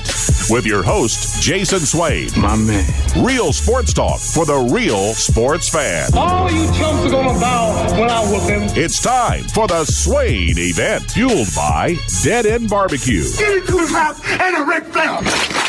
with 0.50 0.66
your 0.66 0.82
host, 0.82 1.39
Jason 1.39 1.82
Swain. 1.82 2.29
My 2.36 2.55
man. 2.55 2.92
Real 3.23 3.54
sports 3.54 3.94
talk 3.94 4.20
for 4.20 4.47
the 4.47 4.57
real 4.73 5.13
sports 5.13 5.70
fan. 5.70 6.10
All 6.15 6.52
you 6.52 6.65
chumps 6.73 7.05
are 7.05 7.12
gonna 7.12 7.39
bow 7.39 7.96
when 7.99 8.10
I 8.10 8.22
whoop 8.31 8.49
him. 8.49 8.63
It's 8.76 9.04
time 9.04 9.44
for 9.44 9.68
the 9.68 9.86
Swain 9.86 10.56
event, 10.58 11.12
fueled 11.12 11.54
by 11.56 11.96
Dead 12.24 12.48
End 12.48 12.68
Barbecue. 12.68 13.30
Get 13.38 13.58
into 13.58 13.78
his 13.78 13.92
house 13.92 14.20
and 14.26 14.58
a 14.58 14.66
Ric 14.66 14.86
Flair. 14.86 15.63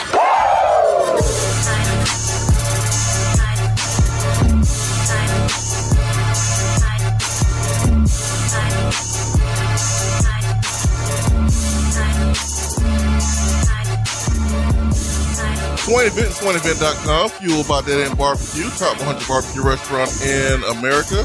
Swain 15.84 16.06
Event, 16.06 16.32
SwainEvent.com, 16.32 17.28
fueled 17.28 17.68
by 17.68 17.82
Dead 17.82 18.08
End 18.08 18.16
Barbecue, 18.16 18.70
top 18.70 18.96
100 19.04 19.28
barbecue 19.28 19.60
restaurant 19.62 20.08
in 20.24 20.64
America. 20.78 21.22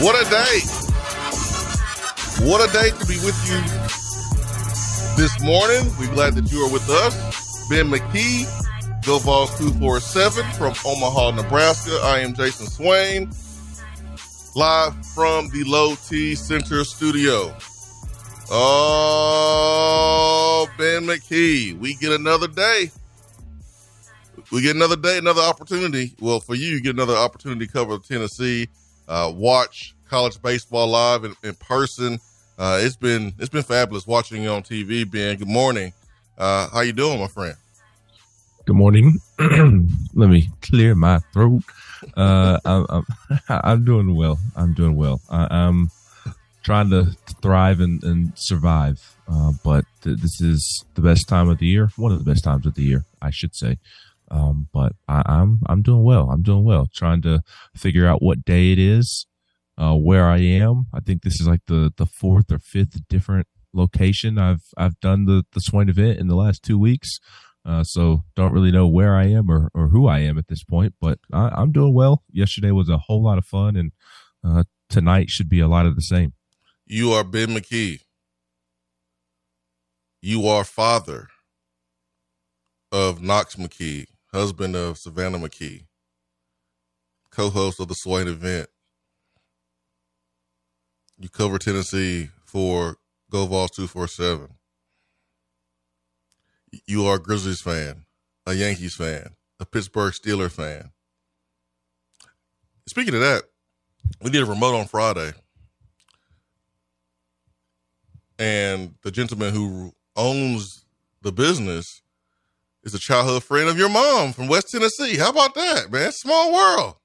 What 0.00 0.16
a 0.16 0.24
day! 0.30 0.60
What 2.48 2.66
a 2.66 2.72
day 2.72 2.88
to 2.88 3.06
be 3.06 3.20
with 3.20 3.36
you 3.44 3.60
this 5.22 5.38
morning. 5.42 5.92
We're 6.00 6.14
glad 6.14 6.36
that 6.36 6.50
you 6.50 6.64
are 6.64 6.72
with 6.72 6.88
us. 6.88 7.68
Ben 7.68 7.90
McKee, 7.90 8.46
Go 9.04 9.18
Vols 9.18 9.50
247 9.58 10.42
from 10.52 10.72
Omaha, 10.86 11.32
Nebraska. 11.32 12.00
I 12.02 12.20
am 12.20 12.32
Jason 12.32 12.66
Swain, 12.66 13.30
live 14.56 14.94
from 15.08 15.50
the 15.50 15.64
Low 15.64 15.96
T 15.96 16.34
Center 16.34 16.82
studio. 16.84 17.54
Oh, 18.50 19.46
Ben 20.76 21.04
McKee, 21.04 21.78
we 21.78 21.94
get 21.94 22.12
another 22.12 22.48
day. 22.48 22.90
We 24.52 24.60
get 24.62 24.76
another 24.76 24.96
day, 24.96 25.16
another 25.18 25.40
opportunity. 25.40 26.14
Well, 26.20 26.40
for 26.40 26.54
you, 26.54 26.66
you 26.68 26.82
get 26.82 26.94
another 26.94 27.16
opportunity 27.16 27.66
to 27.66 27.72
cover 27.72 27.98
Tennessee, 27.98 28.68
uh, 29.08 29.32
watch 29.34 29.94
college 30.08 30.40
baseball 30.42 30.88
live 30.88 31.24
in, 31.24 31.34
in 31.42 31.54
person. 31.54 32.20
Uh, 32.58 32.78
it's 32.82 32.96
been 32.96 33.32
it's 33.38 33.48
been 33.48 33.62
fabulous 33.62 34.06
watching 34.06 34.42
you 34.42 34.50
on 34.50 34.62
TV, 34.62 35.10
Ben. 35.10 35.36
Good 35.36 35.48
morning. 35.48 35.92
Uh, 36.36 36.68
how 36.68 36.80
you 36.80 36.92
doing, 36.92 37.18
my 37.18 37.26
friend? 37.26 37.56
Good 38.66 38.76
morning. 38.76 39.18
Let 39.38 40.30
me 40.30 40.48
clear 40.62 40.94
my 40.94 41.18
throat. 41.32 41.62
Uh, 42.16 42.58
I'm, 42.64 42.86
I'm, 42.88 43.06
I'm 43.48 43.84
doing 43.84 44.14
well. 44.14 44.38
I'm 44.54 44.74
doing 44.74 44.96
well. 44.96 45.20
I, 45.30 45.48
I'm 45.50 45.90
trying 46.64 46.90
to, 46.90 47.16
thrive 47.42 47.78
and, 47.78 48.02
and 48.02 48.32
survive. 48.36 49.16
Uh, 49.30 49.52
but 49.62 49.84
th- 50.02 50.18
this 50.18 50.40
is 50.40 50.84
the 50.94 51.02
best 51.02 51.28
time 51.28 51.48
of 51.48 51.58
the 51.58 51.66
year. 51.66 51.90
One 51.96 52.10
of 52.10 52.18
the 52.18 52.30
best 52.30 52.42
times 52.42 52.66
of 52.66 52.74
the 52.74 52.82
year, 52.82 53.04
I 53.20 53.30
should 53.30 53.54
say. 53.54 53.78
Um, 54.30 54.68
but 54.72 54.92
I, 55.06 55.22
I'm 55.26 55.60
I'm 55.66 55.82
doing 55.82 56.02
well. 56.02 56.30
I'm 56.30 56.42
doing 56.42 56.64
well. 56.64 56.88
Trying 56.94 57.22
to 57.22 57.42
figure 57.76 58.06
out 58.06 58.22
what 58.22 58.44
day 58.44 58.72
it 58.72 58.78
is, 58.78 59.26
uh, 59.76 59.94
where 59.94 60.26
I 60.26 60.38
am. 60.38 60.86
I 60.94 61.00
think 61.00 61.22
this 61.22 61.40
is 61.40 61.46
like 61.46 61.60
the 61.66 61.92
the 61.96 62.06
fourth 62.06 62.50
or 62.50 62.58
fifth 62.58 63.06
different 63.08 63.46
location 63.74 64.38
I've 64.38 64.64
I've 64.78 64.98
done 65.00 65.26
the 65.26 65.44
the 65.52 65.60
Swain 65.60 65.88
event 65.90 66.18
in 66.18 66.28
the 66.28 66.36
last 66.36 66.62
two 66.62 66.78
weeks. 66.78 67.18
Uh, 67.66 67.82
so 67.82 68.24
don't 68.36 68.52
really 68.52 68.70
know 68.70 68.86
where 68.86 69.16
I 69.16 69.24
am 69.24 69.50
or, 69.50 69.70
or 69.74 69.88
who 69.88 70.06
I 70.06 70.18
am 70.18 70.36
at 70.36 70.48
this 70.48 70.62
point, 70.62 70.94
but 71.00 71.18
I, 71.32 71.48
I'm 71.48 71.72
doing 71.72 71.94
well. 71.94 72.22
Yesterday 72.30 72.70
was 72.72 72.90
a 72.90 72.98
whole 72.98 73.22
lot 73.22 73.38
of 73.38 73.46
fun, 73.46 73.74
and 73.76 73.92
uh, 74.46 74.64
tonight 74.90 75.30
should 75.30 75.48
be 75.48 75.60
a 75.60 75.68
lot 75.68 75.86
of 75.86 75.94
the 75.96 76.02
same. 76.02 76.34
You 76.86 77.12
are 77.12 77.24
Ben 77.24 77.48
McKee. 77.48 78.00
You 80.20 80.46
are 80.46 80.64
father 80.64 81.28
of 82.92 83.22
Knox 83.22 83.56
McKee, 83.56 84.06
husband 84.32 84.76
of 84.76 84.98
Savannah 84.98 85.38
McKee, 85.38 85.86
co-host 87.30 87.80
of 87.80 87.88
the 87.88 87.94
Swain 87.94 88.28
event. 88.28 88.68
You 91.18 91.30
cover 91.30 91.58
Tennessee 91.58 92.28
for 92.44 92.98
Go 93.30 93.46
Vols 93.46 93.70
247. 93.70 94.50
You 96.86 97.06
are 97.06 97.16
a 97.16 97.22
Grizzlies 97.22 97.62
fan, 97.62 98.04
a 98.44 98.52
Yankees 98.52 98.94
fan, 98.94 99.36
a 99.58 99.64
Pittsburgh 99.64 100.12
Steeler 100.12 100.50
fan. 100.50 100.90
Speaking 102.86 103.14
of 103.14 103.20
that, 103.20 103.44
we 104.20 104.28
did 104.28 104.42
a 104.42 104.46
remote 104.46 104.74
on 104.74 104.86
Friday. 104.86 105.32
And 108.38 108.94
the 109.02 109.10
gentleman 109.10 109.54
who 109.54 109.92
owns 110.16 110.84
the 111.22 111.32
business 111.32 112.02
is 112.82 112.94
a 112.94 112.98
childhood 112.98 113.44
friend 113.44 113.68
of 113.68 113.78
your 113.78 113.88
mom 113.88 114.32
from 114.32 114.48
West 114.48 114.70
Tennessee. 114.70 115.16
How 115.16 115.30
about 115.30 115.54
that, 115.54 115.90
man? 115.90 116.12
Small 116.12 116.52
world. 116.52 116.96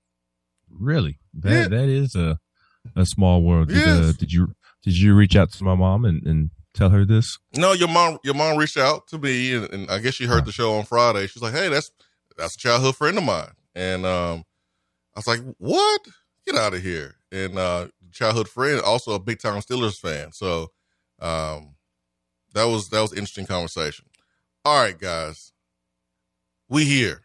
Really, 0.70 1.20
that 1.34 1.52
Yeah. 1.52 1.68
that 1.68 1.90
is 1.90 2.16
a 2.16 2.40
a 2.96 3.06
small 3.06 3.42
world. 3.44 3.70
Did, 3.70 3.88
uh, 3.88 4.12
did 4.14 4.32
you 4.32 4.56
did 4.84 4.98
you 4.98 5.14
reach 5.16 5.36
out 5.36 5.52
to 5.54 5.64
my 5.64 5.76
mom 5.76 6.06
and, 6.06 6.26
and 6.26 6.50
tell 6.74 6.90
her 6.90 7.06
this? 7.06 7.38
No, 7.56 7.74
your 7.74 7.88
mom, 7.88 8.18
your 8.24 8.34
mom 8.34 8.58
reached 8.58 8.78
out 8.78 9.08
to 9.08 9.18
me, 9.18 9.54
and, 9.54 9.70
and 9.74 9.92
I 9.92 10.00
guess 10.00 10.16
she 10.16 10.26
heard 10.26 10.46
the 10.46 10.52
show 10.52 10.78
on 10.78 10.86
Friday. 10.86 11.28
She's 11.28 11.42
like, 11.42 11.54
"Hey, 11.54 11.70
that's 11.70 11.92
that's 12.38 12.56
a 12.56 12.58
childhood 12.58 12.96
friend 12.96 13.18
of 13.18 13.24
mine," 13.24 13.52
and 13.76 14.06
um, 14.06 14.44
I 15.16 15.20
was 15.20 15.28
like, 15.28 15.42
"What? 15.58 16.02
Get 16.46 16.56
out 16.56 16.74
of 16.74 16.82
here!" 16.82 17.16
And 17.32 17.58
uh, 17.58 17.88
childhood 18.12 18.48
friend, 18.48 18.80
also 18.82 19.14
a 19.14 19.20
big 19.20 19.40
time 19.40 19.60
Steelers 19.62 20.00
fan. 20.00 20.32
So, 20.32 20.72
um, 21.22 21.76
that 22.54 22.66
was 22.66 22.90
that 22.90 23.02
was 23.02 23.14
interesting 23.14 23.46
conversation. 23.46 24.06
All 24.66 24.82
right, 24.82 24.98
guys, 24.98 25.52
we 26.70 26.86
here, 26.86 27.22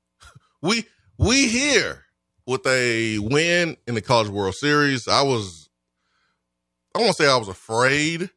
we 0.62 0.86
we 1.18 1.48
here 1.48 2.04
with 2.46 2.66
a 2.66 3.18
win 3.18 3.76
in 3.86 3.94
the 3.94 4.02
College 4.02 4.28
World 4.28 4.54
Series. 4.54 5.06
I 5.08 5.22
was, 5.22 5.68
I 6.94 6.98
won't 6.98 7.16
say 7.16 7.28
I 7.30 7.36
was 7.36 7.48
afraid 7.48 8.30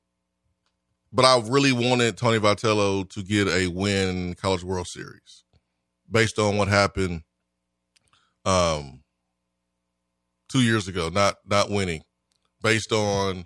but 1.16 1.24
I 1.24 1.40
really 1.48 1.72
wanted 1.72 2.18
Tony 2.18 2.40
Vitello 2.40 3.10
to 3.12 3.24
get 3.24 3.48
a 3.48 3.68
win 3.68 4.34
College 4.36 4.66
World 4.66 4.88
Series 4.88 5.46
based 6.12 6.38
on 6.38 6.58
what 6.58 6.68
happened 6.68 7.22
um 8.44 9.02
two 10.50 10.62
years 10.62 10.90
ago, 10.90 11.08
not 11.10 11.38
not 11.46 11.70
winning, 11.70 12.04
based 12.62 12.92
on 12.92 13.46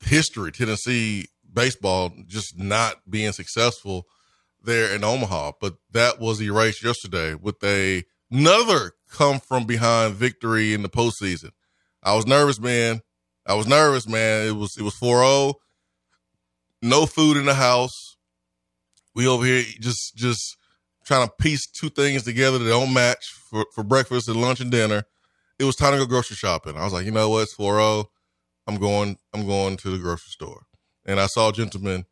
history, 0.00 0.52
Tennessee 0.52 1.26
baseball 1.52 2.12
just 2.26 2.58
not 2.58 2.96
being 3.08 3.32
successful 3.32 4.06
there 4.62 4.94
in 4.94 5.04
Omaha. 5.04 5.52
But 5.60 5.74
that 5.92 6.20
was 6.20 6.40
erased 6.40 6.82
yesterday 6.82 7.34
with 7.34 7.62
a 7.64 8.04
another 8.30 8.92
come 9.10 9.40
from 9.40 9.66
behind 9.66 10.14
victory 10.14 10.72
in 10.74 10.82
the 10.82 10.88
postseason. 10.88 11.50
I 12.02 12.14
was 12.14 12.26
nervous, 12.26 12.60
man. 12.60 13.02
I 13.46 13.54
was 13.54 13.66
nervous, 13.66 14.06
man. 14.06 14.46
It 14.46 14.52
was 14.52 14.76
it 14.76 14.82
was 14.82 14.94
4-0 14.94 15.54
no 16.82 17.06
food 17.06 17.36
in 17.36 17.46
the 17.46 17.54
house. 17.54 18.16
We 19.14 19.26
over 19.26 19.44
here 19.44 19.64
just 19.80 20.16
just 20.16 20.56
trying 21.04 21.26
to 21.26 21.32
piece 21.40 21.66
two 21.66 21.88
things 21.90 22.22
together 22.22 22.58
that 22.58 22.68
don't 22.68 22.92
match 22.94 23.32
for, 23.32 23.66
for 23.74 23.82
breakfast 23.82 24.28
and 24.28 24.40
lunch 24.40 24.60
and 24.60 24.70
dinner. 24.70 25.04
It 25.58 25.64
was 25.64 25.76
time 25.76 25.92
to 25.92 25.98
go 25.98 26.06
grocery 26.06 26.36
shopping. 26.36 26.76
I 26.76 26.84
was 26.84 26.92
like, 26.92 27.04
you 27.04 27.10
know 27.10 27.28
what, 27.28 27.42
it's 27.42 27.52
4 27.52 27.80
I'm 28.66 28.76
going, 28.76 29.18
I'm 29.34 29.46
going 29.46 29.76
to 29.78 29.90
the 29.90 29.98
grocery 29.98 30.30
store. 30.30 30.66
And 31.04 31.18
I 31.18 31.26
saw 31.26 31.48
a 31.48 31.52
gentleman 31.52 32.04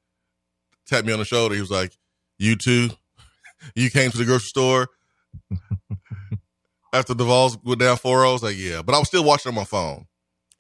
tap 0.87 1.05
me 1.05 1.13
on 1.13 1.19
the 1.19 1.25
shoulder. 1.25 1.55
He 1.55 1.61
was 1.61 1.71
like, 1.71 1.93
You 2.39 2.57
too? 2.57 2.91
You 3.75 3.91
came 3.91 4.13
to 4.13 4.17
the 4.17 4.25
grocery 4.25 4.47
store 4.47 4.87
after 6.93 7.13
the 7.13 7.25
Vols 7.25 7.59
went 7.65 7.81
down 7.81 7.97
4 7.97 8.25
I 8.25 8.33
was 8.33 8.43
like, 8.43 8.57
Yeah. 8.57 8.83
But 8.83 8.95
I 8.95 8.99
was 8.99 9.09
still 9.09 9.25
watching 9.25 9.51
on 9.51 9.57
my 9.57 9.65
phone. 9.65 10.07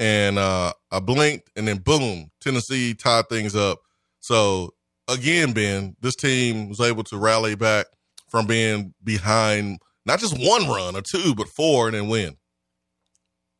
And 0.01 0.39
uh, 0.39 0.73
I 0.91 1.01
blinked 1.01 1.51
and 1.57 1.67
then 1.67 1.79
boom, 1.79 2.31
Tennessee 2.41 2.95
tied 2.95 3.29
things 3.29 3.57
up. 3.57 3.79
So 4.21 4.75
again, 5.09 5.53
Ben, 5.53 5.97
this 6.01 6.15
team 6.15 6.69
was 6.69 6.81
able 6.81 7.05
to 7.05 7.19
rally 7.19 7.55
back 7.55 7.87
from 8.29 8.47
being 8.47 8.95
behind 9.03 9.79
not 10.07 10.21
just 10.21 10.37
one 10.39 10.69
run 10.69 10.97
or 10.97 11.03
two, 11.03 11.35
but 11.35 11.49
four 11.49 11.87
and 11.87 11.95
then 11.95 12.09
win. 12.09 12.37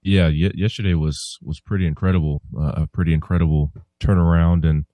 Yeah, 0.09 0.27
y- 0.29 0.53
yesterday 0.55 0.95
was 0.95 1.39
was 1.43 1.61
pretty 1.61 1.87
incredible. 1.87 2.41
Uh, 2.59 2.83
a 2.83 2.87
pretty 2.87 3.13
incredible 3.13 3.73
turnaround, 4.01 4.69
and 4.69 4.87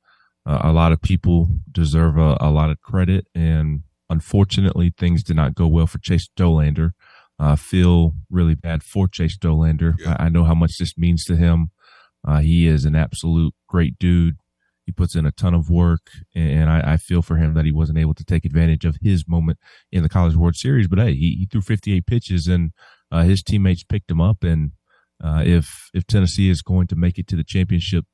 uh, 0.45 0.61
a 0.63 0.73
lot 0.73 0.93
of 0.93 1.01
people 1.01 1.49
deserve 1.71 2.19
a, 2.19 2.37
a 2.41 2.51
lot 2.51 2.71
of 2.71 2.81
credit. 2.81 3.27
And 3.35 3.83
unfortunately, 4.11 4.93
things 4.97 5.23
did 5.23 5.37
not 5.37 5.55
go 5.55 5.67
well 5.69 5.87
for 5.87 5.99
Chase 5.99 6.29
Dollander. 6.37 6.93
I 7.39 7.57
feel 7.57 8.15
really 8.31 8.55
bad 8.55 8.83
for 8.83 9.07
Chase 9.09 9.39
Dollander. 9.39 9.95
Yeah. 9.99 10.17
I, 10.19 10.25
I 10.25 10.29
know 10.29 10.45
how 10.45 10.55
much 10.55 10.79
this 10.79 10.99
means 10.99 11.25
to 11.25 11.37
him. 11.37 11.71
Uh, 12.27 12.39
he 12.39 12.67
is 12.67 12.85
an 12.85 12.97
absolute 12.97 13.55
great 13.69 13.99
dude. 13.99 14.37
He 14.87 14.93
puts 14.93 15.15
in 15.15 15.25
a 15.25 15.33
ton 15.33 15.55
of 15.55 15.71
work, 15.71 16.11
and 16.35 16.69
I, 16.69 16.93
I 16.93 16.97
feel 16.97 17.23
for 17.23 17.37
him 17.37 17.55
that 17.55 17.65
he 17.65 17.73
wasn't 17.73 17.99
able 17.99 18.15
to 18.15 18.25
take 18.25 18.45
advantage 18.45 18.85
of 18.85 18.99
his 19.01 19.27
moment 19.27 19.59
in 19.91 20.03
the 20.03 20.09
College 20.09 20.35
World 20.37 20.57
Series. 20.57 20.89
But 20.89 20.99
hey, 20.99 21.15
he, 21.15 21.37
he 21.39 21.49
threw 21.51 21.63
58 21.63 22.05
pitches 22.07 22.47
and 22.47 22.73
uh, 23.11 23.23
his 23.23 23.43
teammates 23.43 23.85
picked 23.85 24.11
him 24.11 24.21
up, 24.21 24.43
and 24.43 24.73
uh, 25.23 25.43
if 25.45 25.91
if 25.95 26.07
Tennessee 26.07 26.51
is 26.51 26.63
going 26.63 26.87
to 26.89 26.97
make 26.97 27.19
it 27.19 27.27
to 27.29 27.37
the 27.37 27.45
championship 27.45 28.05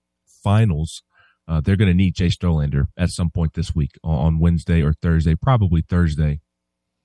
finals, 0.43 1.03
uh, 1.49 1.61
they're 1.61 1.77
going 1.77 1.89
to 1.89 1.95
need 1.95 2.15
Chase 2.15 2.37
Dollander 2.37 2.87
at 2.97 3.11
some 3.11 3.31
point 3.31 3.55
this 3.55 3.75
week 3.75 3.93
on 4.05 4.39
Wednesday 4.39 4.83
or 4.83 4.93
Thursday, 4.93 5.35
probably 5.35 5.83
Thursday, 5.83 6.41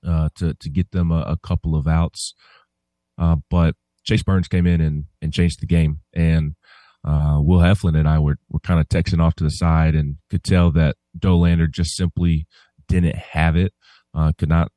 uh, 0.06 0.28
to 0.36 0.54
to 0.54 0.70
get 0.70 0.92
them 0.92 1.10
a, 1.10 1.22
a 1.22 1.36
couple 1.36 1.74
of 1.74 1.86
outs. 1.86 2.34
Uh, 3.18 3.36
but 3.50 3.74
Chase 4.04 4.22
Burns 4.22 4.48
came 4.48 4.66
in 4.66 4.80
and 4.80 5.04
and 5.20 5.32
changed 5.32 5.60
the 5.60 5.66
game, 5.66 6.00
and 6.14 6.54
uh, 7.04 7.38
Will 7.40 7.60
Heflin 7.60 7.98
and 7.98 8.08
I 8.08 8.18
were 8.18 8.38
were 8.48 8.60
kind 8.60 8.80
of 8.80 8.88
texting 8.88 9.20
off 9.20 9.34
to 9.36 9.44
the 9.44 9.50
side 9.50 9.94
and 9.94 10.16
could 10.30 10.44
tell 10.44 10.70
that 10.72 10.96
Dollander 11.18 11.70
just 11.70 11.96
simply 11.96 12.46
didn't 12.88 13.16
have 13.16 13.56
it, 13.56 13.72
uh, 14.14 14.32
could 14.38 14.48
not 14.48 14.70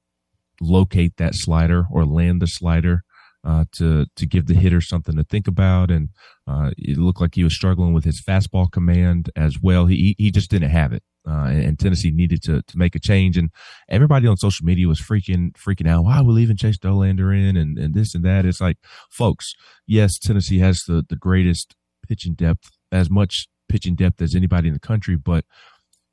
locate 0.61 1.17
that 1.17 1.35
slider 1.35 1.85
or 1.91 2.05
land 2.05 2.41
the 2.41 2.47
slider 2.47 3.03
uh, 3.43 3.65
to 3.73 4.05
to 4.15 4.25
give 4.25 4.47
the 4.47 4.53
hitter 4.53 4.81
something 4.81 5.15
to 5.15 5.23
think 5.23 5.47
about. 5.47 5.91
And 5.91 6.09
uh, 6.47 6.71
it 6.77 6.97
looked 6.97 7.21
like 7.21 7.35
he 7.35 7.43
was 7.43 7.55
struggling 7.55 7.93
with 7.93 8.03
his 8.03 8.21
fastball 8.21 8.71
command 8.71 9.29
as 9.35 9.57
well. 9.61 9.85
He 9.85 10.15
he 10.17 10.31
just 10.31 10.49
didn't 10.49 10.71
have 10.71 10.93
it. 10.93 11.03
Uh, 11.27 11.47
and 11.47 11.77
Tennessee 11.77 12.11
needed 12.11 12.41
to 12.43 12.61
to 12.61 12.77
make 12.77 12.95
a 12.95 12.99
change, 12.99 13.37
and 13.37 13.49
everybody 13.89 14.27
on 14.27 14.37
social 14.37 14.65
media 14.65 14.87
was 14.87 15.01
freaking 15.01 15.51
freaking 15.53 15.87
out. 15.87 16.03
Why 16.03 16.17
are 16.17 16.23
we 16.23 16.33
leaving 16.33 16.57
Chase 16.57 16.77
Dollander 16.77 17.35
in, 17.37 17.57
and, 17.57 17.77
and 17.77 17.93
this 17.93 18.15
and 18.15 18.23
that? 18.25 18.45
It's 18.45 18.61
like, 18.61 18.77
folks, 19.11 19.53
yes, 19.85 20.17
Tennessee 20.17 20.59
has 20.59 20.83
the 20.87 21.03
the 21.07 21.17
greatest 21.17 21.75
pitching 22.07 22.33
depth, 22.33 22.71
as 22.91 23.09
much 23.09 23.47
pitching 23.67 23.95
depth 23.95 24.21
as 24.21 24.33
anybody 24.33 24.67
in 24.67 24.73
the 24.73 24.79
country, 24.79 25.15
but 25.15 25.45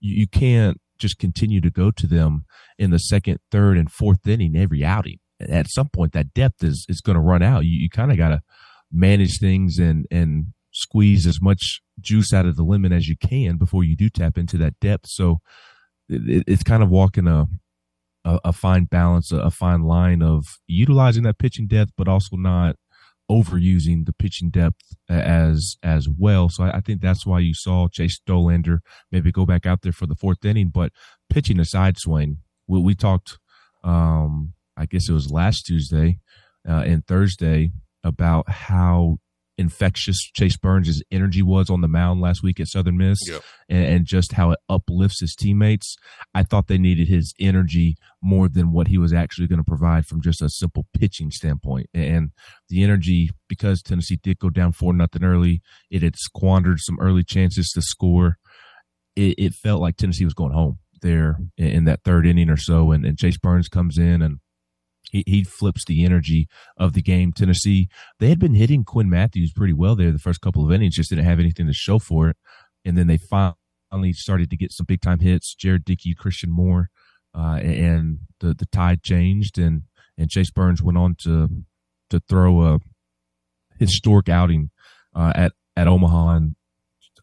you, 0.00 0.16
you 0.16 0.26
can't 0.28 0.80
just 0.98 1.18
continue 1.18 1.60
to 1.60 1.70
go 1.70 1.90
to 1.90 2.06
them 2.06 2.44
in 2.78 2.90
the 2.90 2.98
second, 2.98 3.38
third, 3.50 3.78
and 3.78 3.90
fourth 3.90 4.26
inning 4.26 4.56
every 4.56 4.84
outing. 4.84 5.18
At 5.40 5.68
some 5.68 5.88
point, 5.88 6.12
that 6.12 6.32
depth 6.34 6.64
is 6.64 6.86
is 6.88 7.00
going 7.00 7.14
to 7.14 7.20
run 7.20 7.42
out. 7.42 7.64
You, 7.64 7.78
you 7.78 7.90
kind 7.90 8.10
of 8.10 8.16
got 8.16 8.28
to 8.28 8.42
manage 8.92 9.38
things 9.38 9.78
and 9.78 10.06
and 10.10 10.46
squeeze 10.72 11.26
as 11.26 11.40
much 11.40 11.80
juice 12.00 12.32
out 12.32 12.46
of 12.46 12.56
the 12.56 12.62
lemon 12.62 12.92
as 12.92 13.08
you 13.08 13.16
can 13.16 13.56
before 13.56 13.82
you 13.82 13.96
do 13.96 14.10
tap 14.10 14.36
into 14.36 14.58
that 14.58 14.78
depth. 14.80 15.08
So 15.08 15.38
it, 16.08 16.44
it's 16.46 16.62
kind 16.62 16.82
of 16.82 16.90
walking 16.90 17.26
a, 17.26 17.46
a, 18.24 18.40
a 18.46 18.52
fine 18.52 18.84
balance, 18.84 19.32
a, 19.32 19.38
a 19.38 19.50
fine 19.50 19.82
line 19.82 20.22
of 20.22 20.44
utilizing 20.66 21.22
that 21.24 21.38
pitching 21.38 21.66
depth, 21.66 21.92
but 21.96 22.08
also 22.08 22.36
not 22.36 22.76
overusing 23.30 24.06
the 24.06 24.12
pitching 24.12 24.50
depth 24.50 24.94
as 25.08 25.76
as 25.82 26.08
well. 26.08 26.48
So 26.48 26.64
I, 26.64 26.76
I, 26.76 26.80
think 26.80 27.00
that's 27.00 27.26
why 27.26 27.40
you 27.40 27.54
saw 27.54 27.88
Chase 27.88 28.20
Dollander 28.24 28.78
maybe 29.10 29.32
go 29.32 29.44
back 29.44 29.66
out 29.66 29.82
there 29.82 29.92
for 29.92 30.06
the 30.06 30.14
fourth 30.14 30.44
inning. 30.44 30.68
But 30.68 30.92
pitching 31.28 31.58
aside, 31.58 31.98
Swain, 31.98 32.38
we, 32.68 32.80
we 32.80 32.94
talked, 32.94 33.38
um, 33.82 34.52
I 34.76 34.86
guess 34.86 35.08
it 35.08 35.12
was 35.12 35.30
last 35.30 35.66
Tuesday 35.66 36.18
uh, 36.68 36.82
and 36.86 37.06
Thursday 37.06 37.72
about 38.04 38.48
how 38.48 39.18
infectious 39.58 40.18
Chase 40.34 40.56
Burns' 40.56 41.02
energy 41.10 41.42
was 41.42 41.70
on 41.70 41.80
the 41.80 41.88
mound 41.88 42.20
last 42.20 42.42
week 42.42 42.60
at 42.60 42.68
Southern 42.68 42.98
Miss 42.98 43.18
yep. 43.26 43.42
and, 43.68 43.84
and, 43.84 44.06
just 44.06 44.32
how 44.32 44.50
it 44.50 44.58
uplifts 44.68 45.20
his 45.20 45.34
teammates. 45.34 45.96
I 46.34 46.42
thought 46.42 46.66
they 46.66 46.78
needed 46.78 47.08
his 47.08 47.32
energy 47.40 47.96
more 48.22 48.48
than 48.48 48.72
what 48.72 48.88
he 48.88 48.98
was 48.98 49.12
actually 49.12 49.46
going 49.46 49.58
to 49.58 49.64
provide 49.64 50.06
from 50.06 50.20
just 50.20 50.42
a 50.42 50.50
simple 50.50 50.86
pitching 50.92 51.30
standpoint. 51.30 51.88
And 51.94 52.32
the 52.68 52.84
energy, 52.84 53.30
because 53.48 53.82
Tennessee 53.82 54.20
did 54.22 54.38
go 54.38 54.50
down 54.50 54.72
four 54.72 54.92
nothing 54.92 55.24
early, 55.24 55.62
it 55.90 56.02
had 56.02 56.16
squandered 56.16 56.80
some 56.80 56.98
early 57.00 57.24
chances 57.24 57.70
to 57.70 57.82
score. 57.82 58.36
It, 59.14 59.34
it 59.38 59.54
felt 59.54 59.80
like 59.80 59.96
Tennessee 59.96 60.24
was 60.24 60.34
going 60.34 60.52
home 60.52 60.78
there 61.00 61.38
in, 61.56 61.68
in 61.68 61.84
that 61.86 62.02
third 62.04 62.26
inning 62.26 62.50
or 62.50 62.58
so. 62.58 62.92
And, 62.92 63.06
and 63.06 63.18
Chase 63.18 63.38
Burns 63.38 63.68
comes 63.68 63.96
in 63.96 64.20
and 64.20 64.38
he, 65.10 65.24
he 65.26 65.44
flips 65.44 65.84
the 65.84 66.04
energy 66.04 66.48
of 66.76 66.92
the 66.92 67.02
game. 67.02 67.32
Tennessee, 67.32 67.88
they 68.18 68.28
had 68.28 68.38
been 68.38 68.54
hitting 68.54 68.84
Quinn 68.84 69.10
Matthews 69.10 69.52
pretty 69.52 69.72
well 69.72 69.96
there 69.96 70.12
the 70.12 70.18
first 70.18 70.40
couple 70.40 70.64
of 70.64 70.72
innings, 70.72 70.96
just 70.96 71.10
didn't 71.10 71.24
have 71.24 71.40
anything 71.40 71.66
to 71.66 71.72
show 71.72 71.98
for 71.98 72.30
it. 72.30 72.36
And 72.84 72.96
then 72.96 73.06
they 73.06 73.18
finally 73.18 74.12
started 74.12 74.50
to 74.50 74.56
get 74.56 74.72
some 74.72 74.86
big 74.86 75.00
time 75.00 75.20
hits. 75.20 75.54
Jared 75.54 75.84
Dickey, 75.84 76.14
Christian 76.14 76.50
Moore, 76.50 76.90
uh, 77.34 77.58
and 77.62 78.18
the 78.40 78.54
the 78.54 78.66
tide 78.66 79.02
changed, 79.02 79.58
and 79.58 79.82
and 80.16 80.30
Chase 80.30 80.50
Burns 80.50 80.82
went 80.82 80.98
on 80.98 81.16
to 81.20 81.48
to 82.10 82.20
throw 82.28 82.62
a 82.62 82.78
historic 83.78 84.28
outing 84.28 84.70
uh, 85.14 85.32
at 85.34 85.52
at 85.76 85.88
Omaha. 85.88 86.36
And 86.36 86.56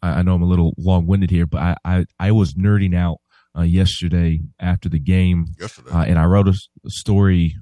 I, 0.02 0.20
I 0.20 0.22
know 0.22 0.36
I'm 0.36 0.42
a 0.42 0.48
little 0.48 0.74
long 0.78 1.08
winded 1.08 1.32
here, 1.32 1.46
but 1.46 1.62
I, 1.62 1.76
I 1.86 2.06
I 2.20 2.32
was 2.32 2.54
nerding 2.56 2.96
out 2.96 3.18
uh, 3.58 3.62
yesterday 3.62 4.42
after 4.60 4.90
the 4.90 5.00
game, 5.00 5.46
yesterday. 5.60 5.92
Uh, 5.92 6.04
and 6.04 6.20
I 6.20 6.26
wrote 6.26 6.48
a, 6.48 6.56
a 6.86 6.90
story 6.90 7.56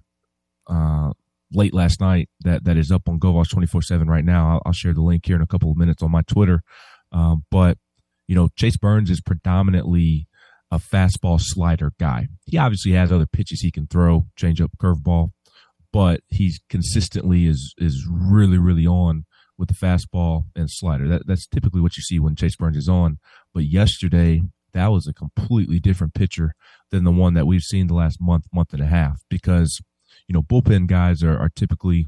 uh, 0.68 1.12
late 1.54 1.74
last 1.74 2.00
night 2.00 2.30
that 2.42 2.64
that 2.64 2.78
is 2.78 2.92
up 2.92 3.08
on 3.08 3.20
GoVols 3.20 3.50
twenty 3.50 3.68
four 3.68 3.82
seven 3.82 4.08
right 4.08 4.26
now. 4.26 4.52
I'll, 4.54 4.62
I'll, 4.68 4.74
share 4.74 4.94
the 4.94 5.02
link 5.02 5.26
here 5.26 5.36
in 5.36 5.42
a 5.42 5.48
couple 5.48 5.72
of 5.72 5.78
minutes 5.78 6.04
on 6.04 6.12
my 6.12 6.22
Twitter. 6.22 6.62
Uh, 7.12 7.38
but 7.50 7.78
you 8.28 8.36
know, 8.36 8.50
Chase 8.56 8.78
Burns 8.78 9.10
is 9.10 9.22
predominantly 9.22 10.28
a 10.72 10.78
fastball 10.78 11.40
slider 11.40 11.92
guy. 12.00 12.28
He 12.46 12.58
obviously 12.58 12.94
has 12.94 13.12
other 13.12 13.26
pitches 13.26 13.62
he 13.62 13.72
can 13.72 13.88
throw, 13.88 14.26
change 14.38 14.62
up, 14.62 14.72
curveball, 14.82 15.32
but 15.92 16.22
he's 16.30 16.60
consistently 16.70 17.46
is 17.46 17.74
is 17.78 18.08
really 18.10 18.58
really 18.58 18.88
on 18.88 19.26
with 19.58 19.68
the 19.68 19.76
fastball 19.76 20.46
and 20.56 20.70
slider. 20.70 21.08
That 21.08 21.28
that's 21.28 21.48
typically 21.48 21.82
what 21.82 21.98
you 21.98 22.04
see 22.04 22.20
when 22.20 22.36
Chase 22.36 22.56
Burns 22.56 22.78
is 22.78 22.90
on. 22.90 23.20
But 23.54 23.66
yesterday, 23.66 24.42
that 24.74 24.88
was 24.88 25.08
a 25.08 25.14
completely 25.14 25.80
different 25.80 26.14
pitcher 26.14 26.56
than 26.90 27.04
the 27.04 27.12
one 27.12 27.34
that 27.34 27.46
we've 27.46 27.62
seen 27.62 27.88
the 27.88 27.94
last 27.94 28.20
month, 28.22 28.46
month 28.54 28.74
and 28.74 28.82
a 28.82 28.88
half 28.88 29.22
because 29.30 29.82
you 30.32 30.34
know, 30.34 30.42
bullpen 30.42 30.88
guys 30.88 31.22
are, 31.24 31.38
are 31.38 31.50
typically, 31.50 32.06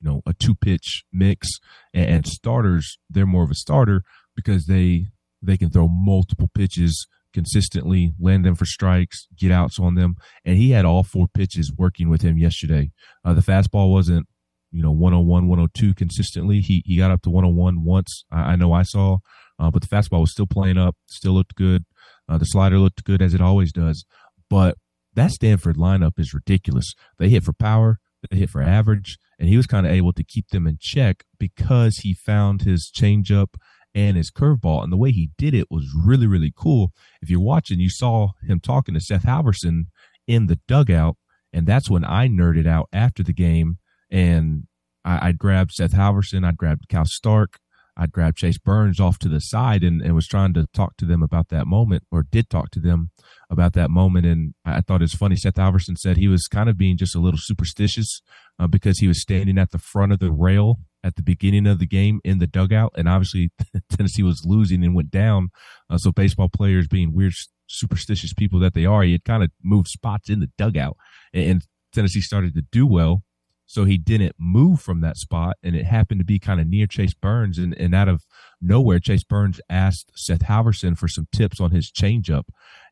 you 0.00 0.08
know, 0.08 0.22
a 0.26 0.32
two 0.32 0.54
pitch 0.54 1.02
mix 1.12 1.48
and, 1.92 2.08
and 2.08 2.26
starters, 2.26 2.98
they're 3.10 3.26
more 3.26 3.42
of 3.42 3.50
a 3.50 3.54
starter 3.54 4.04
because 4.36 4.66
they, 4.66 5.06
they 5.42 5.56
can 5.56 5.70
throw 5.70 5.88
multiple 5.88 6.48
pitches 6.54 7.08
consistently, 7.32 8.12
land 8.20 8.44
them 8.44 8.54
for 8.54 8.64
strikes, 8.64 9.26
get 9.36 9.50
outs 9.50 9.76
on 9.80 9.96
them. 9.96 10.14
And 10.44 10.56
he 10.56 10.70
had 10.70 10.84
all 10.84 11.02
four 11.02 11.26
pitches 11.26 11.72
working 11.76 12.08
with 12.08 12.22
him 12.22 12.38
yesterday. 12.38 12.92
Uh, 13.24 13.34
the 13.34 13.40
fastball 13.40 13.90
wasn't, 13.90 14.28
you 14.70 14.80
know, 14.80 14.92
101, 14.92 15.48
102 15.48 15.94
consistently. 15.94 16.60
He, 16.60 16.84
he 16.86 16.96
got 16.96 17.10
up 17.10 17.22
to 17.22 17.30
101 17.30 17.82
once. 17.82 18.24
I, 18.30 18.52
I 18.52 18.56
know 18.56 18.72
I 18.72 18.82
saw, 18.84 19.18
uh, 19.58 19.68
but 19.72 19.82
the 19.82 19.88
fastball 19.88 20.20
was 20.20 20.30
still 20.30 20.46
playing 20.46 20.78
up, 20.78 20.94
still 21.06 21.32
looked 21.32 21.56
good. 21.56 21.86
Uh, 22.28 22.38
the 22.38 22.44
slider 22.44 22.78
looked 22.78 23.02
good 23.02 23.20
as 23.20 23.34
it 23.34 23.40
always 23.40 23.72
does. 23.72 24.04
But 24.48 24.76
that 25.14 25.30
Stanford 25.32 25.76
lineup 25.76 26.18
is 26.18 26.34
ridiculous. 26.34 26.94
They 27.18 27.28
hit 27.28 27.44
for 27.44 27.52
power, 27.52 27.98
they 28.30 28.38
hit 28.38 28.50
for 28.50 28.62
average, 28.62 29.18
and 29.38 29.48
he 29.48 29.56
was 29.56 29.66
kind 29.66 29.86
of 29.86 29.92
able 29.92 30.12
to 30.12 30.24
keep 30.24 30.48
them 30.48 30.66
in 30.66 30.78
check 30.80 31.24
because 31.38 31.98
he 31.98 32.14
found 32.14 32.62
his 32.62 32.90
changeup 32.94 33.54
and 33.94 34.16
his 34.16 34.30
curveball. 34.30 34.82
And 34.82 34.92
the 34.92 34.96
way 34.96 35.10
he 35.10 35.30
did 35.36 35.54
it 35.54 35.68
was 35.70 35.92
really, 35.96 36.26
really 36.26 36.52
cool. 36.56 36.92
If 37.20 37.30
you're 37.30 37.40
watching, 37.40 37.80
you 37.80 37.90
saw 37.90 38.28
him 38.46 38.60
talking 38.60 38.94
to 38.94 39.00
Seth 39.00 39.24
Halvorsen 39.24 39.86
in 40.26 40.46
the 40.46 40.60
dugout, 40.68 41.16
and 41.52 41.66
that's 41.66 41.90
when 41.90 42.04
I 42.04 42.28
nerded 42.28 42.66
out 42.66 42.88
after 42.92 43.22
the 43.22 43.32
game. 43.32 43.78
And 44.10 44.64
I, 45.04 45.28
would 45.28 45.38
grabbed 45.38 45.72
Seth 45.72 45.92
Halvorsen, 45.92 46.44
I'd 46.44 46.56
grabbed 46.56 46.88
Cal 46.88 47.04
Stark, 47.04 47.58
I'd 47.96 48.12
grabbed 48.12 48.38
Chase 48.38 48.58
Burns 48.58 49.00
off 49.00 49.18
to 49.20 49.28
the 49.28 49.40
side 49.40 49.82
and, 49.84 50.00
and 50.00 50.14
was 50.14 50.26
trying 50.26 50.54
to 50.54 50.66
talk 50.72 50.96
to 50.98 51.04
them 51.04 51.22
about 51.22 51.48
that 51.48 51.66
moment, 51.66 52.04
or 52.10 52.22
did 52.22 52.48
talk 52.48 52.70
to 52.72 52.80
them 52.80 53.10
about 53.50 53.72
that 53.74 53.90
moment. 53.90 54.26
And 54.26 54.54
I 54.64 54.80
thought 54.80 55.02
it's 55.02 55.14
funny. 55.14 55.36
Seth 55.36 55.54
Halvorsen 55.54 55.98
said 55.98 56.16
he 56.16 56.28
was 56.28 56.46
kind 56.46 56.68
of 56.68 56.78
being 56.78 56.96
just 56.96 57.14
a 57.14 57.20
little 57.20 57.40
superstitious 57.40 58.22
uh, 58.58 58.66
because 58.66 58.98
he 58.98 59.08
was 59.08 59.20
standing 59.20 59.58
at 59.58 59.70
the 59.70 59.78
front 59.78 60.12
of 60.12 60.18
the 60.18 60.32
rail 60.32 60.78
at 61.02 61.16
the 61.16 61.22
beginning 61.22 61.66
of 61.66 61.78
the 61.78 61.86
game 61.86 62.20
in 62.24 62.38
the 62.38 62.46
dugout. 62.46 62.92
And 62.96 63.08
obviously 63.08 63.50
Tennessee 63.90 64.22
was 64.22 64.44
losing 64.44 64.84
and 64.84 64.94
went 64.94 65.10
down. 65.10 65.48
Uh, 65.88 65.98
so 65.98 66.12
baseball 66.12 66.48
players 66.48 66.86
being 66.86 67.14
weird, 67.14 67.32
superstitious 67.66 68.34
people 68.34 68.58
that 68.60 68.74
they 68.74 68.84
are, 68.84 69.02
he 69.02 69.12
had 69.12 69.24
kind 69.24 69.42
of 69.42 69.50
moved 69.62 69.88
spots 69.88 70.28
in 70.28 70.40
the 70.40 70.50
dugout 70.58 70.96
and, 71.32 71.44
and 71.44 71.62
Tennessee 71.92 72.20
started 72.20 72.54
to 72.54 72.62
do 72.70 72.86
well. 72.86 73.22
So 73.70 73.84
he 73.84 73.98
didn't 73.98 74.34
move 74.36 74.80
from 74.80 75.00
that 75.02 75.16
spot, 75.16 75.56
and 75.62 75.76
it 75.76 75.84
happened 75.84 76.18
to 76.18 76.24
be 76.24 76.40
kind 76.40 76.60
of 76.60 76.66
near 76.66 76.88
Chase 76.88 77.14
Burns. 77.14 77.56
And, 77.56 77.72
and 77.78 77.94
out 77.94 78.08
of 78.08 78.24
nowhere, 78.60 78.98
Chase 78.98 79.22
Burns 79.22 79.60
asked 79.70 80.10
Seth 80.16 80.40
Halvorsen 80.40 80.98
for 80.98 81.06
some 81.06 81.28
tips 81.32 81.60
on 81.60 81.70
his 81.70 81.88
changeup 81.88 82.46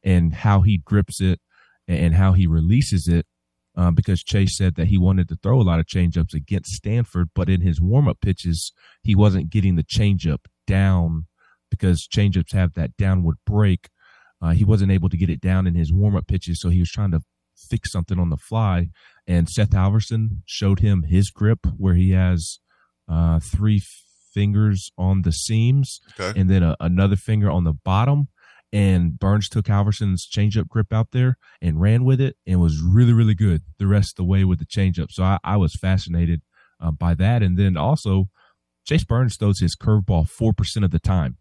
and 0.04 0.32
how 0.32 0.60
he 0.60 0.78
grips 0.78 1.20
it 1.20 1.40
and 1.88 2.14
how 2.14 2.32
he 2.32 2.46
releases 2.46 3.08
it. 3.08 3.26
Um, 3.74 3.96
because 3.96 4.22
Chase 4.22 4.56
said 4.56 4.76
that 4.76 4.86
he 4.86 4.98
wanted 4.98 5.28
to 5.30 5.38
throw 5.42 5.60
a 5.60 5.66
lot 5.66 5.80
of 5.80 5.86
changeups 5.86 6.32
against 6.32 6.70
Stanford, 6.70 7.30
but 7.34 7.50
in 7.50 7.60
his 7.60 7.80
warm 7.80 8.06
up 8.06 8.20
pitches, 8.20 8.70
he 9.02 9.16
wasn't 9.16 9.50
getting 9.50 9.74
the 9.74 9.82
changeup 9.82 10.44
down 10.64 11.26
because 11.72 12.06
changeups 12.06 12.52
have 12.52 12.74
that 12.74 12.96
downward 12.96 13.38
break. 13.44 13.88
Uh, 14.40 14.50
he 14.50 14.64
wasn't 14.64 14.92
able 14.92 15.08
to 15.08 15.16
get 15.16 15.28
it 15.28 15.40
down 15.40 15.66
in 15.66 15.74
his 15.74 15.92
warm 15.92 16.14
up 16.14 16.28
pitches, 16.28 16.60
so 16.60 16.68
he 16.68 16.78
was 16.78 16.90
trying 16.90 17.10
to 17.10 17.22
fix 17.68 17.92
something 17.92 18.18
on 18.18 18.30
the 18.30 18.36
fly. 18.36 18.88
And 19.26 19.48
Seth 19.48 19.70
Halvorsen 19.70 20.40
showed 20.46 20.80
him 20.80 21.04
his 21.04 21.30
grip 21.30 21.66
where 21.76 21.94
he 21.94 22.12
has 22.12 22.60
uh, 23.08 23.40
three 23.40 23.82
fingers 24.32 24.90
on 24.96 25.22
the 25.22 25.32
seams 25.32 26.00
okay. 26.18 26.38
and 26.38 26.48
then 26.48 26.62
a, 26.62 26.76
another 26.80 27.16
finger 27.16 27.50
on 27.50 27.64
the 27.64 27.72
bottom. 27.72 28.28
and 28.72 29.18
Burns 29.18 29.48
took 29.48 29.66
Halvorsen's 29.66 30.28
changeup 30.28 30.68
grip 30.68 30.92
out 30.92 31.08
there 31.12 31.38
and 31.62 31.80
ran 31.80 32.04
with 32.04 32.20
it 32.20 32.36
and 32.46 32.60
was 32.60 32.82
really, 32.82 33.12
really 33.12 33.34
good 33.34 33.62
the 33.78 33.86
rest 33.86 34.12
of 34.12 34.16
the 34.16 34.24
way 34.24 34.44
with 34.44 34.58
the 34.58 34.66
changeup. 34.66 35.10
So 35.10 35.22
I, 35.22 35.38
I 35.42 35.56
was 35.56 35.74
fascinated 35.74 36.42
uh, 36.80 36.90
by 36.90 37.14
that. 37.14 37.42
And 37.42 37.58
then 37.58 37.76
also, 37.76 38.28
Chase 38.86 39.04
Burns 39.04 39.36
throws 39.36 39.60
his 39.60 39.76
curveball 39.76 40.30
4% 40.30 40.84
of 40.84 40.90
the 40.90 40.98
time. 40.98 41.38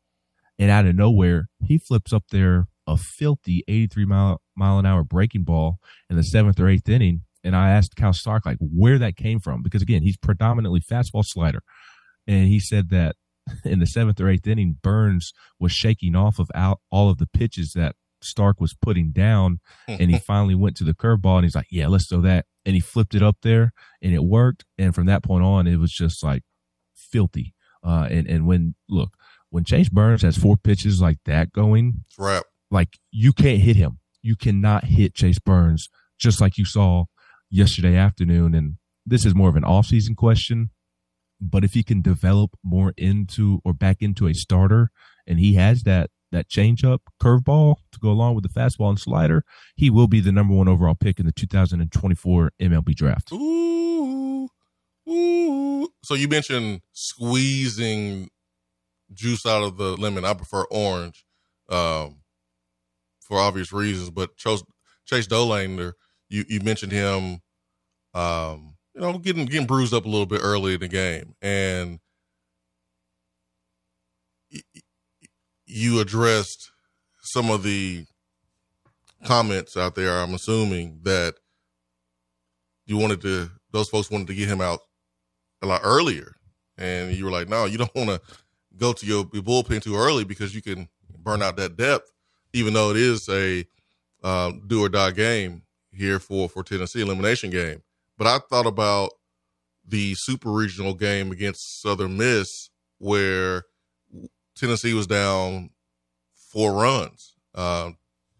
And 0.59 0.71
out 0.71 0.85
of 0.85 0.95
nowhere, 0.95 1.49
he 1.61 1.77
flips 1.77 2.11
up 2.11 2.25
there 2.31 2.67
a 2.87 2.97
filthy 2.97 3.63
83 3.67 4.05
mile, 4.05 4.41
mile 4.55 4.79
an 4.79 4.85
hour 4.85 5.03
breaking 5.03 5.43
ball 5.43 5.79
in 6.09 6.15
the 6.15 6.23
seventh 6.23 6.59
or 6.59 6.67
eighth 6.67 6.87
inning. 6.87 7.21
And 7.43 7.55
I 7.55 7.69
asked 7.69 7.95
Cal 7.95 8.13
Stark, 8.13 8.45
like, 8.45 8.57
where 8.59 8.97
that 8.97 9.15
came 9.15 9.39
from. 9.39 9.61
Because 9.61 9.81
again, 9.81 10.01
he's 10.01 10.17
predominantly 10.17 10.79
fastball 10.79 11.23
slider. 11.23 11.61
And 12.25 12.47
he 12.47 12.59
said 12.59 12.89
that 12.89 13.15
in 13.65 13.79
the 13.79 13.85
seventh 13.85 14.19
or 14.19 14.29
eighth 14.29 14.47
inning, 14.47 14.77
Burns 14.81 15.33
was 15.59 15.71
shaking 15.71 16.15
off 16.15 16.39
of 16.39 16.49
out 16.55 16.79
all 16.91 17.09
of 17.09 17.17
the 17.17 17.27
pitches 17.27 17.73
that 17.73 17.95
Stark 18.21 18.59
was 18.59 18.73
putting 18.73 19.11
down, 19.11 19.59
and 19.87 20.09
he 20.09 20.17
finally 20.17 20.55
went 20.55 20.75
to 20.77 20.83
the 20.83 20.93
curveball, 20.93 21.35
and 21.35 21.45
he's 21.45 21.55
like, 21.55 21.67
"Yeah, 21.69 21.87
let's 21.87 22.07
throw 22.07 22.21
that," 22.21 22.45
and 22.65 22.75
he 22.75 22.81
flipped 22.81 23.15
it 23.15 23.23
up 23.23 23.37
there, 23.43 23.73
and 24.01 24.13
it 24.13 24.23
worked. 24.23 24.65
And 24.77 24.93
from 24.93 25.05
that 25.05 25.23
point 25.23 25.43
on, 25.43 25.67
it 25.67 25.77
was 25.77 25.91
just 25.91 26.23
like 26.23 26.43
filthy. 26.95 27.53
Uh, 27.83 28.07
and 28.09 28.27
and 28.27 28.47
when 28.47 28.75
look, 28.89 29.11
when 29.49 29.63
Chase 29.63 29.89
Burns 29.89 30.23
has 30.23 30.37
four 30.37 30.57
pitches 30.57 31.01
like 31.01 31.19
that 31.25 31.51
going, 31.51 32.03
It's 32.07 32.19
wrap. 32.19 32.43
Like 32.71 32.97
you 33.11 33.33
can't 33.33 33.61
hit 33.61 33.75
him. 33.75 33.99
You 34.21 34.35
cannot 34.35 34.85
hit 34.85 35.13
Chase 35.13 35.39
Burns 35.39 35.89
just 36.19 36.41
like 36.41 36.57
you 36.57 36.65
saw 36.65 37.05
yesterday 37.49 37.95
afternoon. 37.95 38.53
And 38.53 38.77
this 39.05 39.25
is 39.25 39.35
more 39.35 39.49
of 39.49 39.55
an 39.55 39.63
off-season 39.63 40.15
question, 40.15 40.71
but 41.39 41.63
if 41.63 41.73
he 41.73 41.83
can 41.83 42.01
develop 42.01 42.51
more 42.63 42.93
into 42.97 43.59
or 43.63 43.73
back 43.73 43.97
into 44.01 44.27
a 44.27 44.33
starter, 44.33 44.89
and 45.25 45.39
he 45.39 45.53
has 45.55 45.83
that 45.83 46.09
that 46.31 46.49
changeup 46.49 46.99
curveball 47.21 47.75
to 47.91 47.99
go 47.99 48.09
along 48.09 48.35
with 48.35 48.43
the 48.43 48.49
fastball 48.49 48.89
and 48.89 48.99
slider, 48.99 49.43
he 49.75 49.89
will 49.89 50.07
be 50.07 50.19
the 50.19 50.31
number 50.31 50.53
one 50.53 50.67
overall 50.67 50.95
pick 50.95 51.19
in 51.19 51.25
the 51.25 51.31
2024 51.31 52.51
MLB 52.61 52.95
draft. 52.95 53.31
Ooh, 53.31 54.49
ooh. 55.09 55.89
So 56.03 56.15
you 56.15 56.27
mentioned 56.27 56.81
squeezing 56.91 58.29
juice 59.13 59.45
out 59.45 59.63
of 59.63 59.77
the 59.77 59.95
lemon. 59.95 60.25
I 60.25 60.33
prefer 60.33 60.65
orange, 60.65 61.25
um, 61.69 62.17
for 63.27 63.39
obvious 63.39 63.71
reasons. 63.71 64.09
But 64.09 64.35
Chase, 64.37 64.63
Chase 65.05 65.27
Dollander, 65.27 65.93
you 66.29 66.45
you 66.47 66.59
mentioned 66.61 66.91
him, 66.91 67.41
um, 68.13 68.75
you 68.93 69.01
know, 69.01 69.17
getting 69.17 69.45
getting 69.45 69.67
bruised 69.67 69.93
up 69.93 70.05
a 70.05 70.09
little 70.09 70.25
bit 70.25 70.41
early 70.43 70.73
in 70.73 70.79
the 70.79 70.87
game, 70.87 71.35
and 71.41 71.99
you 75.65 75.99
addressed 75.99 76.71
some 77.21 77.49
of 77.49 77.63
the 77.63 78.05
comments 79.25 79.75
out 79.75 79.95
there. 79.95 80.11
I'm 80.11 80.33
assuming 80.33 81.01
that 81.03 81.35
you 82.85 82.97
wanted 82.97 83.21
to 83.21 83.51
those 83.71 83.89
folks 83.89 84.09
wanted 84.09 84.27
to 84.27 84.33
get 84.33 84.47
him 84.47 84.61
out 84.61 84.79
a 85.61 85.67
lot 85.67 85.81
earlier 85.83 86.35
and 86.77 87.13
you 87.13 87.25
were 87.25 87.31
like 87.31 87.49
no 87.49 87.65
you 87.65 87.77
don't 87.77 87.93
want 87.95 88.09
to 88.09 88.21
go 88.77 88.93
to 88.93 89.05
your, 89.05 89.25
your 89.33 89.43
bullpen 89.43 89.81
too 89.81 89.95
early 89.95 90.23
because 90.23 90.55
you 90.55 90.61
can 90.61 90.87
burn 91.19 91.41
out 91.41 91.57
that 91.57 91.75
depth 91.75 92.11
even 92.53 92.73
though 92.73 92.91
it 92.91 92.97
is 92.97 93.27
a 93.29 93.65
uh, 94.23 94.51
do 94.65 94.83
or 94.83 94.89
die 94.89 95.11
game 95.11 95.63
here 95.91 96.19
for 96.19 96.49
for 96.49 96.63
tennessee 96.63 97.01
elimination 97.01 97.49
game. 97.49 97.81
But 98.17 98.27
i 98.27 98.39
thought 98.39 98.67
about 98.67 99.11
the 99.87 100.15
super 100.15 100.51
regional 100.51 100.93
game 100.93 101.31
against 101.31 101.81
southern 101.81 102.17
miss 102.17 102.69
where 102.97 103.63
tennessee 104.55 104.93
was 104.93 105.07
down 105.07 105.69
four 106.33 106.73
runs. 106.73 107.35
Uh, 107.53 107.91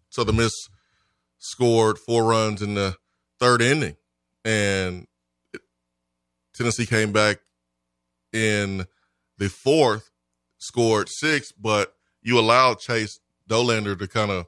southern 0.10 0.38
miss 0.38 0.54
scored 1.40 1.98
four 1.98 2.26
runs 2.26 2.62
in 2.62 2.74
the 2.76 2.96
third 3.40 3.62
inning 3.62 3.96
and 4.48 5.08
Tennessee 6.58 6.86
came 6.86 7.12
back 7.12 7.38
in 8.34 8.88
the 9.38 9.50
fourth, 9.50 10.10
scored 10.58 11.10
six, 11.10 11.52
but 11.52 11.94
you 12.24 12.40
allowed 12.40 12.80
Chase 12.80 13.20
Dollander 13.48 13.98
to 13.98 14.08
kind 14.08 14.32
of 14.32 14.46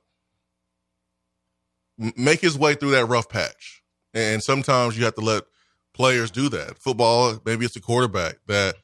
make 1.97 2.41
his 2.41 2.57
way 2.57 2.75
through 2.75 2.91
that 2.91 3.05
rough 3.05 3.29
patch. 3.29 3.83
And 4.13 4.41
sometimes 4.41 4.97
you 4.97 5.05
have 5.05 5.15
to 5.15 5.21
let 5.21 5.43
players 5.93 6.31
do 6.31 6.49
that. 6.49 6.77
Football, 6.77 7.39
maybe 7.45 7.65
it's 7.65 7.73
the 7.73 7.81
quarterback 7.81 8.37
that 8.47 8.75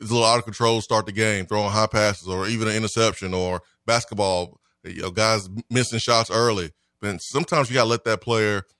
is 0.00 0.10
a 0.10 0.14
little 0.14 0.28
out 0.28 0.38
of 0.38 0.44
control 0.44 0.80
start 0.80 1.06
the 1.06 1.12
game, 1.12 1.46
throwing 1.46 1.70
high 1.70 1.86
passes 1.86 2.28
or 2.28 2.48
even 2.48 2.68
an 2.68 2.74
interception 2.76 3.32
or 3.32 3.62
basketball, 3.86 4.60
you 4.84 5.02
know, 5.02 5.10
guys 5.10 5.48
missing 5.70 5.98
shots 5.98 6.30
early. 6.30 6.70
But 7.00 7.20
sometimes 7.20 7.70
you 7.70 7.74
got 7.74 7.84
to 7.84 7.90
let 7.90 8.04
that 8.04 8.20
player– 8.20 8.62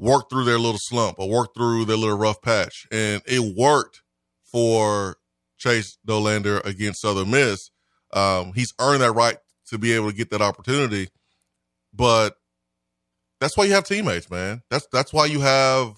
work 0.00 0.30
through 0.30 0.44
their 0.44 0.58
little 0.58 0.80
slump 0.80 1.18
or 1.18 1.28
work 1.28 1.54
through 1.54 1.84
their 1.84 1.96
little 1.96 2.16
rough 2.16 2.40
patch. 2.40 2.86
And 2.90 3.22
it 3.26 3.54
worked 3.56 4.02
for 4.50 5.16
Chase 5.58 5.98
Dollander 6.08 6.64
against 6.64 7.02
Southern 7.02 7.30
Miss. 7.30 7.70
Um, 8.12 8.52
he's 8.54 8.74
earned 8.80 9.02
that 9.02 9.12
right 9.12 9.38
to 9.68 9.78
be 9.78 9.92
able 9.92 10.10
to 10.10 10.16
get 10.16 10.30
that 10.30 10.42
opportunity. 10.42 11.08
But 11.94 12.36
that's 13.40 13.56
why 13.56 13.64
you 13.64 13.72
have 13.72 13.84
teammates, 13.84 14.30
man. 14.30 14.62
That's 14.70 14.86
that's 14.92 15.12
why 15.12 15.26
you 15.26 15.40
have 15.40 15.94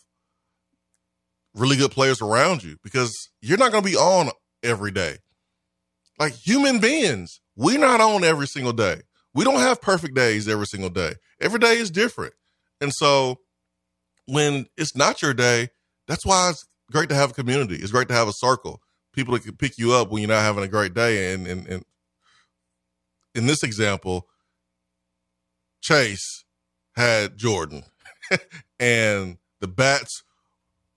really 1.54 1.76
good 1.76 1.90
players 1.90 2.22
around 2.22 2.62
you 2.62 2.76
because 2.82 3.30
you're 3.40 3.58
not 3.58 3.72
going 3.72 3.84
to 3.84 3.90
be 3.90 3.96
on 3.96 4.30
every 4.62 4.90
day. 4.90 5.18
Like 6.18 6.34
human 6.34 6.78
beings, 6.78 7.40
we're 7.56 7.78
not 7.78 8.00
on 8.00 8.24
every 8.24 8.46
single 8.46 8.72
day. 8.72 9.02
We 9.34 9.44
don't 9.44 9.60
have 9.60 9.80
perfect 9.80 10.14
days 10.14 10.48
every 10.48 10.66
single 10.66 10.90
day. 10.90 11.14
Every 11.40 11.58
day 11.58 11.76
is 11.76 11.90
different. 11.90 12.34
And 12.80 12.92
so 12.92 13.40
when 14.26 14.66
it's 14.76 14.96
not 14.96 15.22
your 15.22 15.34
day, 15.34 15.70
that's 16.06 16.24
why 16.24 16.50
it's 16.50 16.66
great 16.90 17.08
to 17.08 17.14
have 17.14 17.30
a 17.30 17.34
community. 17.34 17.76
It's 17.76 17.90
great 17.90 18.08
to 18.08 18.14
have 18.14 18.28
a 18.28 18.32
circle, 18.32 18.80
people 19.12 19.34
that 19.34 19.44
can 19.44 19.56
pick 19.56 19.78
you 19.78 19.92
up 19.92 20.10
when 20.10 20.22
you're 20.22 20.28
not 20.28 20.42
having 20.42 20.64
a 20.64 20.68
great 20.68 20.94
day. 20.94 21.32
And, 21.32 21.46
and, 21.46 21.66
and 21.66 21.84
in 23.34 23.46
this 23.46 23.62
example, 23.62 24.28
Chase 25.80 26.44
had 26.94 27.36
Jordan, 27.36 27.84
and 28.80 29.38
the 29.60 29.68
bats 29.68 30.22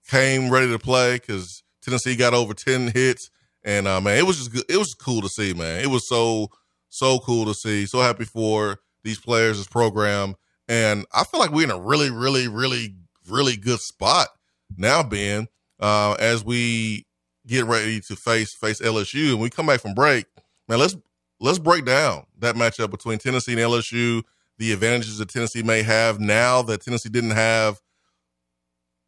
came 0.08 0.50
ready 0.50 0.70
to 0.70 0.78
play 0.78 1.14
because 1.14 1.62
Tennessee 1.82 2.16
got 2.16 2.34
over 2.34 2.54
ten 2.54 2.88
hits. 2.88 3.30
And 3.64 3.88
uh, 3.88 4.00
man, 4.00 4.18
it 4.18 4.26
was 4.26 4.38
just 4.38 4.52
good. 4.52 4.64
it 4.68 4.76
was 4.76 4.94
cool 4.94 5.22
to 5.22 5.28
see, 5.28 5.52
man. 5.52 5.80
It 5.80 5.88
was 5.88 6.08
so 6.08 6.48
so 6.88 7.18
cool 7.18 7.46
to 7.46 7.54
see. 7.54 7.86
So 7.86 8.00
happy 8.00 8.24
for 8.24 8.78
these 9.02 9.18
players, 9.18 9.58
this 9.58 9.66
program, 9.66 10.34
and 10.68 11.06
I 11.12 11.24
feel 11.24 11.40
like 11.40 11.50
we're 11.50 11.64
in 11.64 11.70
a 11.70 11.78
really, 11.78 12.10
really, 12.10 12.48
really 12.48 12.94
really 13.28 13.56
good 13.56 13.80
spot 13.80 14.28
now, 14.76 15.02
Ben, 15.02 15.48
uh, 15.80 16.16
as 16.18 16.44
we 16.44 17.06
get 17.46 17.64
ready 17.64 18.00
to 18.00 18.16
face 18.16 18.54
face 18.54 18.80
LSU. 18.80 19.30
And 19.30 19.40
we 19.40 19.50
come 19.50 19.66
back 19.66 19.80
from 19.80 19.94
break, 19.94 20.26
man, 20.68 20.78
let's 20.78 20.96
let's 21.40 21.58
break 21.58 21.84
down 21.84 22.25
that 22.38 22.54
matchup 22.54 22.90
between 22.90 23.18
Tennessee 23.18 23.52
and 23.52 23.60
LSU, 23.60 24.22
the 24.58 24.72
advantages 24.72 25.18
that 25.18 25.28
Tennessee 25.28 25.62
may 25.62 25.82
have 25.82 26.20
now 26.20 26.62
that 26.62 26.82
Tennessee 26.82 27.08
didn't 27.08 27.30
have 27.30 27.80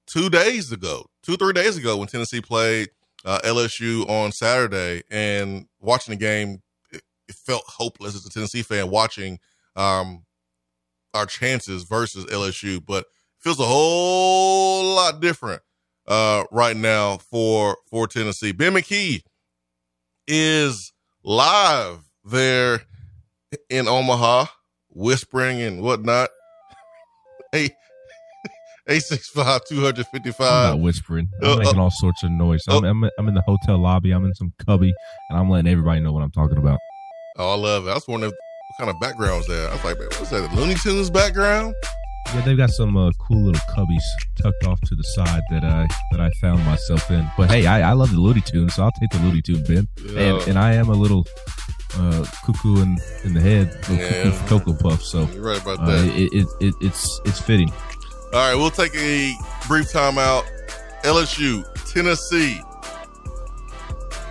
two 0.06 0.30
days 0.30 0.72
ago, 0.72 1.06
two, 1.22 1.36
three 1.36 1.52
days 1.52 1.76
ago 1.76 1.96
when 1.96 2.08
Tennessee 2.08 2.40
played 2.40 2.88
uh, 3.24 3.40
LSU 3.44 4.08
on 4.08 4.32
Saturday. 4.32 5.02
And 5.10 5.66
watching 5.80 6.12
the 6.12 6.18
game, 6.18 6.62
it, 6.90 7.02
it, 7.28 7.34
felt 7.34 7.64
hopeless 7.66 8.14
as 8.14 8.26
a 8.26 8.30
Tennessee 8.30 8.62
fan 8.62 8.90
watching 8.90 9.38
um, 9.76 10.24
our 11.14 11.26
chances 11.26 11.84
versus 11.84 12.24
LSU. 12.26 12.84
But 12.84 13.06
feels 13.38 13.60
a 13.60 13.64
whole 13.64 14.94
lot 14.94 15.20
different 15.20 15.62
uh, 16.06 16.44
right 16.50 16.76
now 16.76 17.18
for 17.18 17.76
for 17.88 18.06
Tennessee. 18.08 18.52
Ben 18.52 18.74
McKee 18.74 19.22
is 20.26 20.92
live 21.22 22.00
there 22.24 22.82
in 23.70 23.88
Omaha, 23.88 24.46
whispering 24.90 25.60
and 25.62 25.82
whatnot. 25.82 26.30
Hey, 27.50 27.70
eight 28.88 29.02
six 29.04 29.30
five 29.30 29.62
two 29.64 29.80
hundred 29.80 30.06
fifty 30.08 30.32
five. 30.32 30.74
I'm 30.74 30.80
not 30.80 30.84
whispering. 30.84 31.30
I'm 31.42 31.52
uh, 31.52 31.56
making 31.56 31.78
all 31.78 31.90
sorts 31.90 32.22
of 32.22 32.30
noise. 32.30 32.62
I'm, 32.68 32.84
uh, 32.84 32.90
I'm, 32.90 33.04
I'm 33.18 33.28
in 33.28 33.32
the 33.32 33.40
hotel 33.40 33.78
lobby. 33.78 34.10
I'm 34.10 34.26
in 34.26 34.34
some 34.34 34.52
cubby, 34.66 34.92
and 35.30 35.38
I'm 35.38 35.48
letting 35.48 35.72
everybody 35.72 36.00
know 36.00 36.12
what 36.12 36.22
I'm 36.22 36.30
talking 36.30 36.58
about. 36.58 36.78
Oh, 37.38 37.52
I 37.52 37.56
love 37.56 37.86
it. 37.86 37.90
I 37.90 37.94
was 37.94 38.06
wondering 38.06 38.32
what 38.32 38.78
kind 38.78 38.90
of 38.94 39.00
background 39.00 39.38
was 39.38 39.46
that. 39.46 39.70
I 39.70 39.74
was 39.76 39.84
like, 39.84 39.98
man, 39.98 40.08
what's 40.18 40.28
that? 40.28 40.50
The 40.50 40.56
Looney 40.56 40.74
Tunes 40.74 41.08
background? 41.08 41.74
Yeah, 42.34 42.42
they've 42.42 42.58
got 42.58 42.68
some 42.68 42.98
uh, 42.98 43.12
cool 43.18 43.44
little 43.44 43.62
cubbies 43.74 44.04
tucked 44.42 44.66
off 44.66 44.78
to 44.82 44.94
the 44.94 45.04
side 45.04 45.40
that 45.48 45.64
I 45.64 45.88
that 46.10 46.20
I 46.20 46.28
found 46.42 46.62
myself 46.66 47.10
in. 47.10 47.26
But 47.38 47.50
hey, 47.50 47.66
I, 47.66 47.88
I 47.88 47.92
love 47.94 48.10
the 48.10 48.20
Looney 48.20 48.42
Tunes, 48.42 48.74
so 48.74 48.82
I'll 48.82 48.92
take 49.00 49.08
the 49.08 49.20
Looney 49.20 49.40
Tune 49.40 49.62
bin. 49.66 49.88
Yeah. 50.04 50.20
And 50.20 50.48
and 50.48 50.58
I 50.58 50.74
am 50.74 50.90
a 50.90 50.94
little 50.94 51.26
uh, 51.94 52.24
cuckoo 52.44 52.80
in, 52.82 52.98
in 53.24 53.34
the 53.34 53.40
head, 53.40 53.78
yeah. 53.90 54.30
Cocoa 54.46 54.74
Puff. 54.74 55.02
So 55.02 55.28
you're 55.32 55.42
right 55.42 55.60
about 55.60 55.80
uh, 55.80 55.86
that. 55.86 56.08
Uh, 56.08 56.12
it, 56.14 56.32
it, 56.32 56.46
it, 56.60 56.74
it's 56.80 57.20
it's 57.24 57.40
fitting. 57.40 57.70
All 58.32 58.48
right, 58.48 58.54
we'll 58.54 58.70
take 58.70 58.94
a 58.94 59.34
brief 59.66 59.90
timeout. 59.92 60.44
LSU, 61.02 61.64
Tennessee. 61.92 62.60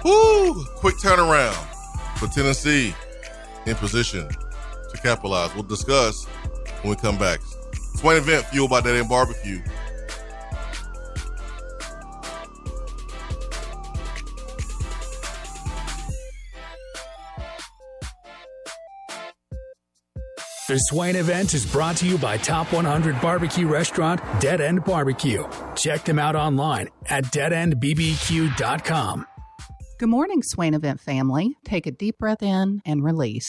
Woo! 0.04 0.64
Quick 0.76 0.96
turnaround 0.98 1.56
for 2.18 2.28
Tennessee 2.28 2.94
in 3.66 3.76
position 3.76 4.28
to 4.28 4.98
capitalize. 5.02 5.54
We'll 5.54 5.64
discuss 5.64 6.26
when 6.82 6.92
we 6.92 6.96
come 6.96 7.18
back. 7.18 7.40
Swain 7.96 8.18
event 8.18 8.46
fueled 8.46 8.70
by 8.70 8.82
Dead 8.82 8.96
End 8.96 9.10
Barbecue. 9.10 9.62
The 20.68 20.78
Swain 20.80 21.16
event 21.16 21.54
is 21.54 21.66
brought 21.66 21.96
to 21.98 22.06
you 22.06 22.18
by 22.18 22.36
Top 22.36 22.74
100 22.74 23.22
Barbecue 23.22 23.68
Restaurant 23.68 24.20
Dead 24.42 24.60
End 24.60 24.84
Barbecue. 24.84 25.48
Check 25.78 26.04
them 26.04 26.20
out 26.20 26.36
online 26.36 26.90
at 27.06 27.24
deadendbbq.com. 27.24 29.26
Good 29.98 30.10
morning, 30.10 30.44
Swain 30.44 30.74
Event 30.74 31.00
family. 31.00 31.56
Take 31.64 31.88
a 31.88 31.92
deep 31.92 32.18
breath 32.18 32.44
in 32.44 32.82
and 32.86 33.02
release. 33.02 33.48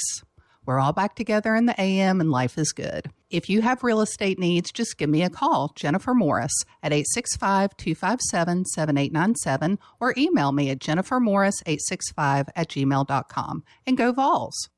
We're 0.65 0.79
all 0.79 0.93
back 0.93 1.17
together 1.17 1.57
in 1.57 1.67
the 1.67 1.81
AM 1.81 2.21
and 2.21 2.31
life 2.31 2.57
is 2.57 2.71
good. 2.71 3.11
If 3.31 3.51
you 3.51 3.63
have 3.63 3.83
real 3.83 4.01
estate 4.01 4.39
needs, 4.39 4.71
just 4.71 4.97
give 4.97 5.11
me 5.11 5.25
a 5.25 5.31
call, 5.31 5.73
Jennifer 5.75 6.15
Morris, 6.15 6.55
at 6.85 6.93
865 6.93 7.77
257 7.77 8.65
7897 8.65 9.81
or 9.99 10.15
email 10.17 10.53
me 10.53 10.71
at 10.71 10.79
jennifermorris865 10.79 12.51
at 12.55 12.69
gmail.com. 12.69 13.65
And 13.89 13.99
go 13.99 14.13
Vols. 14.13 14.69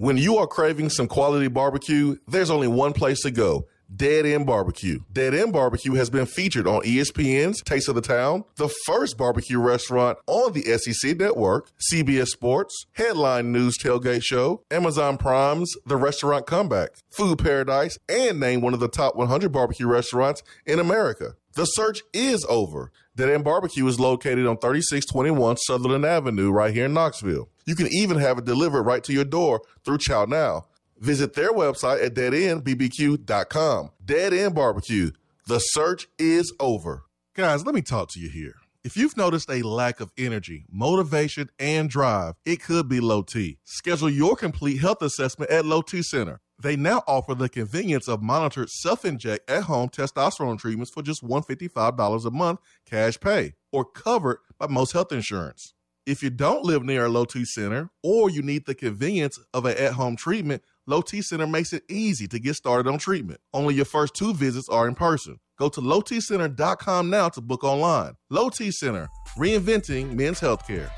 When 0.00 0.16
you 0.16 0.38
are 0.38 0.46
craving 0.46 0.88
some 0.88 1.08
quality 1.08 1.48
barbecue, 1.48 2.16
there's 2.26 2.48
only 2.48 2.68
one 2.68 2.94
place 2.94 3.20
to 3.20 3.30
go. 3.30 3.66
Dead 3.94 4.24
End 4.24 4.46
Barbecue. 4.46 5.00
Dead 5.12 5.34
End 5.34 5.52
Barbecue 5.52 5.92
has 5.92 6.08
been 6.08 6.24
featured 6.24 6.66
on 6.66 6.80
ESPN's 6.80 7.60
Taste 7.60 7.86
of 7.86 7.96
the 7.96 8.00
Town, 8.00 8.44
the 8.56 8.70
first 8.86 9.18
barbecue 9.18 9.58
restaurant 9.58 10.16
on 10.26 10.54
the 10.54 10.62
SEC 10.62 11.18
network, 11.18 11.70
CBS 11.92 12.28
Sports, 12.28 12.86
Headline 12.92 13.52
News 13.52 13.76
Tailgate 13.76 14.22
Show, 14.22 14.62
Amazon 14.70 15.18
Prime's 15.18 15.70
The 15.84 15.98
Restaurant 15.98 16.46
Comeback, 16.46 16.92
Food 17.10 17.38
Paradise, 17.38 17.98
and 18.08 18.40
named 18.40 18.62
one 18.62 18.72
of 18.72 18.80
the 18.80 18.88
top 18.88 19.16
100 19.16 19.52
barbecue 19.52 19.86
restaurants 19.86 20.42
in 20.64 20.78
America. 20.78 21.34
The 21.56 21.66
search 21.66 22.00
is 22.14 22.46
over. 22.48 22.90
Dead 23.20 23.28
End 23.28 23.44
Barbecue 23.44 23.86
is 23.86 24.00
located 24.00 24.46
on 24.46 24.56
3621 24.56 25.58
Sutherland 25.58 26.06
Avenue 26.06 26.50
right 26.50 26.72
here 26.72 26.86
in 26.86 26.94
Knoxville. 26.94 27.50
You 27.66 27.74
can 27.74 27.86
even 27.88 28.16
have 28.16 28.38
it 28.38 28.46
delivered 28.46 28.84
right 28.84 29.04
to 29.04 29.12
your 29.12 29.26
door 29.26 29.60
through 29.84 29.98
Chow 29.98 30.24
Now. 30.24 30.68
Visit 30.98 31.34
their 31.34 31.52
website 31.52 32.02
at 32.02 32.14
deadendbbq.com. 32.14 33.90
Dead 34.02 34.32
End 34.32 34.54
Barbecue. 34.54 35.10
The 35.46 35.58
search 35.58 36.08
is 36.18 36.50
over. 36.58 37.02
Guys, 37.34 37.66
let 37.66 37.74
me 37.74 37.82
talk 37.82 38.08
to 38.12 38.20
you 38.20 38.30
here. 38.30 38.54
If 38.84 38.96
you've 38.96 39.18
noticed 39.18 39.50
a 39.50 39.60
lack 39.66 40.00
of 40.00 40.10
energy, 40.16 40.64
motivation, 40.72 41.50
and 41.58 41.90
drive, 41.90 42.36
it 42.46 42.62
could 42.62 42.88
be 42.88 43.00
low 43.00 43.20
T. 43.20 43.58
Schedule 43.64 44.08
your 44.08 44.34
complete 44.34 44.80
health 44.80 45.02
assessment 45.02 45.50
at 45.50 45.66
Low 45.66 45.82
T 45.82 46.00
Center. 46.00 46.40
They 46.62 46.76
now 46.76 47.02
offer 47.06 47.34
the 47.34 47.48
convenience 47.48 48.06
of 48.06 48.22
monitored 48.22 48.68
self 48.68 49.04
inject 49.04 49.48
at 49.48 49.62
home 49.64 49.88
testosterone 49.88 50.58
treatments 50.58 50.90
for 50.90 51.02
just 51.02 51.24
$155 51.24 52.26
a 52.26 52.30
month 52.30 52.60
cash 52.84 53.18
pay 53.18 53.54
or 53.72 53.84
covered 53.84 54.38
by 54.58 54.66
most 54.66 54.92
health 54.92 55.10
insurance. 55.10 55.72
If 56.04 56.22
you 56.22 56.28
don't 56.28 56.64
live 56.64 56.82
near 56.82 57.06
a 57.06 57.08
Low 57.08 57.24
T 57.24 57.44
Center 57.44 57.88
or 58.02 58.28
you 58.28 58.42
need 58.42 58.66
the 58.66 58.74
convenience 58.74 59.38
of 59.54 59.64
an 59.64 59.76
at 59.78 59.94
home 59.94 60.16
treatment, 60.16 60.62
Low 60.86 61.00
T 61.00 61.22
Center 61.22 61.46
makes 61.46 61.72
it 61.72 61.82
easy 61.88 62.26
to 62.28 62.38
get 62.38 62.56
started 62.56 62.90
on 62.90 62.98
treatment. 62.98 63.40
Only 63.54 63.74
your 63.74 63.84
first 63.86 64.14
two 64.14 64.34
visits 64.34 64.68
are 64.68 64.86
in 64.86 64.94
person. 64.94 65.40
Go 65.58 65.68
to 65.70 65.80
lowtcenter.com 65.80 67.10
now 67.10 67.28
to 67.30 67.40
book 67.40 67.64
online. 67.64 68.14
Low 68.28 68.50
T 68.50 68.70
Center, 68.70 69.08
reinventing 69.38 70.14
men's 70.14 70.40
healthcare. 70.40 70.90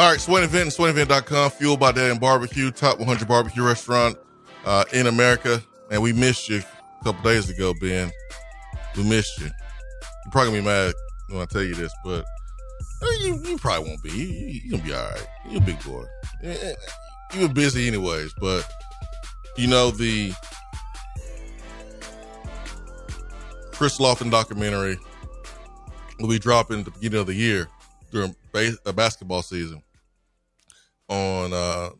All 0.00 0.10
right, 0.10 0.18
Swain 0.18 0.42
Event 0.42 0.62
and 0.62 0.72
SwainEvent.com, 0.72 1.50
fueled 1.50 1.78
by 1.78 1.92
Dead 1.92 2.10
End 2.10 2.20
Barbecue, 2.20 2.70
top 2.70 2.98
100 2.98 3.28
barbecue 3.28 3.62
restaurant 3.62 4.16
uh, 4.64 4.82
in 4.94 5.06
America. 5.06 5.62
And 5.90 6.00
we 6.00 6.14
missed 6.14 6.48
you 6.48 6.62
a 7.00 7.04
couple 7.04 7.22
days 7.22 7.50
ago, 7.50 7.74
Ben. 7.82 8.10
We 8.96 9.02
missed 9.02 9.38
you. 9.40 9.44
You're 9.44 10.32
probably 10.32 10.52
gonna 10.52 10.62
be 10.62 10.66
mad 10.66 10.94
when 11.28 11.42
I 11.42 11.44
tell 11.44 11.62
you 11.62 11.74
this, 11.74 11.92
but 12.02 12.24
uh, 13.02 13.10
you, 13.20 13.42
you 13.44 13.58
probably 13.58 13.90
won't 13.90 14.02
be. 14.02 14.08
You, 14.08 14.26
you, 14.26 14.60
you're 14.64 14.78
gonna 14.78 14.84
be 14.84 14.94
all 14.94 15.04
right. 15.04 15.26
You're 15.50 15.62
a 15.62 15.66
big 15.66 15.84
boy. 15.84 16.04
You 17.34 17.42
were 17.42 17.52
busy 17.52 17.86
anyways, 17.86 18.32
but 18.40 18.66
you 19.58 19.66
know 19.66 19.90
the 19.90 20.32
Chris 23.72 23.98
Lofton 23.98 24.30
documentary 24.30 24.96
will 26.18 26.28
be 26.28 26.38
dropping 26.38 26.78
at 26.78 26.84
the 26.86 26.90
beginning 26.90 27.20
of 27.20 27.26
the 27.26 27.34
year 27.34 27.68
during 28.10 28.34
a 28.86 28.94
basketball 28.94 29.42
season 29.42 29.82
on 31.10 31.52
uh, 31.52 31.90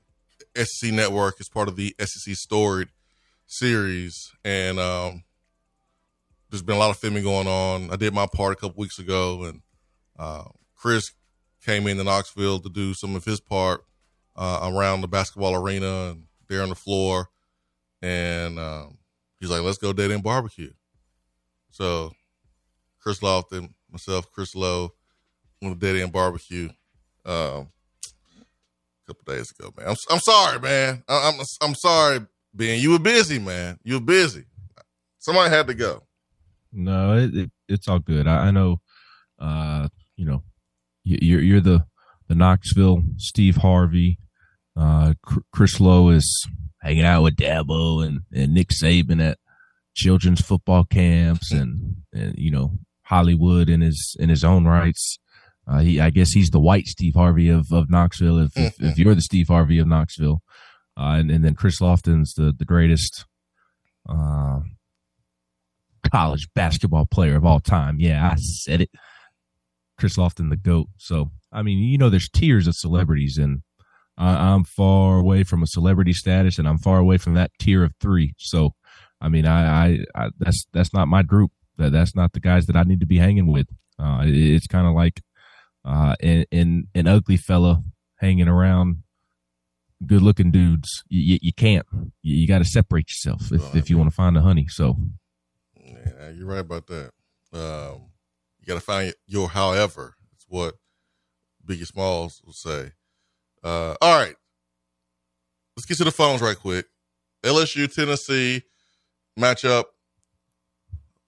SEC 0.56 0.92
Network 0.92 1.36
as 1.40 1.48
part 1.48 1.68
of 1.68 1.76
the 1.76 1.94
SEC 2.00 2.34
Storied 2.34 2.88
series, 3.46 4.32
and 4.44 4.78
um, 4.78 5.24
there's 6.48 6.62
been 6.62 6.76
a 6.76 6.78
lot 6.78 6.90
of 6.90 6.96
filming 6.96 7.24
going 7.24 7.46
on. 7.46 7.90
I 7.90 7.96
did 7.96 8.14
my 8.14 8.26
part 8.26 8.52
a 8.52 8.56
couple 8.56 8.80
weeks 8.80 8.98
ago, 8.98 9.44
and 9.44 9.60
uh, 10.18 10.44
Chris 10.76 11.12
came 11.64 11.86
in 11.86 11.98
to 11.98 12.04
Knoxville 12.04 12.60
to 12.60 12.70
do 12.70 12.94
some 12.94 13.16
of 13.16 13.24
his 13.24 13.40
part 13.40 13.84
uh, 14.36 14.70
around 14.72 15.00
the 15.00 15.08
basketball 15.08 15.54
arena 15.54 16.12
and 16.12 16.24
there 16.48 16.62
on 16.62 16.68
the 16.68 16.74
floor, 16.74 17.28
and 18.00 18.58
um, 18.58 18.98
he's 19.40 19.50
like, 19.50 19.62
"Let's 19.62 19.78
go 19.78 19.92
dead 19.92 20.10
end 20.10 20.22
barbecue." 20.22 20.72
So, 21.72 22.12
Chris 23.00 23.20
Lofton, 23.20 23.74
myself, 23.90 24.30
Chris 24.32 24.54
Low 24.54 24.94
went 25.62 25.78
to 25.78 25.86
Dead 25.86 26.00
End 26.00 26.12
Barbecue 26.12 26.70
um, 27.24 27.68
couple 29.14 29.34
days 29.34 29.50
ago, 29.58 29.72
man. 29.76 29.88
I'm, 29.88 29.96
I'm 30.10 30.20
sorry, 30.20 30.60
man. 30.60 31.02
I, 31.08 31.30
I'm 31.30 31.44
I'm 31.60 31.74
sorry, 31.74 32.20
Ben. 32.54 32.80
You 32.80 32.92
were 32.92 32.98
busy, 32.98 33.38
man. 33.38 33.78
You 33.82 33.94
were 33.94 34.00
busy. 34.00 34.44
Somebody 35.18 35.50
had 35.50 35.66
to 35.66 35.74
go. 35.74 36.02
No, 36.72 37.16
it, 37.16 37.34
it, 37.34 37.50
it's 37.68 37.88
all 37.88 37.98
good. 37.98 38.26
I, 38.26 38.46
I 38.46 38.50
know, 38.50 38.80
uh, 39.38 39.88
you 40.16 40.24
know, 40.24 40.42
you're 41.04 41.40
you're 41.40 41.60
the 41.60 41.84
the 42.28 42.34
Knoxville 42.34 43.02
Steve 43.16 43.56
Harvey. 43.56 44.18
Uh, 44.76 45.14
Chris 45.52 45.80
Low 45.80 46.10
is 46.10 46.46
hanging 46.80 47.04
out 47.04 47.22
with 47.22 47.36
Dabo 47.36 48.06
and, 48.06 48.20
and 48.32 48.54
Nick 48.54 48.68
Saban 48.68 49.20
at 49.20 49.38
children's 49.94 50.40
football 50.40 50.84
camps 50.84 51.52
and, 51.52 51.96
and 52.12 52.34
you 52.38 52.50
know 52.50 52.78
Hollywood 53.02 53.68
in 53.68 53.80
his 53.80 54.16
in 54.18 54.28
his 54.28 54.44
own 54.44 54.64
rights. 54.64 55.18
Uh, 55.70 55.78
he, 55.78 56.00
I 56.00 56.10
guess 56.10 56.32
he's 56.32 56.50
the 56.50 56.58
white 56.58 56.86
Steve 56.86 57.14
Harvey 57.14 57.48
of, 57.48 57.72
of 57.72 57.88
Knoxville. 57.88 58.38
If, 58.38 58.56
if, 58.56 58.74
if 58.80 58.98
you're 58.98 59.14
the 59.14 59.20
Steve 59.20 59.48
Harvey 59.48 59.78
of 59.78 59.86
Knoxville, 59.86 60.42
uh, 60.96 61.14
and, 61.18 61.30
and 61.30 61.44
then 61.44 61.54
Chris 61.54 61.80
Lofton's 61.80 62.34
the 62.34 62.52
the 62.56 62.64
greatest 62.64 63.24
uh, 64.08 64.60
college 66.10 66.48
basketball 66.54 67.06
player 67.06 67.36
of 67.36 67.44
all 67.44 67.60
time. 67.60 68.00
Yeah, 68.00 68.30
I 68.32 68.36
said 68.36 68.80
it. 68.80 68.90
Chris 69.96 70.16
Lofton, 70.16 70.50
the 70.50 70.56
goat. 70.56 70.88
So 70.96 71.30
I 71.52 71.62
mean, 71.62 71.78
you 71.78 71.98
know, 71.98 72.10
there's 72.10 72.28
tiers 72.28 72.66
of 72.66 72.74
celebrities, 72.74 73.38
and 73.38 73.62
I'm 74.18 74.64
far 74.64 75.18
away 75.18 75.44
from 75.44 75.62
a 75.62 75.66
celebrity 75.66 76.12
status, 76.12 76.58
and 76.58 76.68
I'm 76.68 76.78
far 76.78 76.98
away 76.98 77.16
from 77.16 77.34
that 77.34 77.52
tier 77.58 77.84
of 77.84 77.92
three. 78.00 78.34
So, 78.38 78.74
I 79.20 79.28
mean, 79.28 79.46
I, 79.46 79.86
I, 79.86 79.98
I 80.14 80.30
that's 80.38 80.66
that's 80.72 80.92
not 80.92 81.08
my 81.08 81.22
group. 81.22 81.52
That 81.76 81.92
that's 81.92 82.14
not 82.14 82.32
the 82.32 82.40
guys 82.40 82.66
that 82.66 82.76
I 82.76 82.82
need 82.82 83.00
to 83.00 83.06
be 83.06 83.18
hanging 83.18 83.46
with. 83.46 83.68
Uh, 83.98 84.22
it, 84.24 84.34
it's 84.34 84.66
kind 84.66 84.86
of 84.86 84.94
like 84.94 85.22
uh, 85.84 86.14
and, 86.20 86.46
and 86.52 86.86
an 86.94 87.06
ugly 87.06 87.36
fella 87.36 87.82
hanging 88.16 88.48
around 88.48 89.02
good 90.06 90.22
looking 90.22 90.50
dudes. 90.50 91.02
You, 91.08 91.38
you 91.42 91.52
can't. 91.52 91.86
You, 92.22 92.36
you 92.36 92.46
got 92.46 92.58
to 92.58 92.64
separate 92.64 93.08
yourself 93.08 93.52
if, 93.52 93.74
if 93.74 93.90
you 93.90 93.98
want 93.98 94.10
to 94.10 94.14
find 94.14 94.36
the 94.36 94.40
honey. 94.40 94.66
So, 94.68 94.96
yeah, 95.76 96.30
you're 96.30 96.46
right 96.46 96.58
about 96.58 96.86
that. 96.88 97.10
Um, 97.52 98.06
you 98.58 98.66
got 98.66 98.74
to 98.74 98.80
find 98.80 99.12
your 99.26 99.48
however. 99.48 100.14
It's 100.34 100.46
what 100.48 100.74
Biggie 101.66 101.86
Smalls 101.86 102.40
will 102.44 102.52
say. 102.52 102.92
Uh, 103.62 103.94
all 104.00 104.18
right, 104.18 104.36
let's 105.76 105.86
get 105.86 105.98
to 105.98 106.04
the 106.04 106.10
phones 106.10 106.40
right 106.40 106.58
quick. 106.58 106.86
LSU 107.42 107.92
Tennessee 107.92 108.62
matchup. 109.38 109.84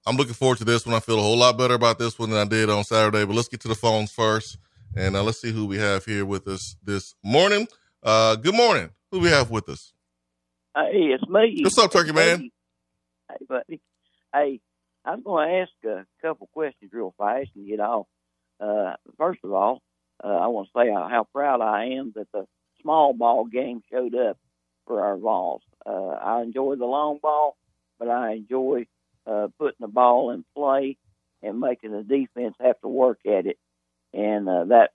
I'm 0.05 0.17
looking 0.17 0.35
forward 0.35 0.59
to 0.59 0.65
this 0.65 0.85
one. 0.85 0.95
I 0.95 1.01
feel 1.01 1.19
a 1.19 1.23
whole 1.23 1.37
lot 1.37 1.57
better 1.57 1.75
about 1.75 1.99
this 1.99 2.19
one 2.19 2.31
than 2.31 2.39
I 2.39 2.49
did 2.49 2.69
on 2.69 2.83
Saturday. 2.85 3.25
But 3.25 3.37
let's 3.37 3.49
get 3.49 3.61
to 3.61 3.69
the 3.69 3.75
phones 3.75 4.11
first, 4.11 4.59
and 4.97 5.15
uh, 5.17 5.23
let's 5.23 5.41
see 5.41 5.53
who 5.53 5.67
we 5.67 5.79
have 5.79 6.05
here 6.05 6.25
with 6.25 6.49
us 6.49 6.77
this 6.83 7.15
morning. 7.23 7.69
Uh, 8.03 8.35
good 8.37 8.55
morning. 8.55 8.91
Who 9.13 9.21
we 9.21 9.29
have 9.29 9.51
with 9.51 9.69
us? 9.69 9.93
Hey, 10.75 11.13
it's 11.13 11.29
me. 11.29 11.61
What's 11.63 11.79
up, 11.79 11.93
Turkey 11.93 12.13
Man? 12.13 12.51
Hey, 13.29 13.45
buddy. 13.49 13.81
Hey, 14.35 14.61
I'm 15.05 15.23
going 15.23 15.49
to 15.49 15.55
ask 15.61 15.71
a 15.85 16.07
couple 16.21 16.49
questions 16.53 16.91
real 16.93 17.15
fast 17.17 17.51
and 17.55 17.69
get 17.69 17.79
off. 17.79 18.07
Uh, 18.59 18.95
first 19.19 19.41
of 19.45 19.53
all, 19.53 19.83
uh, 20.23 20.29
I 20.29 20.47
want 20.49 20.69
to 20.69 20.79
say 20.79 20.91
how, 20.91 21.09
how, 21.09 21.27
proud 21.33 21.61
I 21.61 21.97
am 21.99 22.13
that 22.17 22.31
the 22.33 22.47
small 22.81 23.13
ball 23.13 23.45
game 23.45 23.83
showed 23.91 24.15
up 24.15 24.39
for 24.87 25.01
our 25.05 25.17
Vols. 25.17 25.63
Uh, 25.85 25.91
I 25.91 26.43
enjoy 26.43 26.77
the 26.77 26.87
long 26.87 27.19
ball, 27.21 27.57
but 27.99 28.09
I 28.09 28.33
enjoy 28.33 28.87
uh, 29.27 29.49
putting 29.59 29.77
the 29.81 29.89
ball 29.89 30.31
in 30.31 30.45
play 30.57 30.97
and 31.43 31.61
making 31.61 31.93
the 31.93 32.03
defense 32.03 32.55
have 32.61 32.81
to 32.81 32.89
work 32.89 33.19
at 33.27 33.47
it. 33.47 33.59
And 34.13 34.49
uh, 34.49 34.65
that 34.65 34.91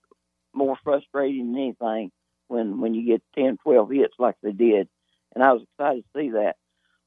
more 0.54 0.76
frustrating 0.82 1.52
than 1.52 1.62
anything 1.62 2.10
when 2.48 2.80
when 2.80 2.94
you 2.94 3.06
get 3.06 3.22
10, 3.34 3.58
12 3.62 3.90
hits 3.90 4.14
like 4.18 4.36
they 4.42 4.52
did. 4.52 4.88
And 5.34 5.44
I 5.44 5.52
was 5.52 5.62
excited 5.62 6.04
to 6.04 6.20
see 6.20 6.30
that. 6.30 6.56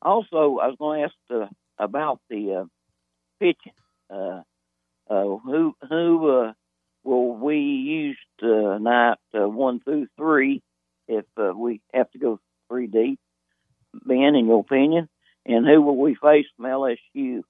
Also, 0.01 0.57
I 0.59 0.67
was 0.67 0.75
going 0.79 0.99
to 0.99 1.05
ask 1.05 1.15
uh, 1.43 1.47
about 1.77 2.19
the 2.29 2.61
uh, 2.61 2.65
pitching. 3.39 3.73
Uh, 4.09 4.41
uh, 5.09 5.37
who 5.37 5.75
who 5.89 6.29
uh, 6.29 6.53
will 7.03 7.33
we 7.35 7.57
use 7.57 8.17
tonight, 8.39 9.17
uh, 9.33 9.47
one 9.47 9.79
through 9.79 10.07
three, 10.17 10.61
if 11.07 11.25
uh, 11.37 11.51
we 11.55 11.81
have 11.93 12.09
to 12.11 12.19
go 12.19 12.39
three 12.69 12.87
deep? 12.87 13.19
Ben, 13.93 14.35
in 14.35 14.47
your 14.47 14.61
opinion, 14.61 15.09
and 15.45 15.65
who 15.65 15.81
will 15.81 15.97
we 15.97 16.15
face 16.15 16.45
from 16.55 16.65
LSU, 16.65 17.41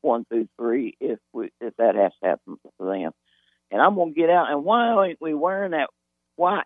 one 0.00 0.24
through 0.24 0.48
three, 0.58 0.96
if 1.00 1.18
we 1.32 1.50
if 1.60 1.74
that 1.76 1.94
has 1.94 2.12
to 2.22 2.28
happen 2.28 2.56
for 2.76 2.92
them? 2.92 3.12
And 3.70 3.80
I'm 3.80 3.94
gonna 3.94 4.12
get 4.12 4.30
out. 4.30 4.50
And 4.50 4.64
why 4.64 5.08
ain't 5.08 5.20
we 5.20 5.34
wearing 5.34 5.72
that 5.72 5.90
white 6.36 6.64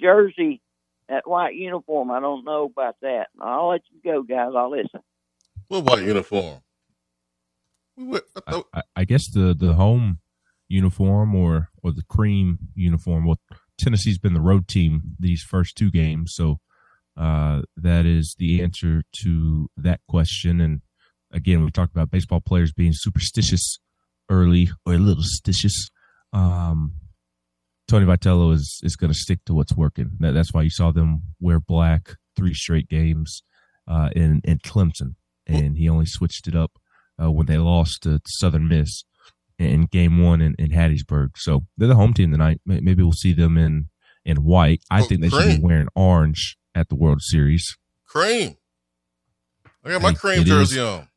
jersey, 0.00 0.60
that 1.08 1.28
white 1.28 1.54
uniform? 1.54 2.10
I 2.10 2.20
don't 2.20 2.44
know 2.44 2.64
about 2.64 2.96
that. 3.02 3.28
I'll 3.40 3.68
let 3.68 3.82
you 3.90 4.00
go, 4.04 4.22
guys. 4.22 4.52
I'll 4.56 4.70
listen. 4.70 5.00
What 5.68 5.84
white 5.84 6.04
uniform? 6.04 6.60
I, 8.46 8.62
I, 8.72 8.82
I 8.96 9.04
guess 9.04 9.30
the 9.30 9.54
the 9.58 9.74
home 9.74 10.18
uniform 10.68 11.34
or 11.34 11.68
or 11.82 11.92
the 11.92 12.04
cream 12.08 12.58
uniform. 12.74 13.26
Well, 13.26 13.40
Tennessee's 13.78 14.18
been 14.18 14.34
the 14.34 14.40
road 14.40 14.68
team 14.68 15.16
these 15.18 15.42
first 15.42 15.76
two 15.76 15.90
games, 15.90 16.34
so 16.34 16.58
uh, 17.16 17.62
that 17.76 18.06
is 18.06 18.34
the 18.38 18.62
answer 18.62 19.02
to 19.22 19.68
that 19.76 20.00
question. 20.08 20.60
And 20.60 20.80
again, 21.32 21.64
we 21.64 21.70
talked 21.70 21.92
about 21.92 22.10
baseball 22.10 22.40
players 22.40 22.72
being 22.72 22.92
superstitious 22.94 23.78
early 24.28 24.70
or 24.84 24.94
a 24.94 24.98
little 24.98 25.22
stitious. 25.22 25.90
Um, 26.32 26.94
Tony 27.86 28.06
Vitello 28.06 28.52
is 28.52 28.80
is 28.82 28.96
going 28.96 29.12
to 29.12 29.18
stick 29.18 29.40
to 29.46 29.54
what's 29.54 29.76
working. 29.76 30.12
That, 30.18 30.32
that's 30.32 30.52
why 30.52 30.62
you 30.62 30.70
saw 30.70 30.90
them 30.90 31.22
wear 31.40 31.60
black 31.60 32.16
three 32.36 32.54
straight 32.54 32.88
games 32.88 33.42
uh, 33.86 34.08
in 34.16 34.40
in 34.42 34.58
Clemson, 34.58 35.16
and 35.46 35.76
he 35.76 35.88
only 35.88 36.06
switched 36.06 36.48
it 36.48 36.56
up 36.56 36.72
uh, 37.22 37.30
when 37.30 37.46
they 37.46 37.58
lost 37.58 38.02
to 38.02 38.20
Southern 38.26 38.68
Miss 38.68 39.04
in 39.58 39.84
game 39.84 40.22
one 40.22 40.40
in, 40.40 40.54
in 40.58 40.70
Hattiesburg. 40.70 41.30
So 41.36 41.66
they're 41.76 41.88
the 41.88 41.94
home 41.94 42.14
team 42.14 42.32
tonight. 42.32 42.60
Maybe 42.64 43.02
we'll 43.02 43.12
see 43.12 43.34
them 43.34 43.58
in 43.58 43.90
in 44.24 44.38
white. 44.38 44.82
I 44.90 45.02
think 45.02 45.20
they 45.20 45.28
cream. 45.28 45.42
should 45.42 45.60
be 45.60 45.66
wearing 45.66 45.88
orange 45.94 46.56
at 46.74 46.88
the 46.88 46.94
World 46.94 47.22
Series. 47.22 47.76
Cream. 48.06 48.56
I 49.84 49.90
got 49.90 50.02
my 50.02 50.14
cream 50.14 50.44
jersey 50.44 50.78
is, 50.78 50.84
on. 50.84 51.08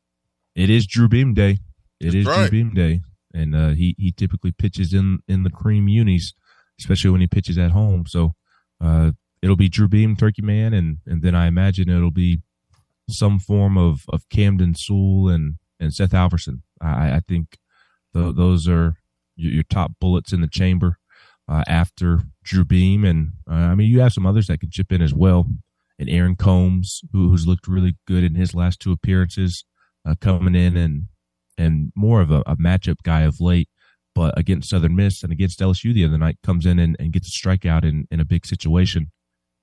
It 0.54 0.70
is 0.70 0.86
Drew 0.86 1.08
Beam 1.08 1.34
Day. 1.34 1.58
It 2.00 2.04
That's 2.04 2.14
is 2.14 2.26
right. 2.26 2.50
Drew 2.50 2.64
Beam 2.64 2.74
Day, 2.74 3.00
and 3.32 3.54
uh, 3.54 3.70
he 3.70 3.94
he 3.98 4.12
typically 4.12 4.52
pitches 4.52 4.92
in 4.92 5.20
in 5.26 5.42
the 5.42 5.50
cream 5.50 5.88
unis, 5.88 6.34
especially 6.78 7.10
when 7.10 7.20
he 7.20 7.26
pitches 7.26 7.56
at 7.56 7.70
home. 7.70 8.04
So 8.06 8.34
uh, 8.80 9.12
it'll 9.42 9.56
be 9.56 9.68
Drew 9.68 9.88
Beam, 9.88 10.16
Turkey 10.16 10.42
Man, 10.42 10.74
and 10.74 10.98
and 11.06 11.22
then 11.22 11.34
I 11.34 11.46
imagine 11.46 11.88
it'll 11.88 12.10
be 12.10 12.42
some 13.08 13.38
form 13.38 13.78
of 13.78 14.04
of 14.08 14.28
Camden 14.28 14.74
Sewell 14.74 15.28
and 15.28 15.56
and 15.80 15.94
Seth 15.94 16.10
Halvorsen. 16.10 16.62
I, 16.80 17.16
I 17.16 17.20
think 17.26 17.58
th- 18.14 18.34
those 18.36 18.68
are 18.68 18.96
your, 19.36 19.52
your, 19.52 19.62
top 19.64 19.92
bullets 20.00 20.32
in 20.32 20.40
the 20.40 20.48
chamber 20.48 20.98
uh, 21.48 21.64
after 21.66 22.20
Drew 22.42 22.64
Beam, 22.64 23.04
and 23.04 23.32
uh, 23.50 23.54
I 23.54 23.74
mean 23.74 23.90
you 23.90 24.00
have 24.00 24.12
some 24.12 24.26
others 24.26 24.48
that 24.48 24.60
can 24.60 24.70
chip 24.70 24.92
in 24.92 25.02
as 25.02 25.14
well. 25.14 25.46
And 25.98 26.08
Aaron 26.08 26.36
Combs, 26.36 27.02
who, 27.12 27.30
who's 27.30 27.46
looked 27.46 27.66
really 27.66 27.96
good 28.06 28.22
in 28.22 28.36
his 28.36 28.54
last 28.54 28.78
two 28.78 28.92
appearances, 28.92 29.64
uh, 30.06 30.14
coming 30.20 30.54
in 30.54 30.76
and 30.76 31.06
and 31.56 31.92
more 31.96 32.20
of 32.20 32.30
a, 32.30 32.40
a, 32.46 32.56
matchup 32.56 33.02
guy 33.02 33.22
of 33.22 33.40
late. 33.40 33.68
But 34.14 34.38
against 34.38 34.70
Southern 34.70 34.94
Miss 34.94 35.22
and 35.22 35.32
against 35.32 35.58
LSU 35.58 35.92
the 35.92 36.04
other 36.04 36.18
night, 36.18 36.38
comes 36.42 36.66
in 36.66 36.78
and, 36.78 36.96
and 37.00 37.12
gets 37.12 37.28
a 37.28 37.30
strikeout 37.30 37.84
in, 37.84 38.06
in 38.10 38.20
a 38.20 38.24
big 38.24 38.46
situation. 38.46 39.10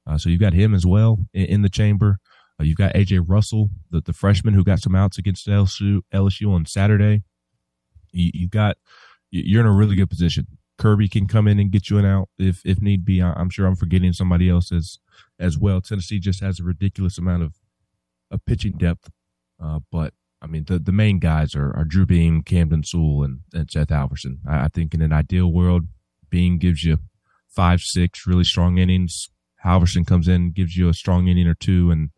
Uh, 0.08 0.18
so 0.18 0.30
you've 0.30 0.42
got 0.42 0.54
him 0.54 0.74
as 0.74 0.86
well 0.86 1.20
in, 1.34 1.46
in 1.46 1.62
the 1.62 1.70
chamber. 1.70 2.18
Uh, 2.60 2.64
you've 2.64 2.78
got 2.78 2.94
AJ 2.94 3.24
Russell, 3.28 3.70
the, 3.92 4.02
the 4.02 4.14
freshman 4.14 4.54
who 4.54 4.64
got 4.64 4.80
some 4.80 4.96
outs 4.96 5.18
against 5.18 5.48
LSU, 5.48 6.02
LSU 6.14 6.54
on 6.54 6.66
Saturday. 6.66 7.24
You, 8.12 8.32
you've 8.34 8.52
got 8.52 8.78
you're 9.32 9.62
in 9.62 9.68
a 9.68 9.74
really 9.74 9.96
good 9.96 10.10
position. 10.10 10.48
Kirby 10.78 11.08
can 11.08 11.28
come 11.28 11.48
in 11.48 11.60
and 11.60 11.72
get 11.72 11.90
you 11.90 11.98
an 11.98 12.06
out 12.06 12.30
if 12.38 12.62
if 12.66 12.82
need 12.82 13.06
be. 13.06 13.22
I'm 13.22 13.50
sure 13.50 13.66
I'm 13.66 13.76
forgetting 13.76 14.14
somebody 14.14 14.50
else 14.50 14.72
as 14.72 15.00
as 15.40 15.58
well. 15.58 15.82
Tennessee 15.82 16.20
just 16.20 16.42
has 16.42 16.60
a 16.60 16.64
ridiculous 16.64 17.18
amount 17.18 17.44
of 17.44 17.56
of 18.32 18.46
pitching 18.46 18.74
depth, 18.78 19.10
uh, 19.64 19.80
but 19.92 20.14
I 20.42 20.48
mean 20.48 20.66
the 20.66 20.80
the 20.80 20.92
main 20.92 21.20
guys 21.20 21.56
are, 21.56 21.76
are 21.76 21.86
Drew 21.86 22.06
Beam, 22.06 22.42
Camden 22.42 22.84
Sewell, 22.84 23.24
and, 23.24 23.40
and 23.54 23.70
Seth 23.70 23.88
Halvorsen. 23.88 24.40
I, 24.48 24.66
I 24.66 24.68
think 24.68 24.94
in 24.94 25.02
an 25.02 25.14
ideal 25.14 25.52
world, 25.52 25.84
Beam 26.30 26.58
gives 26.58 26.84
you 26.84 26.98
five 27.48 27.82
six 27.82 28.28
really 28.28 28.44
strong 28.44 28.78
innings. 28.78 29.30
Halvorsen 29.66 30.06
comes 30.06 30.28
in, 30.28 30.52
gives 30.52 30.76
you 30.76 30.90
a 30.90 30.94
strong 30.94 31.28
inning 31.28 31.48
or 31.48 31.56
two, 31.56 31.90
and 31.90 32.10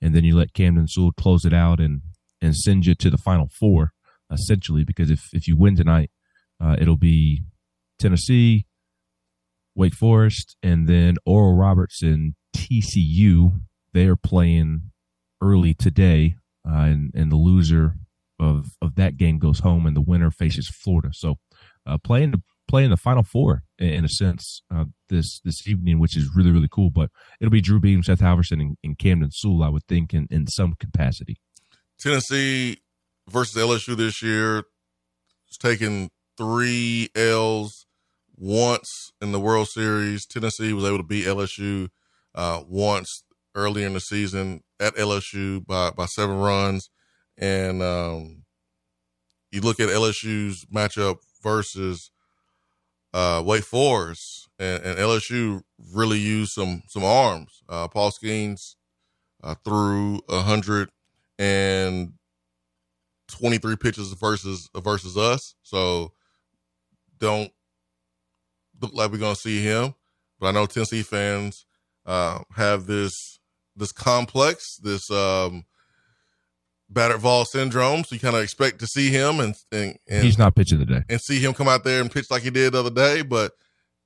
and 0.00 0.14
then 0.14 0.24
you 0.24 0.36
let 0.36 0.54
Camden 0.54 0.88
Sewell 0.88 1.12
close 1.12 1.44
it 1.44 1.52
out 1.52 1.80
and 1.80 2.00
and 2.40 2.56
send 2.56 2.86
you 2.86 2.94
to 2.94 3.10
the 3.10 3.18
final 3.18 3.48
four 3.48 3.92
essentially. 4.32 4.84
Because 4.84 5.10
if 5.10 5.28
if 5.32 5.46
you 5.46 5.56
win 5.56 5.76
tonight, 5.76 6.10
uh, 6.60 6.76
it'll 6.78 6.96
be 6.96 7.42
Tennessee, 7.98 8.66
Wake 9.74 9.94
Forest, 9.94 10.56
and 10.62 10.88
then 10.88 11.16
Oral 11.24 11.56
Roberts 11.56 12.02
and 12.02 12.34
TCU. 12.56 13.60
They 13.92 14.06
are 14.06 14.16
playing 14.16 14.90
early 15.40 15.74
today, 15.74 16.36
uh, 16.68 16.74
and 16.74 17.10
and 17.14 17.30
the 17.30 17.36
loser 17.36 17.94
of 18.38 18.76
of 18.80 18.94
that 18.96 19.16
game 19.16 19.38
goes 19.38 19.60
home, 19.60 19.86
and 19.86 19.96
the 19.96 20.02
winner 20.02 20.30
faces 20.30 20.68
Florida. 20.68 21.10
So, 21.12 21.36
uh, 21.86 21.98
playing 22.02 22.32
the 22.32 22.42
playing 22.68 22.90
the 22.90 22.96
Final 22.96 23.22
Four 23.22 23.62
in, 23.78 23.88
in 23.88 24.04
a 24.04 24.08
sense 24.08 24.62
uh, 24.74 24.84
this 25.08 25.40
this 25.44 25.66
evening, 25.68 25.98
which 25.98 26.16
is 26.16 26.34
really 26.34 26.50
really 26.50 26.68
cool. 26.70 26.90
But 26.90 27.10
it'll 27.40 27.52
be 27.52 27.60
Drew 27.60 27.80
Beam, 27.80 28.02
Seth 28.02 28.20
Halvorsen, 28.20 28.60
and, 28.60 28.76
and 28.82 28.98
Camden 28.98 29.30
Sewell, 29.30 29.62
I 29.62 29.68
would 29.68 29.86
think, 29.86 30.12
in, 30.12 30.26
in 30.30 30.46
some 30.46 30.74
capacity. 30.74 31.38
Tennessee 31.98 32.78
versus 33.28 33.60
LSU 33.60 33.96
this 33.96 34.22
year 34.22 34.64
is 35.50 35.56
taking 35.58 36.10
three 36.36 37.08
L's 37.14 37.85
once 38.36 39.12
in 39.20 39.32
the 39.32 39.40
World 39.40 39.68
Series. 39.68 40.26
Tennessee 40.26 40.72
was 40.72 40.84
able 40.84 40.98
to 40.98 41.02
beat 41.02 41.26
LSU 41.26 41.88
uh, 42.34 42.62
once 42.68 43.24
earlier 43.54 43.86
in 43.86 43.94
the 43.94 44.00
season 44.00 44.62
at 44.78 44.94
LSU 44.96 45.66
by 45.66 45.90
by 45.90 46.06
seven 46.06 46.38
runs, 46.38 46.90
and 47.38 47.82
um, 47.82 48.44
you 49.50 49.60
look 49.60 49.80
at 49.80 49.88
LSU's 49.88 50.66
matchup 50.66 51.16
versus 51.42 52.10
uh, 53.14 53.42
Wake 53.44 53.64
Forest 53.64 54.48
and, 54.58 54.82
and, 54.84 54.98
LSU 54.98 55.62
really 55.94 56.18
used 56.18 56.52
some 56.52 56.82
some 56.88 57.04
arms. 57.04 57.62
Uh, 57.68 57.88
Paul 57.88 58.10
Skenes 58.10 58.74
uh, 59.42 59.54
threw 59.64 60.20
a 60.28 60.42
hundred 60.42 60.90
and 61.38 62.12
twenty 63.28 63.58
three 63.58 63.76
pitches 63.76 64.12
versus 64.12 64.68
versus 64.76 65.16
us, 65.16 65.54
so 65.62 66.12
don't 67.18 67.50
look 68.80 68.92
like 68.94 69.10
we're 69.10 69.18
gonna 69.18 69.34
see 69.34 69.62
him. 69.62 69.94
But 70.38 70.48
I 70.48 70.50
know 70.52 70.66
Tennessee 70.66 71.02
fans 71.02 71.64
uh, 72.04 72.40
have 72.54 72.86
this 72.86 73.38
this 73.76 73.92
complex, 73.92 74.76
this 74.78 75.10
um, 75.10 75.64
battered 76.88 77.22
ball 77.22 77.44
syndrome. 77.44 78.04
So 78.04 78.14
you 78.14 78.20
kind 78.20 78.36
of 78.36 78.42
expect 78.42 78.78
to 78.80 78.86
see 78.86 79.10
him 79.10 79.40
and, 79.40 79.54
and, 79.72 79.98
and 80.08 80.24
he's 80.24 80.38
not 80.38 80.54
pitching 80.54 80.78
today 80.78 81.02
and 81.08 81.20
see 81.20 81.38
him 81.38 81.52
come 81.52 81.68
out 81.68 81.84
there 81.84 82.00
and 82.00 82.10
pitch 82.10 82.30
like 82.30 82.42
he 82.42 82.50
did 82.50 82.72
the 82.72 82.80
other 82.80 82.90
day, 82.90 83.22
but 83.22 83.52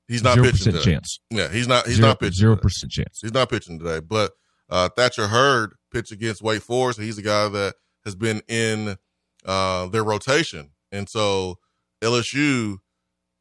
he's 0.08 0.22
not 0.22 0.38
0% 0.38 0.44
pitching 0.44 0.72
today. 0.72 0.84
chance. 0.84 1.20
Yeah, 1.30 1.48
he's 1.48 1.68
not. 1.68 1.86
He's 1.86 1.96
0, 1.96 2.08
not 2.08 2.20
pitching. 2.20 2.34
Zero 2.34 2.56
percent 2.56 2.92
chance. 2.92 3.20
He's 3.20 3.34
not 3.34 3.48
pitching 3.48 3.78
today. 3.78 4.00
But 4.00 4.32
uh, 4.68 4.88
Thatcher 4.96 5.28
Hurd 5.28 5.74
pitched 5.92 6.12
against 6.12 6.42
Wake 6.42 6.62
Forest. 6.62 7.00
He's 7.00 7.18
a 7.18 7.22
guy 7.22 7.48
that 7.48 7.74
has 8.04 8.14
been 8.14 8.42
in 8.48 8.96
uh, 9.44 9.86
their 9.86 10.04
rotation, 10.04 10.70
and 10.92 11.08
so 11.08 11.58
LSU, 12.02 12.78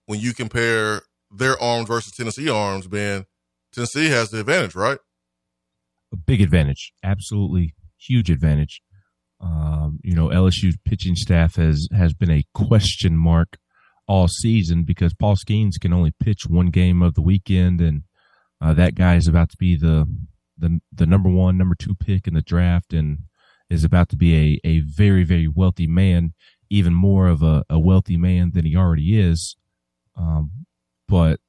when 0.06 0.20
you 0.20 0.34
compare 0.34 1.02
their 1.32 1.62
arms 1.62 1.88
versus 1.88 2.14
Tennessee 2.14 2.50
arms, 2.50 2.88
Ben, 2.88 3.26
Tennessee 3.74 4.10
has 4.10 4.32
the 4.32 4.40
advantage, 4.40 4.76
right? 4.76 5.00
A 6.12 6.18
big 6.18 6.42
advantage, 6.42 6.92
absolutely 7.04 7.76
huge 7.98 8.30
advantage. 8.30 8.82
Um, 9.42 10.00
you 10.04 10.16
know, 10.16 10.28
LSU's 10.28 10.78
pitching 10.84 11.16
staff 11.16 11.56
has 11.56 11.88
has 11.96 12.14
been 12.14 12.32
a 12.32 12.44
question 12.54 13.16
mark 13.16 13.58
all 14.08 14.28
season 14.28 14.84
because 14.84 15.14
Paul 15.14 15.36
Skenes 15.36 15.80
can 15.80 15.94
only 15.94 16.12
pitch 16.12 16.46
one 16.48 16.72
game 16.72 17.02
of 17.02 17.14
the 17.14 17.22
weekend, 17.22 17.80
and 17.80 18.04
uh, 18.60 18.74
that 18.74 18.96
guy 18.96 19.16
is 19.16 19.28
about 19.28 19.50
to 19.52 19.58
be 19.58 19.78
the 19.78 20.06
the 20.58 20.82
the 20.92 21.06
number 21.06 21.30
one, 21.30 21.58
number 21.58 21.76
two 21.76 21.96
pick 21.96 22.28
in 22.28 22.34
the 22.34 22.42
draft, 22.42 22.92
and 22.92 23.20
is 23.70 23.84
about 23.84 24.10
to 24.10 24.18
be 24.18 24.36
a 24.36 24.68
a 24.68 24.80
very 24.82 25.24
very 25.24 25.48
wealthy 25.48 25.88
man, 25.88 26.34
even 26.70 26.94
more 26.94 27.28
of 27.28 27.42
a, 27.42 27.64
a 27.70 27.80
wealthy 27.80 28.18
man 28.18 28.52
than 28.54 28.66
he 28.66 28.76
already 28.76 29.18
is. 29.18 29.56
Um, 30.18 30.66
but 31.10 31.40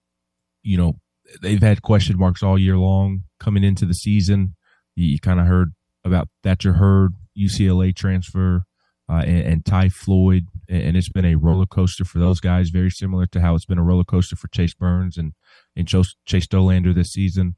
you 0.62 0.76
know, 0.76 0.94
they've 1.42 1.62
had 1.62 1.82
question 1.82 2.18
marks 2.18 2.42
all 2.42 2.58
year 2.58 2.76
long 2.76 3.24
coming 3.38 3.64
into 3.64 3.86
the 3.86 3.94
season. 3.94 4.56
You, 4.96 5.06
you 5.06 5.18
kind 5.20 5.40
of 5.40 5.46
heard 5.46 5.74
about 6.04 6.28
Thatcher 6.42 6.74
Hurd 6.74 7.14
UCLA 7.38 7.94
transfer, 7.94 8.64
uh, 9.08 9.22
and, 9.26 9.46
and, 9.46 9.64
Ty 9.64 9.88
Floyd, 9.88 10.46
and 10.68 10.96
it's 10.96 11.08
been 11.08 11.24
a 11.24 11.34
roller 11.34 11.66
coaster 11.66 12.04
for 12.04 12.18
those 12.18 12.38
guys, 12.38 12.70
very 12.70 12.90
similar 12.90 13.26
to 13.26 13.40
how 13.40 13.54
it's 13.54 13.64
been 13.64 13.78
a 13.78 13.82
roller 13.82 14.04
coaster 14.04 14.36
for 14.36 14.48
Chase 14.48 14.74
Burns 14.74 15.16
and 15.16 15.32
and 15.74 15.88
Chase 15.88 16.46
Dollander 16.46 16.94
this 16.94 17.12
season. 17.12 17.56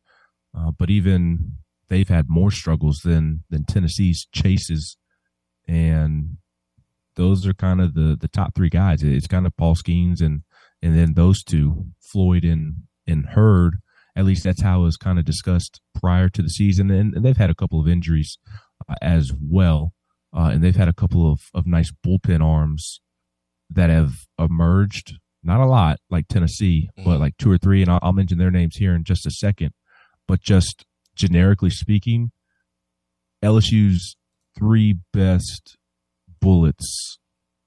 Uh, 0.56 0.70
but 0.70 0.90
even 0.90 1.56
they've 1.88 2.08
had 2.08 2.28
more 2.28 2.50
struggles 2.50 3.00
than 3.00 3.44
than 3.50 3.64
Tennessee's 3.64 4.26
chases, 4.32 4.96
and 5.68 6.38
those 7.16 7.46
are 7.46 7.54
kind 7.54 7.80
of 7.80 7.94
the 7.94 8.16
the 8.18 8.28
top 8.28 8.54
three 8.54 8.70
guys. 8.70 9.02
It's 9.02 9.26
kind 9.26 9.46
of 9.46 9.56
Paul 9.56 9.74
Skenes 9.74 10.22
and 10.22 10.42
and 10.82 10.98
then 10.98 11.14
those 11.14 11.42
two, 11.42 11.86
Floyd 12.00 12.44
and 12.44 12.74
and 13.06 13.26
Hurd. 13.26 13.76
At 14.14 14.26
least 14.26 14.44
that's 14.44 14.60
how 14.60 14.80
it 14.80 14.84
was 14.84 14.96
kind 14.98 15.18
of 15.18 15.24
discussed 15.24 15.80
prior 15.98 16.28
to 16.28 16.42
the 16.42 16.50
season, 16.50 16.90
and, 16.90 17.14
and 17.14 17.24
they've 17.24 17.36
had 17.36 17.48
a 17.48 17.54
couple 17.54 17.80
of 17.80 17.88
injuries 17.88 18.36
uh, 18.88 18.94
as 19.00 19.32
well, 19.40 19.94
uh, 20.36 20.50
and 20.52 20.62
they've 20.62 20.76
had 20.76 20.88
a 20.88 20.92
couple 20.92 21.30
of 21.30 21.40
of 21.54 21.66
nice 21.66 21.92
bullpen 22.04 22.44
arms 22.44 23.00
that 23.70 23.90
have 23.90 24.26
emerged. 24.38 25.14
Not 25.44 25.60
a 25.60 25.66
lot 25.66 25.98
like 26.10 26.28
Tennessee, 26.28 26.88
mm-hmm. 26.98 27.08
but 27.08 27.20
like 27.20 27.36
two 27.36 27.50
or 27.50 27.58
three, 27.58 27.82
and 27.82 27.90
I'll, 27.90 27.98
I'll 28.02 28.12
mention 28.12 28.38
their 28.38 28.50
names 28.50 28.76
here 28.76 28.94
in 28.94 29.02
just 29.02 29.26
a 29.26 29.30
second. 29.30 29.72
But 30.28 30.40
just 30.40 30.84
generically 31.16 31.70
speaking, 31.70 32.30
LSU's 33.42 34.16
three 34.56 34.98
best 35.12 35.76
bullets 36.40 37.18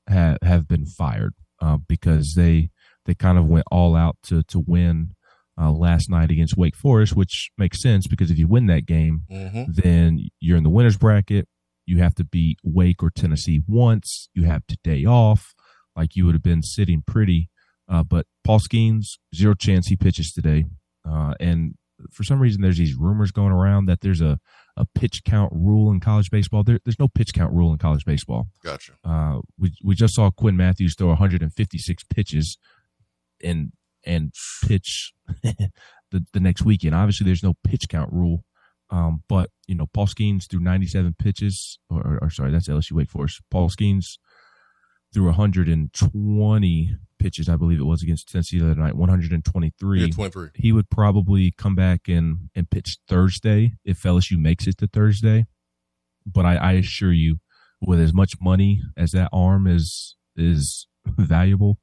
have 0.08 0.38
have 0.41 0.67
been 0.67 0.86
fired 0.86 1.34
uh, 1.62 1.78
because 1.88 2.34
they 2.36 2.69
they 3.06 3.13
kind 3.13 3.38
of 3.38 3.46
went 3.46 3.65
all 3.72 3.96
out 3.96 4.18
to 4.24 4.44
to 4.44 4.60
win 4.60 5.15
uh, 5.60 5.72
last 5.72 6.10
night 6.10 6.32
against 6.32 6.58
Wake 6.58 6.76
Forest, 6.76 7.15
which 7.15 7.52
makes 7.58 7.82
sense 7.82 8.08
because 8.08 8.32
if 8.32 8.38
you 8.38 8.48
win 8.48 8.68
that 8.68 8.86
game, 8.86 9.22
mm-hmm. 9.32 9.63
then 9.68 10.28
you're 10.39 10.58
in 10.58 10.63
the 10.63 10.70
winners 10.70 10.98
bracket. 10.98 11.48
You 11.86 12.00
have 12.00 12.15
to 12.15 12.24
beat 12.24 12.58
Wake 12.63 13.04
or 13.04 13.12
Tennessee 13.12 13.62
once. 13.68 14.30
You 14.34 14.44
have 14.46 14.65
today 14.68 15.06
off, 15.06 15.54
like 15.96 16.15
you 16.15 16.26
would 16.26 16.36
have 16.36 16.44
been 16.44 16.63
sitting 16.63 17.04
pretty. 17.06 17.50
Uh, 17.88 18.04
but 18.04 18.26
Paul 18.44 18.60
Skenes, 18.60 19.20
zero 19.34 19.54
chance 19.54 19.88
he 19.88 19.96
pitches 19.96 20.32
today, 20.32 20.65
uh, 21.08 21.36
and 21.39 21.76
for 22.12 22.24
some 22.24 22.39
reason 22.39 22.62
there's 22.62 22.78
these 22.78 22.96
rumors 22.96 23.32
going 23.32 23.52
around 23.52 23.86
that 23.86 24.02
there's 24.02 24.22
a 24.22 24.39
a 24.78 24.86
pitch 24.94 25.24
count 25.24 25.52
rule 25.54 25.91
in 25.91 26.00
college 26.00 26.30
baseball. 26.30 26.63
There, 26.63 26.80
there's 26.84 27.00
no 27.00 27.08
pitch 27.08 27.34
count 27.34 27.54
rule 27.54 27.72
in 27.72 27.78
college 27.78 28.06
baseball. 28.06 28.48
Gotcha. 28.63 28.94
Uh, 29.04 29.39
we 29.58 29.74
we 29.84 29.96
just 29.96 30.15
saw 30.15 30.32
Quinn 30.32 30.58
Matthews 30.58 30.96
throw 30.96 31.08
156 31.08 32.04
pitches, 32.06 32.58
and 33.43 33.71
and 34.06 34.34
pitch 34.65 35.13
the 35.43 36.26
the 36.34 36.39
next 36.39 36.63
weekend. 36.63 36.95
Obviously, 36.95 37.26
there's 37.26 37.43
no 37.43 37.56
pitch 37.63 37.88
count 37.89 38.12
rule. 38.12 38.43
Um, 38.91 39.24
but 39.28 39.50
you 39.67 39.76
know, 39.76 39.88
Paul 39.93 40.08
Skenes 40.08 40.48
threw 40.48 40.60
97 40.60 41.15
pitches, 41.17 41.80
or, 41.89 42.02
or, 42.02 42.19
or 42.24 42.30
sorry, 42.30 42.52
that's 42.52 42.67
LSU 42.67 42.93
Wake 42.93 43.10
Forest. 43.10 43.41
Paul 43.50 43.69
Skenes 43.69 44.17
threw 45.13 45.26
120 45.26 46.95
pitches, 47.17 47.50
I 47.50 47.56
believe 47.56 47.80
it 47.80 47.86
was 47.86 48.04
against 48.04 48.30
Tennessee 48.30 48.60
the 48.60 48.71
other 48.71 48.82
night, 48.82 48.95
123. 48.95 50.02
Yeah, 50.02 50.08
23. 50.08 50.50
He 50.56 50.71
would 50.71 50.89
probably 50.89 51.54
come 51.58 51.74
back 51.74 52.08
and, 52.08 52.50
and 52.54 52.69
pitch 52.69 52.98
Thursday 53.08 53.74
if 53.84 54.04
LSU 54.04 54.38
makes 54.38 54.67
it 54.67 54.78
to 54.80 54.88
Thursday. 54.88 55.45
But 56.26 56.45
I, 56.45 56.56
I 56.56 56.71
assure 56.74 57.13
you, 57.13 57.38
with 57.82 58.00
as 58.00 58.13
much 58.13 58.34
money 58.41 58.82
as 58.98 59.12
that 59.12 59.30
arm 59.32 59.67
is 59.67 60.15
is 60.36 60.88
valuable, 61.08 61.80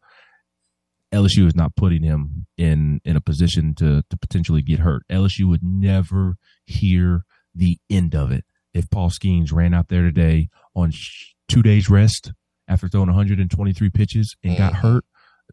LSU 1.12 1.46
is 1.46 1.54
not 1.54 1.76
putting 1.76 2.02
him 2.02 2.46
in 2.56 3.00
in 3.04 3.16
a 3.16 3.20
position 3.20 3.74
to 3.76 4.02
to 4.08 4.16
potentially 4.16 4.62
get 4.62 4.80
hurt. 4.80 5.02
LSU 5.10 5.48
would 5.48 5.62
never 5.62 6.36
hear 6.66 7.24
the 7.54 7.78
end 7.90 8.14
of 8.14 8.30
it 8.32 8.44
if 8.72 8.90
Paul 8.90 9.10
Skenes 9.10 9.52
ran 9.52 9.74
out 9.74 9.88
there 9.88 10.02
today 10.02 10.48
on 10.74 10.90
sh- 10.90 11.34
two 11.48 11.62
days 11.62 11.90
rest 11.90 12.32
after 12.66 12.88
throwing 12.88 13.08
123 13.08 13.90
pitches 13.90 14.34
and 14.42 14.56
got 14.56 14.72
mm-hmm. 14.72 14.86
hurt 14.86 15.04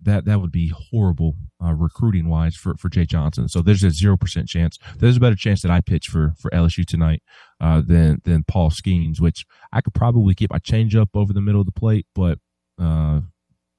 that 0.01 0.25
that 0.25 0.39
would 0.39 0.51
be 0.51 0.71
horrible 0.91 1.35
uh, 1.63 1.73
recruiting 1.73 2.29
wise 2.29 2.55
for 2.55 2.75
for 2.77 2.89
Jay 2.89 3.05
Johnson. 3.05 3.47
So 3.49 3.61
there's 3.61 3.83
a 3.83 3.91
zero 3.91 4.17
percent 4.17 4.47
chance. 4.47 4.77
There's 4.97 5.17
a 5.17 5.19
better 5.19 5.35
chance 5.35 5.61
that 5.61 5.71
I 5.71 5.81
pitch 5.81 6.07
for 6.07 6.33
for 6.39 6.49
LSU 6.51 6.85
tonight 6.85 7.21
uh, 7.59 7.81
than 7.85 8.21
than 8.23 8.43
Paul 8.43 8.69
Skenes, 8.69 9.19
which 9.19 9.45
I 9.71 9.81
could 9.81 9.93
probably 9.93 10.33
get 10.33 10.51
my 10.51 10.59
change 10.59 10.95
up 10.95 11.09
over 11.13 11.33
the 11.33 11.41
middle 11.41 11.61
of 11.61 11.65
the 11.65 11.73
plate, 11.73 12.07
but 12.15 12.39
uh, 12.79 13.21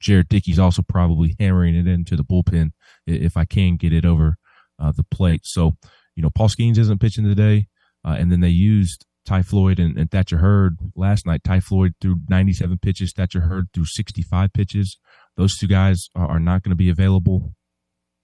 Jared 0.00 0.28
Dickey's 0.28 0.58
also 0.58 0.82
probably 0.82 1.36
hammering 1.38 1.74
it 1.74 1.86
into 1.86 2.16
the 2.16 2.24
bullpen 2.24 2.70
if 3.06 3.36
I 3.36 3.44
can 3.44 3.76
get 3.76 3.92
it 3.92 4.04
over 4.04 4.36
uh, 4.78 4.92
the 4.92 5.04
plate. 5.04 5.42
So 5.44 5.76
you 6.16 6.22
know, 6.22 6.30
Paul 6.30 6.48
Skenes 6.48 6.78
isn't 6.78 7.00
pitching 7.00 7.24
today, 7.24 7.68
uh, 8.04 8.16
and 8.18 8.30
then 8.30 8.40
they 8.40 8.48
used 8.48 9.06
Ty 9.24 9.42
Floyd 9.42 9.78
and, 9.78 9.96
and 9.96 10.10
Thatcher 10.10 10.38
Hurd 10.38 10.76
last 10.96 11.26
night. 11.26 11.44
Ty 11.44 11.60
Floyd 11.60 11.94
threw 12.00 12.16
97 12.28 12.78
pitches. 12.78 13.12
Thatcher 13.12 13.42
Hurd 13.42 13.68
threw 13.72 13.84
65 13.84 14.52
pitches. 14.52 14.98
Those 15.36 15.56
two 15.56 15.66
guys 15.66 16.08
are, 16.14 16.26
are 16.26 16.40
not 16.40 16.62
going 16.62 16.70
to 16.70 16.76
be 16.76 16.90
available, 16.90 17.54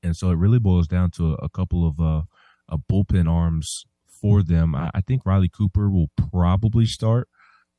and 0.03 0.17
so 0.17 0.31
it 0.31 0.39
really 0.39 0.59
boils 0.59 0.89
down 0.89 1.11
to 1.13 1.33
a, 1.33 1.45
a 1.45 1.49
couple 1.49 1.87
of 1.87 2.01
uh, 2.01 2.23
a 2.69 2.79
bullpen 2.79 3.31
arms 3.31 3.85
for 4.21 4.43
them. 4.43 4.75
I, 4.75 4.91
I, 4.95 5.01
think 5.01 5.25
Riley 5.25 5.49
Cooper 5.49 5.91
will 5.91 6.09
probably 6.31 6.87
start. 6.87 7.29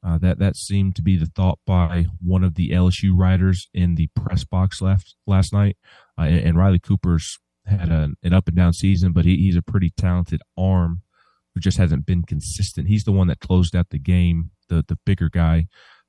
Uh, 0.06 0.18
that 0.20 0.40
that 0.40 0.56
seemed 0.56 0.96
to 0.96 1.02
be 1.02 1.18
the 1.18 1.26
thought 1.26 1.60
by 1.66 2.06
one 2.24 2.44
of 2.44 2.56
the 2.56 2.70
LSU 2.70 3.12
writers 3.16 3.68
in 3.74 3.96
the 3.96 4.08
press 4.16 4.44
box 4.44 4.82
last 4.82 5.16
last 5.26 5.52
night. 5.52 5.76
Uh, 6.18 6.24
and, 6.24 6.40
and, 6.40 6.58
Riley 6.58 6.80
Cooper's 6.80 7.40
had 7.66 7.90
an 7.90 8.34
up 8.34 8.48
and 8.48 8.56
down 8.56 8.74
season, 8.74 9.12
but 9.12 9.26
he, 9.26 9.38
he's 9.38 9.56
a 9.56 9.62
pretty 9.62 9.92
talented 9.98 10.42
arm 10.58 11.02
who 11.54 11.60
just 11.60 11.78
hasn't 11.78 12.06
been 12.06 12.24
consistent. 12.24 12.88
He's 12.88 13.04
the 13.04 13.12
one 13.12 13.28
that 13.28 13.40
closed 13.40 13.76
out 13.76 13.90
the 13.90 14.00
game, 14.00 14.52
the 14.70 14.86
the 14.88 14.98
bigger 15.06 15.30
guy 15.30 15.68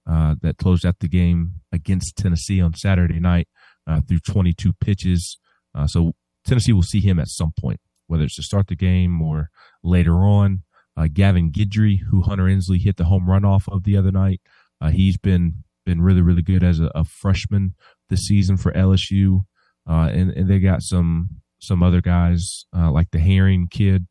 uh, 0.09 0.37
that 0.43 0.59
closed 0.59 0.87
out 0.87 0.99
the 1.01 1.09
game 1.09 1.55
against 1.73 2.17
Tennessee 2.17 2.61
on 2.61 2.75
Saturday 2.75 3.21
night 3.21 3.49
uh, 3.87 4.01
through 4.01 4.21
22 4.21 4.73
pitches. 4.75 5.39
Uh, 5.75 5.87
so 5.87 6.13
Tennessee 6.47 6.73
will 6.73 6.83
see 6.83 7.01
him 7.01 7.19
at 7.19 7.29
some 7.29 7.53
point, 7.59 7.81
whether 8.07 8.25
it's 8.25 8.37
to 8.37 8.43
start 8.43 8.69
the 8.69 8.77
game 8.77 9.21
or 9.21 9.51
later 9.83 10.17
on. 10.17 10.63
Uh, 10.99 11.07
Gavin 11.13 11.53
Guidry, 11.53 12.01
who 12.11 12.23
Hunter 12.23 12.49
Ensley 12.49 12.79
hit 12.79 12.97
the 12.97 13.05
home 13.05 13.31
run 13.31 13.45
off 13.45 13.69
of 13.69 13.85
the 13.85 13.97
other 13.97 14.11
night, 14.11 14.41
uh, 14.81 14.91
he's 14.91 15.17
been 15.17 15.65
been 15.87 16.03
really 16.03 16.21
really 16.21 16.43
good 16.43 16.63
as 16.65 16.81
a, 16.81 16.91
a 16.95 17.05
freshman 17.05 17.75
this 18.11 18.23
season 18.23 18.57
for 18.57 18.73
LSU, 18.73 19.45
and 19.87 20.31
and 20.31 20.51
they 20.51 20.59
got 20.59 20.83
some 20.83 21.41
some 21.61 21.83
other 21.83 22.01
guys 22.01 22.65
like 22.73 23.11
the 23.13 23.19
Herring 23.21 23.69
kid, 23.69 24.07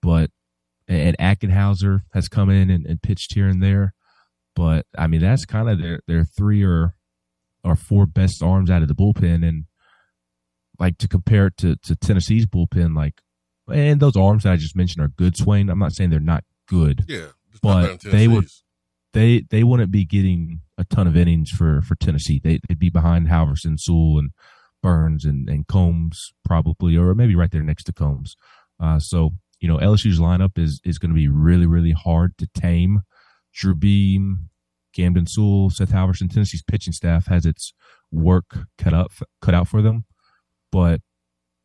but 0.00 0.30
and 0.90 1.16
Ackenhausen 1.18 2.00
has 2.12 2.28
come 2.28 2.50
in 2.50 2.68
and, 2.68 2.84
and 2.84 3.00
pitched 3.00 3.34
here 3.34 3.46
and 3.46 3.62
there. 3.62 3.94
But 4.56 4.86
I 4.98 5.06
mean, 5.06 5.20
that's 5.20 5.44
kind 5.44 5.68
of 5.68 5.80
their 5.80 6.00
their 6.06 6.24
three 6.24 6.64
or 6.64 6.96
or 7.62 7.76
four 7.76 8.06
best 8.06 8.42
arms 8.42 8.70
out 8.70 8.82
of 8.82 8.88
the 8.88 8.94
bullpen, 8.94 9.46
and 9.46 9.66
like 10.78 10.98
to 10.98 11.08
compare 11.08 11.46
it 11.46 11.56
to 11.58 11.76
to 11.76 11.96
Tennessee's 11.96 12.46
bullpen, 12.46 12.96
like 12.96 13.20
and 13.72 14.00
those 14.00 14.16
arms 14.16 14.44
that 14.44 14.52
I 14.52 14.56
just 14.56 14.76
mentioned 14.76 15.04
are 15.04 15.08
good. 15.08 15.36
Swain, 15.36 15.68
I'm 15.68 15.78
not 15.78 15.92
saying 15.92 16.10
they're 16.10 16.20
not 16.20 16.44
good, 16.68 17.04
yeah, 17.08 17.28
but 17.62 18.00
they 18.00 18.28
would 18.28 18.48
they 19.12 19.44
they 19.50 19.64
wouldn't 19.64 19.90
be 19.90 20.04
getting 20.04 20.60
a 20.78 20.84
ton 20.84 21.06
of 21.06 21.16
innings 21.16 21.50
for 21.50 21.82
for 21.82 21.94
Tennessee. 21.96 22.40
They, 22.42 22.60
would 22.68 22.78
be 22.78 22.90
behind 22.90 23.28
Halvorsen, 23.28 23.78
Sewell, 23.78 24.18
and 24.18 24.30
Burns 24.82 25.24
and 25.24 25.48
and 25.48 25.66
Combs 25.66 26.32
probably, 26.44 26.96
or 26.96 27.14
maybe 27.14 27.34
right 27.34 27.50
there 27.50 27.62
next 27.62 27.84
to 27.84 27.92
Combs. 27.92 28.36
Uh, 28.78 28.98
so 28.98 29.32
you 29.60 29.68
know, 29.68 29.76
LSU's 29.78 30.18
lineup 30.18 30.58
is 30.58 30.80
is 30.84 30.98
going 30.98 31.10
to 31.10 31.16
be 31.16 31.28
really, 31.28 31.66
really 31.66 31.92
hard 31.92 32.36
to 32.38 32.48
tame. 32.54 33.02
Drew 33.52 33.74
Beam, 33.74 34.50
Camden 34.94 35.26
Sewell, 35.26 35.70
Seth 35.70 35.90
Halvorsen, 35.90 36.32
Tennessee's 36.32 36.62
pitching 36.62 36.92
staff 36.92 37.26
has 37.26 37.44
its 37.44 37.74
work 38.10 38.66
cut 38.78 38.94
up 38.94 39.12
cut 39.40 39.54
out 39.54 39.68
for 39.68 39.82
them. 39.82 40.04
But 40.72 41.00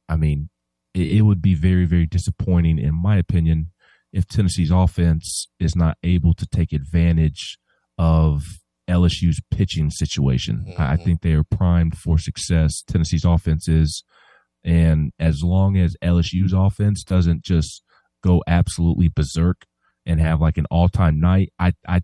I 0.10 0.15
mean, 0.15 0.50
it, 0.95 1.21
would 1.23 1.41
be 1.41 1.53
very, 1.53 1.86
very 1.86 2.05
disappointing, 2.05 2.79
in 2.79 2.95
my 2.95 3.17
opinion, 3.17 3.71
if 4.13 4.27
Tennessee's 4.27 4.71
offense 4.71 5.47
is 5.60 5.75
not 5.75 5.97
able 6.03 6.34
to 6.34 6.47
take 6.47 6.71
advantage 6.71 7.58
of 7.97 8.43
LSU's 8.89 9.41
pitching 9.51 9.89
situation. 9.89 10.65
Mm-hmm. 10.69 10.81
I 10.81 10.95
think 10.95 11.21
they 11.21 11.34
are 11.34 11.43
primed 11.43 11.97
for 11.97 12.17
success. 12.17 12.81
Tennessee's 12.81 13.25
offense 13.25 13.67
is. 13.67 14.03
And 14.63 15.12
as 15.19 15.43
long 15.43 15.77
as 15.77 15.95
LSU's 16.03 16.53
offense 16.53 17.03
doesn't 17.03 17.43
just 17.43 17.84
go 18.23 18.41
absolutely 18.47 19.10
berserk 19.10 19.65
and 20.05 20.19
have 20.19 20.41
like 20.41 20.58
an 20.58 20.65
all 20.71 20.89
time 20.89 21.19
night, 21.19 21.51
I 21.60 21.73
I 21.88 22.01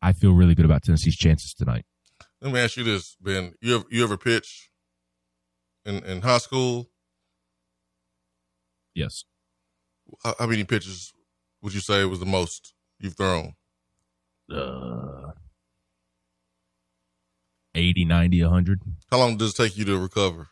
I 0.00 0.12
feel 0.12 0.32
really 0.32 0.54
good 0.54 0.64
about 0.64 0.82
Tennessee's 0.82 1.16
chances 1.16 1.52
tonight. 1.52 1.84
Let 2.40 2.52
me 2.52 2.60
ask 2.60 2.76
you 2.76 2.84
this, 2.84 3.16
Ben. 3.20 3.54
You 3.60 3.76
ever 3.76 3.84
you 3.90 4.02
ever 4.02 4.16
pitch 4.16 4.70
in 5.84 6.02
in 6.04 6.22
high 6.22 6.38
school? 6.38 6.88
Yes. 8.94 9.24
How, 10.22 10.34
how 10.38 10.46
many 10.46 10.64
pitches 10.64 11.12
would 11.62 11.74
you 11.74 11.80
say 11.80 12.04
was 12.04 12.20
the 12.20 12.26
most 12.26 12.74
you've 13.00 13.16
thrown? 13.16 13.54
Uh 14.52 15.32
80, 17.74 18.04
90, 18.04 18.42
100. 18.42 18.80
How 19.10 19.18
long 19.18 19.36
does 19.36 19.50
it 19.52 19.56
take 19.56 19.76
you 19.76 19.84
to 19.86 19.98
recover? 19.98 20.48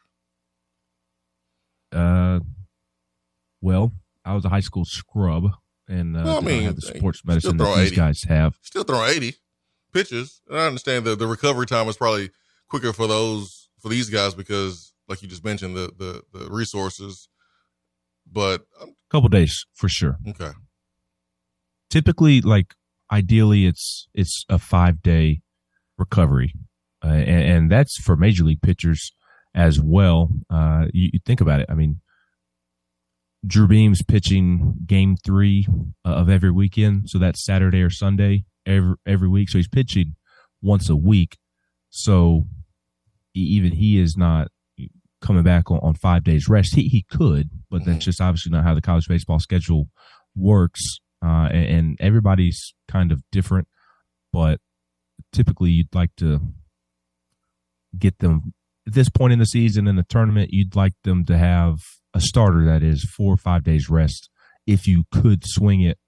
Uh 1.93 2.41
well, 3.61 3.93
I 4.25 4.35
was 4.35 4.45
a 4.45 4.49
high 4.49 4.61
school 4.61 4.85
scrub, 4.85 5.45
and 5.89 6.17
uh, 6.17 6.23
Well, 6.25 6.39
I 6.39 6.41
mean, 6.41 6.63
have 6.65 6.77
the 6.77 6.83
sports 6.83 7.25
medicine 7.25 7.57
that 7.59 7.77
these 7.77 7.89
80. 7.93 7.97
guys 7.97 8.23
have. 8.25 8.57
Still 8.63 8.83
throwing 8.83 9.09
80 9.11 9.35
pitches. 9.93 10.41
And 10.49 10.59
I 10.59 10.67
understand 10.67 11.05
that 11.05 11.19
the 11.21 11.27
recovery 11.29 11.67
time 11.67 11.87
is 11.89 11.97
probably 11.97 12.31
quicker 12.69 12.93
for 12.93 13.07
those 13.07 13.69
for 13.81 13.89
these 13.89 14.11
guys 14.11 14.35
because, 14.35 14.93
like 15.09 15.23
you 15.23 15.29
just 15.29 15.45
mentioned, 15.45 15.77
the 15.77 15.93
the, 15.97 16.39
the 16.39 16.51
resources. 16.51 17.29
But 18.33 18.62
um, 18.81 18.95
couple 19.11 19.29
days 19.29 19.66
for 19.75 19.88
sure. 19.88 20.18
okay, 20.27 20.53
Typically, 21.90 22.40
like 22.40 22.75
ideally, 23.11 23.66
it's 23.66 24.09
it's 24.14 24.45
a 24.49 24.59
five 24.59 25.03
day 25.03 25.42
recovery, 25.99 26.55
uh, 27.05 27.09
and, 27.09 27.45
and 27.45 27.71
that's 27.71 28.01
for 28.01 28.16
major 28.16 28.45
league 28.45 28.62
pitchers 28.62 29.12
as 29.55 29.81
well. 29.81 30.31
Uh, 30.49 30.87
you, 30.95 31.11
you 31.12 31.21
think 31.27 31.40
about 31.42 31.61
it. 31.61 31.66
I 31.68 31.75
mean, 31.75 32.01
Drew 33.47 33.66
Beam's 33.66 34.03
pitching 34.03 34.75
game 34.87 35.16
three 35.16 35.66
uh, 36.05 36.11
of 36.11 36.31
every 36.31 36.51
weekend, 36.51 37.11
so 37.11 37.18
that's 37.18 37.45
Saturday 37.45 37.83
or 37.83 37.90
Sunday 37.90 38.45
every 38.64 38.95
every 39.07 39.29
week. 39.29 39.51
So 39.51 39.59
he's 39.59 39.68
pitching 39.68 40.16
once 40.62 40.88
a 40.88 40.97
week. 40.97 41.37
So 41.90 42.45
even 43.35 43.73
he 43.73 43.99
is 43.99 44.16
not 44.16 44.49
coming 45.23 45.43
back 45.43 45.71
on, 45.71 45.79
on 45.83 45.95
five 45.95 46.25
days 46.25 46.49
rest. 46.49 46.75
He 46.75 46.89
he 46.89 47.05
could, 47.11 47.51
but 47.71 47.85
that's 47.85 48.05
just 48.05 48.21
obviously 48.21 48.53
not 48.53 48.65
how 48.65 48.75
the 48.75 48.83
college 48.83 49.09
baseball 49.09 49.39
schedule 49.39 49.89
works. 50.35 50.83
Uh, 51.25 51.49
and, 51.53 51.67
and 51.67 51.97
everybody's 52.01 52.75
kind 52.89 53.13
of 53.13 53.23
different, 53.31 53.69
but 54.33 54.59
typically 55.33 55.71
you'd 55.71 55.95
like 55.95 56.11
to 56.17 56.41
get 57.97 58.19
them 58.19 58.53
at 58.87 58.95
this 58.95 59.09
point 59.09 59.33
in 59.33 59.39
the 59.39 59.47
season 59.47 59.87
in 59.87 59.97
the 59.97 60.03
tournament. 60.03 60.51
You'd 60.53 60.75
like 60.75 60.95
them 61.05 61.25
to 61.27 61.39
have 61.39 61.77
a 62.15 62.21
starter 62.21 62.65
that 62.65 62.83
is 62.83 63.05
four 63.05 63.33
or 63.33 63.37
five 63.37 63.63
days 63.63 63.89
rest 63.89 64.31
if 64.67 64.87
you 64.87 65.05
could 65.13 65.43
swing 65.45 65.81
it. 65.81 65.99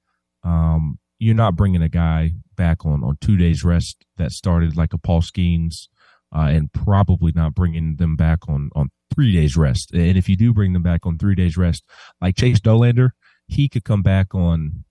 Um, 0.42 0.98
you're 1.18 1.35
not 1.35 1.57
bringing 1.57 1.83
a 1.83 1.88
guy 1.88 2.33
back 2.57 2.85
on 2.85 3.03
on 3.05 3.16
two 3.20 3.37
days 3.37 3.64
rest 3.64 4.05
that 4.18 4.31
started 4.33 4.77
like 4.77 4.92
a 4.92 4.98
Paul 4.98 5.22
Skenes, 5.22 5.88
uh, 6.35 6.48
and 6.50 6.72
probably 6.72 7.33
not 7.35 7.55
bringing 7.55 7.96
them 7.96 8.16
back 8.16 8.48
on 8.48 8.70
on 8.74 8.90
three 9.14 9.33
days 9.33 9.57
rest. 9.57 9.92
And 9.92 10.16
if 10.18 10.29
you 10.29 10.37
do 10.37 10.53
bring 10.53 10.72
them 10.72 10.83
back 10.83 11.07
on 11.07 11.18
three 11.18 11.35
days 11.35 11.57
rest, 11.57 11.85
like 12.20 12.37
Chase 12.37 12.61
Dollander, 12.61 13.11
he 13.46 13.68
could 13.68 13.85
come 13.85 14.03
back 14.03 14.35
on 14.35 14.85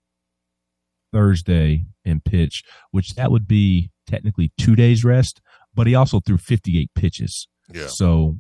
Thursday 1.11 1.85
and 2.05 2.23
pitch, 2.23 2.63
which 2.91 3.15
that 3.15 3.31
would 3.31 3.47
be 3.47 3.91
technically 4.07 4.51
two 4.57 4.75
days 4.75 5.03
rest, 5.03 5.41
but 5.73 5.87
he 5.87 5.95
also 5.95 6.19
threw 6.19 6.37
58 6.37 6.89
pitches. 6.95 7.47
yeah, 7.73 7.87
So, 7.87 8.39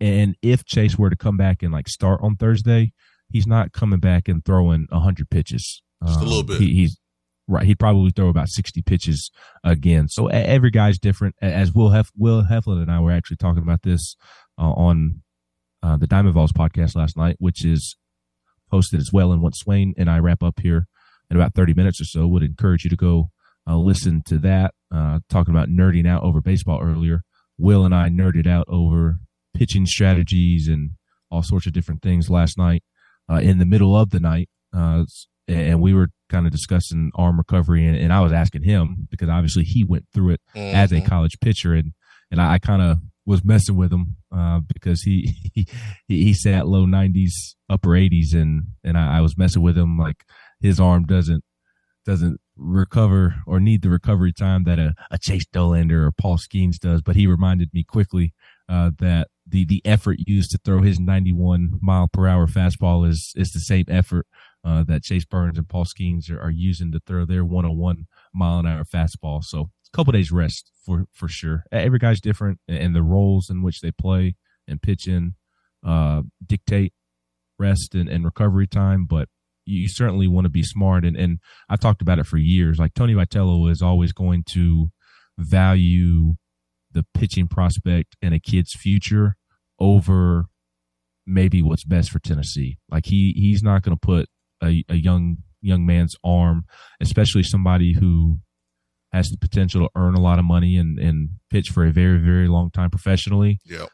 and 0.00 0.36
if 0.42 0.64
Chase 0.64 0.96
were 0.98 1.10
to 1.10 1.16
come 1.16 1.36
back 1.36 1.62
and 1.62 1.72
like 1.72 1.88
start 1.88 2.20
on 2.22 2.36
Thursday, 2.36 2.92
he's 3.30 3.46
not 3.46 3.72
coming 3.72 4.00
back 4.00 4.28
and 4.28 4.44
throwing 4.44 4.86
100 4.90 5.30
pitches. 5.30 5.82
Just 6.06 6.20
a 6.20 6.24
little 6.24 6.40
Um, 6.40 6.46
bit. 6.46 6.60
He, 6.60 6.74
he's 6.74 6.98
right. 7.48 7.66
He'd 7.66 7.78
probably 7.78 8.10
throw 8.10 8.28
about 8.28 8.48
60 8.48 8.80
pitches 8.82 9.30
again. 9.64 10.08
So 10.08 10.28
every 10.28 10.70
guy's 10.70 10.98
different. 10.98 11.34
As 11.42 11.72
Will 11.74 11.90
Hef, 11.90 12.10
Will 12.16 12.44
Heflin 12.44 12.80
and 12.80 12.90
I 12.90 13.00
were 13.00 13.12
actually 13.12 13.36
talking 13.38 13.62
about 13.62 13.82
this 13.82 14.16
uh, 14.60 14.72
on 14.72 15.22
uh, 15.82 15.96
the 15.96 16.06
Diamond 16.06 16.34
Vols 16.34 16.52
podcast 16.52 16.94
last 16.94 17.16
night, 17.16 17.36
which 17.38 17.64
is 17.64 17.96
posted 18.70 19.00
as 19.00 19.10
well. 19.12 19.32
And 19.32 19.42
once 19.42 19.58
Swain 19.58 19.94
and 19.96 20.08
I 20.10 20.18
wrap 20.18 20.42
up 20.42 20.60
here 20.60 20.86
in 21.30 21.36
about 21.36 21.54
30 21.54 21.74
minutes 21.74 22.00
or 22.00 22.04
so, 22.04 22.26
would 22.26 22.42
encourage 22.42 22.84
you 22.84 22.90
to 22.90 22.96
go 22.96 23.30
uh, 23.68 23.76
listen 23.76 24.22
to 24.26 24.38
that. 24.38 24.74
Uh, 24.94 25.20
talking 25.28 25.54
about 25.54 25.68
nerding 25.68 26.06
out 26.08 26.22
over 26.22 26.40
baseball 26.40 26.80
earlier. 26.82 27.22
Will 27.58 27.84
and 27.84 27.94
I 27.94 28.08
nerded 28.08 28.46
out 28.46 28.64
over 28.68 29.16
pitching 29.54 29.86
strategies 29.86 30.66
and 30.68 30.90
all 31.30 31.42
sorts 31.42 31.66
of 31.66 31.72
different 31.72 32.02
things 32.02 32.28
last 32.30 32.58
night 32.58 32.82
uh, 33.30 33.36
in 33.36 33.58
the 33.58 33.66
middle 33.66 33.96
of 33.96 34.10
the 34.10 34.18
night. 34.20 34.48
Uh, 34.76 35.04
and 35.46 35.80
we 35.80 35.92
were 35.94 36.08
kind 36.28 36.46
of 36.46 36.52
discussing 36.52 37.10
arm 37.14 37.36
recovery, 37.38 37.86
and, 37.86 37.96
and 37.96 38.12
I 38.12 38.20
was 38.20 38.32
asking 38.32 38.62
him 38.64 39.08
because 39.10 39.28
obviously 39.28 39.64
he 39.64 39.84
went 39.84 40.06
through 40.14 40.30
it 40.30 40.40
as 40.54 40.90
a 40.92 40.96
Mhm. 41.00 41.06
college 41.06 41.38
pitcher, 41.40 41.74
and 41.74 41.92
and 42.30 42.40
I, 42.40 42.54
I 42.54 42.58
kind 42.58 42.80
of 42.82 42.98
was 43.30 43.44
messing 43.44 43.76
with 43.76 43.92
him 43.92 44.16
uh, 44.36 44.58
because 44.58 45.02
he, 45.02 45.36
he 45.54 45.66
he 46.08 46.34
sat 46.34 46.66
low 46.66 46.84
90s, 46.84 47.54
upper 47.70 47.90
80s, 47.90 48.34
and 48.34 48.64
and 48.84 48.98
I, 48.98 49.18
I 49.18 49.20
was 49.20 49.38
messing 49.38 49.62
with 49.62 49.78
him 49.78 49.96
like 49.96 50.24
his 50.60 50.80
arm 50.80 51.06
doesn't 51.06 51.44
doesn't 52.04 52.40
recover 52.56 53.36
or 53.46 53.60
need 53.60 53.82
the 53.82 53.90
recovery 53.90 54.32
time 54.32 54.64
that 54.64 54.78
a, 54.78 54.94
a 55.10 55.18
Chase 55.18 55.44
Dollander 55.54 56.06
or 56.06 56.12
Paul 56.12 56.38
Skenes 56.38 56.78
does. 56.78 57.02
But 57.02 57.14
he 57.14 57.26
reminded 57.26 57.70
me 57.72 57.84
quickly 57.84 58.34
uh, 58.68 58.90
that 58.98 59.28
the 59.46 59.64
the 59.64 59.80
effort 59.84 60.18
used 60.26 60.50
to 60.50 60.58
throw 60.64 60.82
his 60.82 60.98
91 60.98 61.78
mile 61.80 62.08
per 62.08 62.26
hour 62.26 62.46
fastball 62.48 63.08
is 63.08 63.32
is 63.36 63.52
the 63.52 63.60
same 63.60 63.84
effort 63.88 64.26
uh, 64.64 64.82
that 64.84 65.04
Chase 65.04 65.24
Burns 65.24 65.56
and 65.56 65.68
Paul 65.68 65.84
Skenes 65.84 66.30
are, 66.30 66.40
are 66.40 66.50
using 66.50 66.90
to 66.92 67.00
throw 67.06 67.24
their 67.24 67.44
101 67.44 68.06
mile 68.34 68.58
an 68.58 68.66
hour 68.66 68.84
fastball. 68.84 69.44
So 69.44 69.70
couple 69.92 70.12
days 70.12 70.30
rest 70.30 70.70
for 70.84 71.06
for 71.12 71.28
sure. 71.28 71.64
Every 71.72 71.98
guy's 71.98 72.20
different, 72.20 72.58
and 72.68 72.94
the 72.94 73.02
roles 73.02 73.50
in 73.50 73.62
which 73.62 73.80
they 73.80 73.90
play 73.90 74.36
and 74.66 74.80
pitch 74.80 75.06
in 75.06 75.34
uh, 75.86 76.22
dictate 76.44 76.92
rest 77.58 77.94
and, 77.94 78.08
and 78.08 78.24
recovery 78.24 78.66
time. 78.66 79.06
But 79.06 79.28
you 79.64 79.88
certainly 79.88 80.26
want 80.26 80.44
to 80.44 80.50
be 80.50 80.62
smart, 80.62 81.04
and 81.04 81.16
and 81.16 81.38
I've 81.68 81.80
talked 81.80 82.02
about 82.02 82.18
it 82.18 82.26
for 82.26 82.38
years. 82.38 82.78
Like 82.78 82.94
Tony 82.94 83.14
Vitello 83.14 83.70
is 83.70 83.82
always 83.82 84.12
going 84.12 84.44
to 84.50 84.90
value 85.38 86.34
the 86.92 87.04
pitching 87.14 87.46
prospect 87.48 88.16
and 88.20 88.34
a 88.34 88.40
kid's 88.40 88.72
future 88.72 89.36
over 89.78 90.46
maybe 91.26 91.62
what's 91.62 91.84
best 91.84 92.10
for 92.10 92.18
Tennessee. 92.18 92.78
Like 92.90 93.06
he 93.06 93.32
he's 93.36 93.62
not 93.62 93.82
going 93.82 93.96
to 93.96 94.00
put 94.00 94.28
a, 94.62 94.84
a 94.88 94.96
young 94.96 95.38
young 95.60 95.86
man's 95.86 96.16
arm, 96.24 96.64
especially 97.00 97.42
somebody 97.42 97.94
who 97.94 98.38
has 99.12 99.30
the 99.30 99.36
potential 99.36 99.82
to 99.86 99.90
earn 99.96 100.14
a 100.14 100.20
lot 100.20 100.38
of 100.38 100.44
money 100.44 100.76
and 100.76 100.98
and 100.98 101.30
pitch 101.50 101.70
for 101.70 101.84
a 101.84 101.90
very 101.90 102.18
very 102.18 102.48
long 102.48 102.70
time 102.70 102.90
professionally. 102.90 103.58
yeah. 103.64 103.86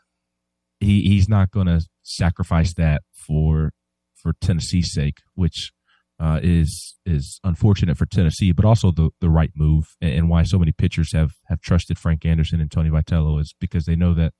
He 0.78 1.02
he's 1.02 1.28
not 1.28 1.50
going 1.50 1.68
to 1.68 1.86
sacrifice 2.02 2.74
that 2.74 3.02
for 3.14 3.72
for 4.14 4.34
Tennessee's 4.40 4.92
sake, 4.92 5.20
which 5.34 5.72
uh, 6.20 6.40
is 6.42 6.96
is 7.06 7.40
unfortunate 7.44 7.96
for 7.96 8.06
Tennessee, 8.06 8.52
but 8.52 8.64
also 8.64 8.90
the 8.90 9.10
the 9.20 9.30
right 9.30 9.50
move, 9.54 9.96
and, 10.00 10.12
and 10.12 10.28
why 10.28 10.42
so 10.42 10.58
many 10.58 10.72
pitchers 10.72 11.12
have 11.12 11.32
have 11.48 11.60
trusted 11.60 11.98
Frank 11.98 12.26
Anderson 12.26 12.60
and 12.60 12.70
Tony 12.70 12.90
Vitello 12.90 13.40
is 13.40 13.54
because 13.58 13.86
they 13.86 13.96
know 13.96 14.12
that 14.14 14.34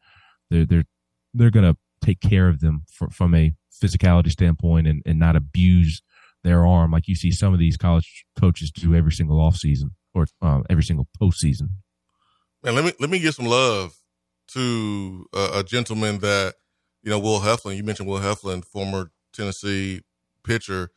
they're 0.51 0.67
they're 0.67 0.85
they're 1.33 1.51
going 1.51 1.73
to 1.73 1.77
take 2.05 2.21
care 2.21 2.49
of 2.49 2.61
them 2.61 2.85
fr 2.91 3.07
from 3.11 3.35
a 3.35 3.53
physicality 3.83 4.31
standpoint 4.31 4.87
and, 4.87 5.03
and 5.05 5.19
not 5.19 5.37
abuse 5.37 6.03
their 6.45 6.67
arm 6.67 6.91
like 6.91 7.09
you 7.09 7.15
see 7.15 7.31
some 7.31 7.53
of 7.53 7.59
these 7.59 7.77
college 7.77 8.25
coaches 8.39 8.71
do 8.71 8.95
every 8.95 9.13
single 9.13 9.39
offseason 9.39 9.91
um, 10.41 10.65
every 10.71 10.85
single 10.85 11.07
postseason. 11.21 11.69
Man, 12.63 12.75
let 12.75 12.85
me 12.85 12.93
let 13.01 13.11
me 13.11 13.19
give 13.19 13.35
some 13.35 13.47
love 13.47 13.95
to 14.49 15.27
a, 15.35 15.61
a 15.61 15.65
gentleman 15.65 16.19
that 16.19 16.55
you 17.07 17.11
know, 17.11 17.21
Will 17.21 17.41
Heflin. 17.41 17.77
You 17.77 17.85
mentioned 17.85 18.09
Will 18.09 18.19
Heflin, 18.19 18.65
former 18.65 19.13
Tennessee 19.33 20.03
pitcher. 20.43 20.91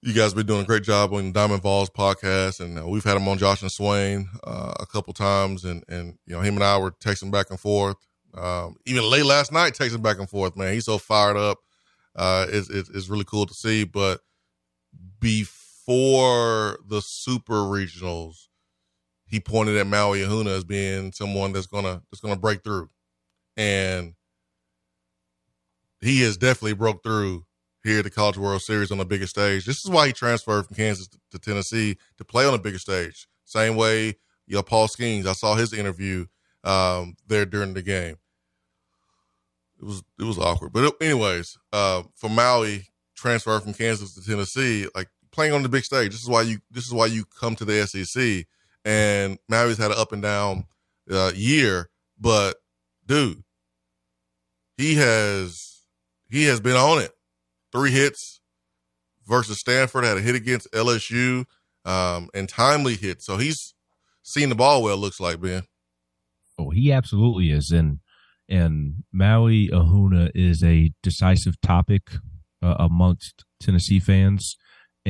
You 0.00 0.14
guys 0.14 0.32
have 0.32 0.36
been 0.36 0.46
doing 0.46 0.62
a 0.62 0.66
great 0.66 0.84
job 0.84 1.12
on 1.12 1.32
Diamond 1.32 1.60
Vols 1.60 1.90
podcast, 1.90 2.60
and 2.60 2.78
uh, 2.78 2.88
we've 2.88 3.04
had 3.04 3.18
him 3.18 3.28
on 3.28 3.36
Josh 3.36 3.60
and 3.60 3.70
Swain 3.70 4.30
uh, 4.42 4.72
a 4.80 4.86
couple 4.86 5.12
times, 5.12 5.66
and 5.66 5.84
and 5.86 6.18
you 6.24 6.34
know 6.34 6.40
him 6.40 6.54
and 6.54 6.64
I 6.64 6.78
were 6.78 6.92
texting 6.92 7.30
back 7.30 7.50
and 7.50 7.60
forth. 7.60 7.98
Um, 8.32 8.76
even 8.86 9.04
late 9.04 9.26
last 9.26 9.52
night, 9.52 9.74
texting 9.74 10.00
back 10.00 10.18
and 10.18 10.30
forth. 10.30 10.56
Man, 10.56 10.72
he's 10.72 10.86
so 10.86 10.96
fired 10.96 11.36
up. 11.36 11.58
Uh, 12.16 12.46
it's, 12.48 12.70
it's 12.70 12.88
it's 12.88 13.08
really 13.10 13.24
cool 13.24 13.44
to 13.44 13.54
see. 13.54 13.84
But 13.84 14.20
before 15.20 15.59
the 15.86 17.00
Super 17.04 17.54
Regionals, 17.54 18.48
he 19.26 19.40
pointed 19.40 19.76
at 19.76 19.86
Maui 19.86 20.20
Ahuna 20.20 20.56
as 20.56 20.64
being 20.64 21.12
someone 21.12 21.52
that's 21.52 21.66
gonna 21.66 22.02
that's 22.10 22.20
gonna 22.20 22.36
break 22.36 22.62
through, 22.64 22.90
and 23.56 24.14
he 26.00 26.22
has 26.22 26.36
definitely 26.36 26.74
broke 26.74 27.02
through 27.02 27.44
here 27.84 27.98
at 27.98 28.04
the 28.04 28.10
College 28.10 28.38
World 28.38 28.62
Series 28.62 28.90
on 28.90 28.98
the 28.98 29.04
biggest 29.04 29.30
stage. 29.30 29.64
This 29.64 29.84
is 29.84 29.90
why 29.90 30.08
he 30.08 30.12
transferred 30.12 30.66
from 30.66 30.76
Kansas 30.76 31.08
to, 31.30 31.38
Tennessee 31.38 31.96
to 32.18 32.24
play 32.24 32.44
on 32.44 32.52
the 32.52 32.58
bigger 32.58 32.78
stage. 32.78 33.26
Same 33.44 33.76
way, 33.76 34.16
you 34.46 34.54
know, 34.54 34.62
Paul 34.62 34.88
Skenes. 34.88 35.26
I 35.26 35.32
saw 35.32 35.54
his 35.54 35.72
interview 35.72 36.26
um, 36.64 37.16
there 37.26 37.46
during 37.46 37.74
the 37.74 37.82
game. 37.82 38.16
It 39.80 39.84
was 39.84 40.02
it 40.18 40.24
was 40.24 40.38
awkward, 40.38 40.72
but 40.72 40.94
anyways, 41.00 41.56
uh, 41.72 42.02
for 42.14 42.28
Maui 42.28 42.88
transfer 43.14 43.58
from 43.60 43.74
Kansas 43.74 44.14
to 44.14 44.24
Tennessee, 44.24 44.86
like 44.94 45.08
playing 45.32 45.52
on 45.52 45.62
the 45.62 45.68
big 45.68 45.84
stage. 45.84 46.12
This 46.12 46.22
is 46.22 46.28
why 46.28 46.42
you 46.42 46.58
this 46.70 46.86
is 46.86 46.92
why 46.92 47.06
you 47.06 47.24
come 47.24 47.56
to 47.56 47.64
the 47.64 47.86
SEC. 47.86 48.46
And 48.84 49.38
Maui's 49.48 49.78
had 49.78 49.90
an 49.90 49.98
up 49.98 50.12
and 50.12 50.22
down 50.22 50.64
uh, 51.10 51.32
year, 51.34 51.90
but 52.18 52.56
dude, 53.06 53.42
he 54.76 54.94
has 54.94 55.82
he 56.30 56.44
has 56.44 56.60
been 56.60 56.76
on 56.76 57.00
it. 57.00 57.12
Three 57.72 57.90
hits 57.90 58.40
versus 59.26 59.58
Stanford 59.58 60.04
had 60.04 60.16
a 60.16 60.20
hit 60.20 60.34
against 60.34 60.70
LSU, 60.72 61.44
um, 61.84 62.28
and 62.34 62.48
timely 62.48 62.96
hit. 62.96 63.22
So 63.22 63.36
he's 63.36 63.74
seen 64.22 64.48
the 64.48 64.54
ball 64.54 64.82
well. 64.82 64.96
Looks 64.96 65.20
like 65.20 65.40
Ben. 65.40 65.62
Oh, 66.58 66.70
he 66.70 66.92
absolutely 66.92 67.50
is, 67.50 67.70
and 67.70 68.00
and 68.48 69.04
Maui 69.12 69.68
Ahuna 69.68 70.30
is 70.34 70.64
a 70.64 70.92
decisive 71.02 71.60
topic 71.60 72.10
uh, 72.62 72.74
amongst 72.78 73.44
Tennessee 73.60 74.00
fans, 74.00 74.56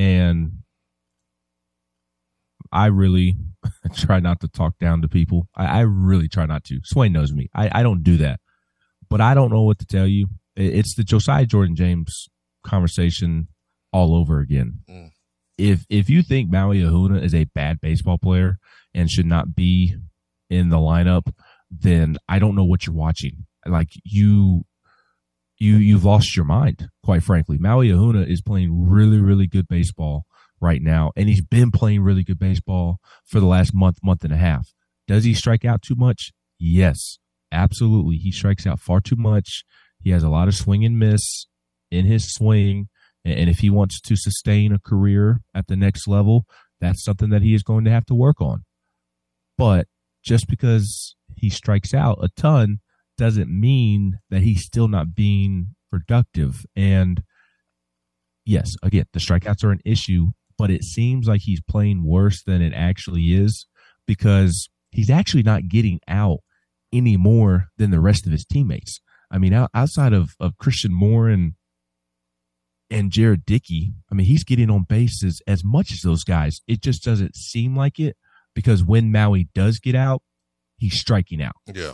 and 0.01 0.53
I 2.73 2.87
really 2.87 3.37
try 3.95 4.19
not 4.19 4.41
to 4.41 4.49
talk 4.49 4.79
down 4.79 5.03
to 5.03 5.09
people. 5.09 5.47
I, 5.55 5.67
I, 5.67 5.81
really 5.81 6.27
try 6.27 6.47
not 6.47 6.65
to. 6.65 6.81
Swain 6.85 7.13
knows 7.13 7.35
me. 7.35 7.51
I, 7.55 7.71
I 7.81 7.83
don't 7.83 8.03
do 8.03 8.17
that, 8.17 8.41
but 9.11 9.21
I 9.21 9.35
don't 9.35 9.53
know 9.53 9.63
what 9.63 9.79
to 9.81 9.87
tell 9.87 10.07
you. 10.07 10.29
It's 10.57 10.95
the 10.95 11.05
Josiah 11.05 11.45
Jordan 11.45 11.77
James 11.77 12.31
conversation 12.65 13.49
all 13.93 14.15
over 14.15 14.41
again. 14.41 14.79
Mm. 14.89 15.11
If 15.59 15.85
if 15.91 16.09
you 16.09 16.23
think 16.23 16.51
Maui 16.51 16.81
Ahuna 16.81 17.23
is 17.23 17.35
a 17.35 17.45
bad 17.45 17.81
baseball 17.83 18.17
player 18.17 18.59
and 18.95 19.11
should 19.11 19.27
not 19.27 19.55
be 19.55 19.95
in 20.49 20.71
the 20.71 20.79
lineup, 20.79 21.31
then 21.71 22.17
I 22.27 22.39
don't 22.39 22.55
know 22.55 22.65
what 22.65 22.87
you're 22.87 22.97
watching. 22.97 23.45
Like 23.67 23.91
you 24.05 24.65
you 25.61 25.77
you've 25.77 26.05
lost 26.05 26.35
your 26.35 26.47
mind, 26.47 26.89
quite 27.05 27.23
frankly. 27.23 27.59
Maui 27.59 27.91
Ahuna 27.91 28.27
is 28.29 28.43
playing 28.43 28.89
really, 28.89 29.21
really 29.21 29.47
good 29.47 29.69
baseball 29.69 30.25
right 30.61 30.83
now, 30.83 31.13
and 31.15 31.29
he's 31.29 31.45
been 31.45 31.71
playing 31.71 32.03
really 32.03 32.25
good 32.25 32.39
baseball 32.39 32.99
for 33.25 33.39
the 33.39 33.47
last 33.47 33.73
month, 33.75 33.99
month 34.03 34.25
and 34.25 34.33
a 34.33 34.39
half. 34.39 34.73
Does 35.07 35.25
he 35.25 35.35
strike 35.35 35.65
out 35.65 35.83
too 35.83 35.95
much? 35.95 36.33
Yes, 36.59 37.19
absolutely. 37.53 38.17
He 38.17 38.33
strikes 38.33 38.67
out 38.67 38.81
far 38.81 39.01
too 39.01 39.17
much. 39.17 39.63
He 40.03 40.11
has 40.11 40.23
a 40.23 40.31
lot 40.31 40.49
of 40.49 40.55
swing 40.55 40.85
and 40.85 40.99
miss 40.99 41.47
in 41.91 42.07
his 42.07 42.33
swing. 42.33 42.89
And 43.25 43.51
if 43.51 43.59
he 43.59 43.69
wants 43.69 44.01
to 44.01 44.17
sustain 44.17 44.73
a 44.73 44.79
career 44.79 45.41
at 45.55 45.67
the 45.67 45.77
next 45.77 46.09
level, 46.09 46.47
that's 46.81 47.05
something 47.05 47.29
that 47.31 47.43
he 47.43 47.55
is 47.55 47.63
going 47.63 47.85
to 47.85 47.91
have 47.91 48.07
to 48.07 48.15
work 48.15 48.41
on. 48.41 48.65
But 49.59 49.89
just 50.25 50.49
because 50.49 51.17
he 51.37 51.51
strikes 51.51 51.93
out 51.93 52.19
a 52.23 52.29
ton 52.35 52.79
doesn't 53.21 53.51
mean 53.51 54.19
that 54.31 54.41
he's 54.41 54.65
still 54.65 54.89
not 54.89 55.15
being 55.15 55.75
productive. 55.91 56.65
And 56.75 57.23
yes, 58.47 58.77
again, 58.83 59.05
the 59.13 59.21
strikeouts 59.21 59.63
are 59.63 59.73
an 59.73 59.83
issue, 59.85 60.29
but 60.57 60.71
it 60.71 60.85
seems 60.85 61.29
like 61.29 61.43
he's 61.43 61.61
playing 61.61 62.03
worse 62.03 62.43
than 62.43 62.63
it 62.63 62.73
actually 62.75 63.35
is 63.35 63.67
because 64.07 64.71
he's 64.91 65.11
actually 65.11 65.43
not 65.43 65.69
getting 65.69 66.01
out 66.09 66.39
any 66.95 67.19
more 67.19 67.67
than 67.77 67.91
the 67.91 68.01
rest 68.01 68.25
of 68.25 68.33
his 68.33 68.47
teammates. 68.47 69.01
I 69.31 69.37
mean, 69.37 69.53
outside 69.53 70.15
of, 70.15 70.31
of 70.41 70.57
Christian 70.57 70.93
Moore 70.93 71.29
and 71.29 71.53
and 72.93 73.13
Jared 73.13 73.45
Dickey, 73.45 73.93
I 74.11 74.15
mean, 74.15 74.27
he's 74.27 74.45
getting 74.45 74.71
on 74.71 74.85
bases 74.89 75.43
as 75.47 75.63
much 75.63 75.93
as 75.93 76.01
those 76.01 76.25
guys. 76.25 76.63
It 76.67 76.81
just 76.81 77.05
doesn't 77.05 77.37
seem 77.37 77.77
like 77.77 78.01
it 78.01 78.17
because 78.55 78.83
when 78.83 79.13
Maui 79.13 79.49
does 79.55 79.79
get 79.79 79.95
out, 79.95 80.23
he's 80.79 80.99
striking 80.99 81.41
out. 81.41 81.55
Yeah 81.73 81.93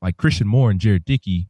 like 0.00 0.16
Christian 0.16 0.46
Moore 0.46 0.70
and 0.70 0.80
Jared 0.80 1.04
Dickey, 1.04 1.48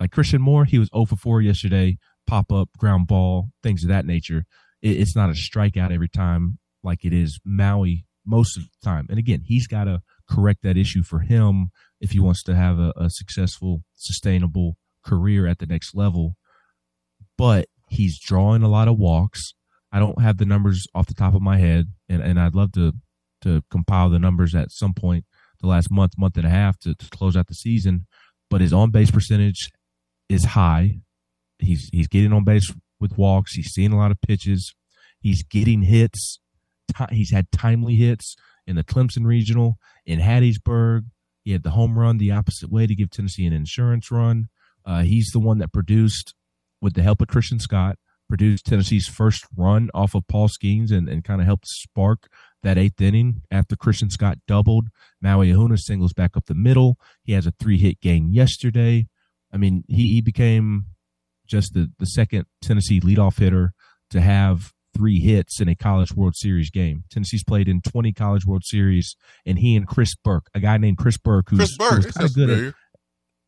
like 0.00 0.12
Christian 0.12 0.40
Moore, 0.40 0.64
he 0.64 0.78
was 0.78 0.90
0 0.94 1.06
for 1.06 1.16
4 1.16 1.42
yesterday, 1.42 1.98
pop 2.26 2.52
up, 2.52 2.70
ground 2.78 3.06
ball, 3.06 3.48
things 3.62 3.82
of 3.82 3.88
that 3.88 4.06
nature. 4.06 4.44
It, 4.82 5.00
it's 5.00 5.16
not 5.16 5.30
a 5.30 5.32
strikeout 5.32 5.92
every 5.92 6.08
time 6.08 6.58
like 6.82 7.04
it 7.04 7.12
is 7.12 7.40
Maui 7.44 8.04
most 8.24 8.56
of 8.56 8.64
the 8.64 8.84
time. 8.84 9.06
And 9.08 9.18
again, 9.18 9.42
he's 9.44 9.66
got 9.66 9.84
to 9.84 10.02
correct 10.28 10.62
that 10.62 10.76
issue 10.76 11.02
for 11.02 11.20
him 11.20 11.70
if 12.00 12.10
he 12.12 12.20
wants 12.20 12.42
to 12.44 12.54
have 12.54 12.78
a, 12.78 12.92
a 12.96 13.10
successful, 13.10 13.82
sustainable 13.94 14.76
career 15.04 15.46
at 15.46 15.58
the 15.58 15.66
next 15.66 15.94
level. 15.94 16.36
But 17.36 17.68
he's 17.88 18.20
drawing 18.20 18.62
a 18.62 18.68
lot 18.68 18.88
of 18.88 18.98
walks. 18.98 19.54
I 19.90 19.98
don't 19.98 20.20
have 20.20 20.36
the 20.36 20.44
numbers 20.44 20.86
off 20.94 21.06
the 21.06 21.14
top 21.14 21.34
of 21.34 21.40
my 21.40 21.58
head, 21.58 21.86
and, 22.08 22.22
and 22.22 22.38
I'd 22.38 22.54
love 22.54 22.72
to 22.72 22.92
to 23.40 23.62
compile 23.70 24.10
the 24.10 24.18
numbers 24.18 24.52
at 24.52 24.72
some 24.72 24.92
point 24.92 25.24
the 25.60 25.66
last 25.66 25.90
month, 25.90 26.12
month 26.16 26.36
and 26.36 26.46
a 26.46 26.50
half 26.50 26.78
to, 26.80 26.94
to 26.94 27.10
close 27.10 27.36
out 27.36 27.46
the 27.46 27.54
season. 27.54 28.06
But 28.50 28.60
his 28.60 28.72
on 28.72 28.90
base 28.90 29.10
percentage 29.10 29.70
is 30.28 30.44
high. 30.44 31.00
He's 31.58 31.88
he's 31.92 32.08
getting 32.08 32.32
on 32.32 32.44
base 32.44 32.72
with 33.00 33.18
walks. 33.18 33.54
He's 33.54 33.72
seeing 33.72 33.92
a 33.92 33.98
lot 33.98 34.10
of 34.10 34.20
pitches. 34.20 34.74
He's 35.20 35.42
getting 35.42 35.82
hits. 35.82 36.40
He's 37.10 37.30
had 37.30 37.50
timely 37.52 37.96
hits 37.96 38.36
in 38.66 38.76
the 38.76 38.84
Clemson 38.84 39.26
Regional, 39.26 39.78
in 40.06 40.20
Hattiesburg. 40.20 41.02
He 41.44 41.52
had 41.52 41.62
the 41.62 41.70
home 41.70 41.98
run 41.98 42.18
the 42.18 42.30
opposite 42.30 42.70
way 42.70 42.86
to 42.86 42.94
give 42.94 43.10
Tennessee 43.10 43.46
an 43.46 43.52
insurance 43.52 44.10
run. 44.10 44.48
Uh, 44.84 45.02
he's 45.02 45.30
the 45.32 45.38
one 45.38 45.58
that 45.58 45.72
produced, 45.72 46.34
with 46.80 46.94
the 46.94 47.02
help 47.02 47.20
of 47.20 47.28
Christian 47.28 47.58
Scott, 47.58 47.96
produced 48.28 48.66
Tennessee's 48.66 49.08
first 49.08 49.46
run 49.56 49.90
off 49.94 50.14
of 50.14 50.26
Paul 50.28 50.48
Skenes 50.48 50.92
and, 50.92 51.08
and 51.08 51.24
kind 51.24 51.40
of 51.40 51.46
helped 51.46 51.66
spark 51.66 52.28
that 52.62 52.78
eighth 52.78 53.00
inning 53.00 53.42
after 53.50 53.76
Christian 53.76 54.10
Scott 54.10 54.38
doubled. 54.46 54.88
Maui 55.20 55.48
Ahuna 55.48 55.78
singles 55.78 56.12
back 56.12 56.36
up 56.36 56.46
the 56.46 56.54
middle. 56.54 56.98
He 57.22 57.32
has 57.32 57.46
a 57.46 57.52
three 57.52 57.78
hit 57.78 58.00
game 58.00 58.28
yesterday. 58.30 59.08
I 59.52 59.56
mean, 59.56 59.84
he, 59.88 60.08
he 60.14 60.20
became 60.20 60.86
just 61.46 61.74
the, 61.74 61.90
the 61.98 62.06
second 62.06 62.46
Tennessee 62.62 63.00
leadoff 63.00 63.38
hitter 63.38 63.72
to 64.10 64.20
have 64.20 64.72
three 64.94 65.20
hits 65.20 65.60
in 65.60 65.68
a 65.68 65.74
College 65.74 66.12
World 66.12 66.34
Series 66.36 66.70
game. 66.70 67.04
Tennessee's 67.10 67.44
played 67.44 67.68
in 67.68 67.80
20 67.80 68.12
College 68.12 68.44
World 68.44 68.64
Series, 68.64 69.16
and 69.46 69.58
he 69.58 69.76
and 69.76 69.86
Chris 69.86 70.14
Burke, 70.16 70.48
a 70.54 70.60
guy 70.60 70.76
named 70.76 70.98
Chris 70.98 71.16
Burke, 71.16 71.50
who's, 71.50 71.76
Chris 71.76 71.76
Burke, 71.76 72.14
kind 72.14 72.28
of 72.28 72.34
good 72.34 72.50
at, 72.50 72.74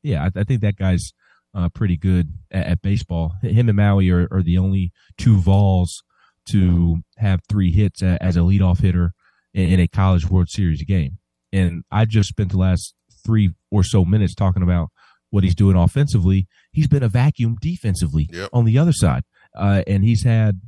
yeah, 0.03 0.25
I, 0.25 0.41
I, 0.41 0.45
think 0.45 0.61
that 0.61 0.77
guy's 0.77 1.13
uh, 1.55 1.69
pretty 1.69 1.97
good 1.97 2.33
at, 2.51 2.67
at, 2.67 2.83
baseball. 2.83 3.35
Him 3.43 3.69
and 3.69 3.77
Maui 3.77 4.11
are, 4.11 4.29
are 4.31 4.43
the 4.43 4.59
only 4.59 4.93
two 5.19 5.39
Vols 5.39 6.03
to 6.51 7.03
have 7.17 7.41
three 7.49 7.73
hits 7.73 8.03
as 8.03 8.37
a 8.37 8.41
leadoff 8.41 8.81
hitter 8.81 9.13
in, 9.55 9.81
a 9.81 9.89
College 9.89 10.29
World 10.29 10.49
Series 10.49 10.83
game. 10.85 11.19
And 11.53 11.85
I 11.91 12.05
just 12.05 12.29
spent 12.29 12.51
the 12.51 12.59
last 12.59 12.95
three 13.25 13.55
or 13.71 13.83
so 13.83 14.05
minutes 14.05 14.35
talking 14.35 14.63
about 14.63 14.91
what 15.31 15.45
he's 15.45 15.55
doing 15.55 15.77
offensively. 15.77 16.49
He's 16.73 16.89
been 16.89 17.03
a 17.03 17.09
vacuum 17.09 17.57
defensively 17.61 18.29
yep. 18.33 18.51
on 18.53 18.65
the 18.65 18.79
other 18.79 18.93
side, 18.93 19.25
uh, 19.57 19.83
and 19.87 20.05
he's 20.05 20.25
had 20.25 20.61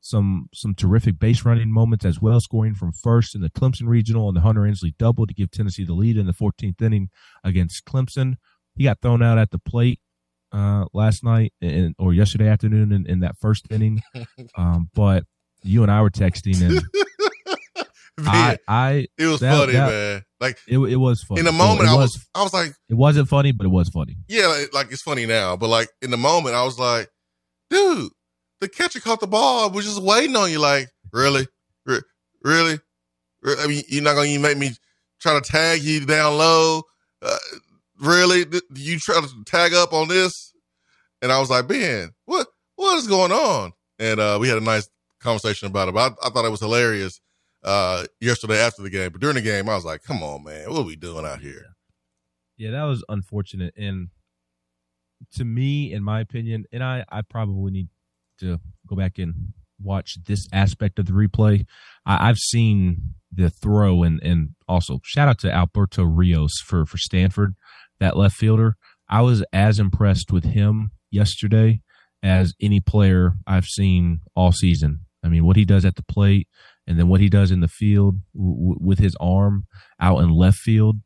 some 0.00 0.48
some 0.54 0.74
terrific 0.74 1.18
base 1.18 1.44
running 1.44 1.70
moments 1.70 2.04
as 2.04 2.20
well, 2.20 2.40
scoring 2.40 2.74
from 2.74 2.92
first 2.92 3.34
in 3.34 3.40
the 3.40 3.50
Clemson 3.50 3.88
Regional 3.88 4.28
and 4.28 4.36
the 4.36 4.42
Hunter 4.42 4.64
Ensley 4.64 4.94
double 4.98 5.26
to 5.26 5.34
give 5.34 5.50
Tennessee 5.50 5.84
the 5.84 5.94
lead 5.94 6.16
in 6.16 6.26
the 6.26 6.32
14th 6.32 6.80
inning 6.80 7.10
against 7.42 7.84
Clemson. 7.84 8.34
He 8.76 8.84
got 8.84 9.00
thrown 9.00 9.22
out 9.22 9.38
at 9.38 9.50
the 9.50 9.58
plate 9.58 10.00
uh, 10.52 10.86
last 10.92 11.24
night 11.24 11.52
and, 11.60 11.94
or 11.98 12.12
yesterday 12.14 12.48
afternoon 12.48 12.92
in, 12.92 13.06
in 13.06 13.20
that 13.20 13.36
first 13.40 13.66
inning. 13.70 14.02
Um, 14.58 14.88
but 14.94 15.24
you 15.62 15.82
and 15.82 15.92
I 15.92 16.00
were 16.00 16.10
texting 16.10 16.62
and 16.62 16.82
I, 18.18 18.58
I, 18.66 19.06
it 19.18 19.26
was 19.26 19.40
that, 19.40 19.58
funny, 19.58 19.72
that, 19.74 19.88
man. 19.88 20.24
Like 20.40 20.58
it, 20.66 20.78
it 20.78 20.96
was 20.96 21.22
funny. 21.22 21.40
In 21.40 21.44
the 21.44 21.52
moment, 21.52 21.88
I 21.88 21.94
was, 21.94 22.14
was, 22.14 22.28
I 22.34 22.42
was 22.42 22.54
like, 22.54 22.72
it 22.88 22.94
wasn't 22.94 23.28
funny, 23.28 23.52
but 23.52 23.66
it 23.66 23.70
was 23.70 23.90
funny. 23.90 24.16
Yeah, 24.28 24.46
like, 24.46 24.72
like, 24.72 24.92
it's 24.92 25.02
funny 25.02 25.26
now, 25.26 25.56
but 25.56 25.68
like 25.68 25.88
in 26.00 26.10
the 26.10 26.16
moment, 26.16 26.54
I 26.54 26.64
was 26.64 26.78
like, 26.78 27.10
dude, 27.68 28.10
the 28.60 28.68
catcher 28.68 29.00
caught 29.00 29.20
the 29.20 29.26
ball. 29.26 29.68
I 29.68 29.72
was 29.72 29.84
just 29.84 30.02
waiting 30.02 30.36
on 30.36 30.50
you. 30.50 30.58
Like, 30.58 30.88
really, 31.12 31.46
Re- 31.84 32.00
really? 32.42 32.78
I 33.44 33.66
mean, 33.66 33.82
you're 33.88 34.02
not 34.02 34.14
gonna 34.14 34.28
even 34.28 34.42
make 34.42 34.58
me 34.58 34.70
try 35.20 35.38
to 35.38 35.40
tag 35.40 35.82
you 35.82 36.04
down 36.06 36.38
low. 36.38 36.82
Uh, 37.22 37.36
really? 38.00 38.44
You 38.74 38.98
try 38.98 39.20
to 39.20 39.44
tag 39.44 39.74
up 39.74 39.92
on 39.92 40.08
this? 40.08 40.52
And 41.22 41.32
I 41.32 41.40
was 41.40 41.50
like, 41.50 41.66
Ben, 41.66 42.10
what 42.24 42.46
what 42.76 42.98
is 42.98 43.06
going 43.06 43.32
on? 43.32 43.72
And 43.98 44.20
uh, 44.20 44.38
we 44.40 44.48
had 44.48 44.58
a 44.58 44.62
nice 44.62 44.88
conversation 45.20 45.68
about 45.68 45.88
it. 45.88 45.94
But 45.94 46.12
I, 46.12 46.26
I 46.26 46.30
thought 46.30 46.44
it 46.44 46.50
was 46.50 46.60
hilarious 46.60 47.20
uh, 47.64 48.04
yesterday 48.20 48.58
after 48.58 48.82
the 48.82 48.90
game. 48.90 49.10
But 49.12 49.20
during 49.20 49.36
the 49.36 49.42
game, 49.42 49.68
I 49.68 49.74
was 49.74 49.84
like, 49.84 50.02
come 50.02 50.22
on, 50.22 50.44
man, 50.44 50.70
what 50.70 50.80
are 50.80 50.84
we 50.84 50.96
doing 50.96 51.24
out 51.24 51.40
here? 51.40 51.64
Yeah, 52.56 52.70
that 52.72 52.84
was 52.84 53.04
unfortunate. 53.08 53.74
And 53.76 54.08
to 55.34 55.44
me, 55.44 55.92
in 55.92 56.02
my 56.02 56.20
opinion, 56.20 56.64
and 56.72 56.82
I, 56.82 57.04
I 57.10 57.22
probably 57.22 57.72
need 57.72 57.88
to 58.40 58.60
go 58.86 58.96
back 58.96 59.18
and 59.18 59.52
watch 59.82 60.18
this 60.24 60.48
aspect 60.52 60.98
of 60.98 61.06
the 61.06 61.12
replay. 61.12 61.66
I, 62.04 62.26
have 62.26 62.38
seen 62.38 63.14
the 63.32 63.50
throw 63.50 64.02
and 64.02 64.22
and 64.22 64.50
also 64.68 65.00
shout 65.04 65.28
out 65.28 65.38
to 65.40 65.52
Alberto 65.52 66.04
Rios 66.04 66.52
for 66.64 66.86
for 66.86 66.96
Stanford 66.96 67.54
that 68.00 68.16
left 68.16 68.36
fielder. 68.36 68.76
I 69.08 69.22
was 69.22 69.44
as 69.52 69.78
impressed 69.78 70.32
with 70.32 70.44
him 70.44 70.90
yesterday 71.10 71.80
as 72.22 72.54
any 72.60 72.80
player 72.80 73.34
I've 73.46 73.66
seen 73.66 74.20
all 74.34 74.52
season. 74.52 75.00
I 75.24 75.28
mean, 75.28 75.44
what 75.44 75.56
he 75.56 75.64
does 75.64 75.84
at 75.84 75.96
the 75.96 76.02
plate 76.02 76.48
and 76.86 76.98
then 76.98 77.08
what 77.08 77.20
he 77.20 77.28
does 77.28 77.50
in 77.50 77.60
the 77.60 77.68
field 77.68 78.18
w- 78.34 78.76
with 78.80 78.98
his 78.98 79.16
arm 79.20 79.66
out 80.00 80.18
in 80.18 80.30
left 80.30 80.58
field, 80.58 80.96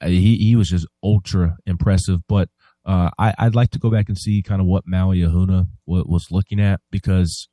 uh, 0.00 0.08
he, 0.08 0.36
he 0.36 0.56
was 0.56 0.68
just 0.68 0.86
ultra 1.02 1.56
impressive. 1.66 2.20
But 2.28 2.48
uh, 2.84 3.10
I, 3.18 3.34
would 3.42 3.54
like 3.54 3.70
to 3.70 3.78
go 3.78 3.90
back 3.90 4.08
and 4.08 4.16
see 4.16 4.42
kind 4.42 4.60
of 4.60 4.66
what 4.66 4.84
Maui 4.86 5.18
Ahuna 5.18 5.66
w- 5.86 6.04
was 6.06 6.28
looking 6.30 6.60
at 6.60 6.80
because 6.90 7.48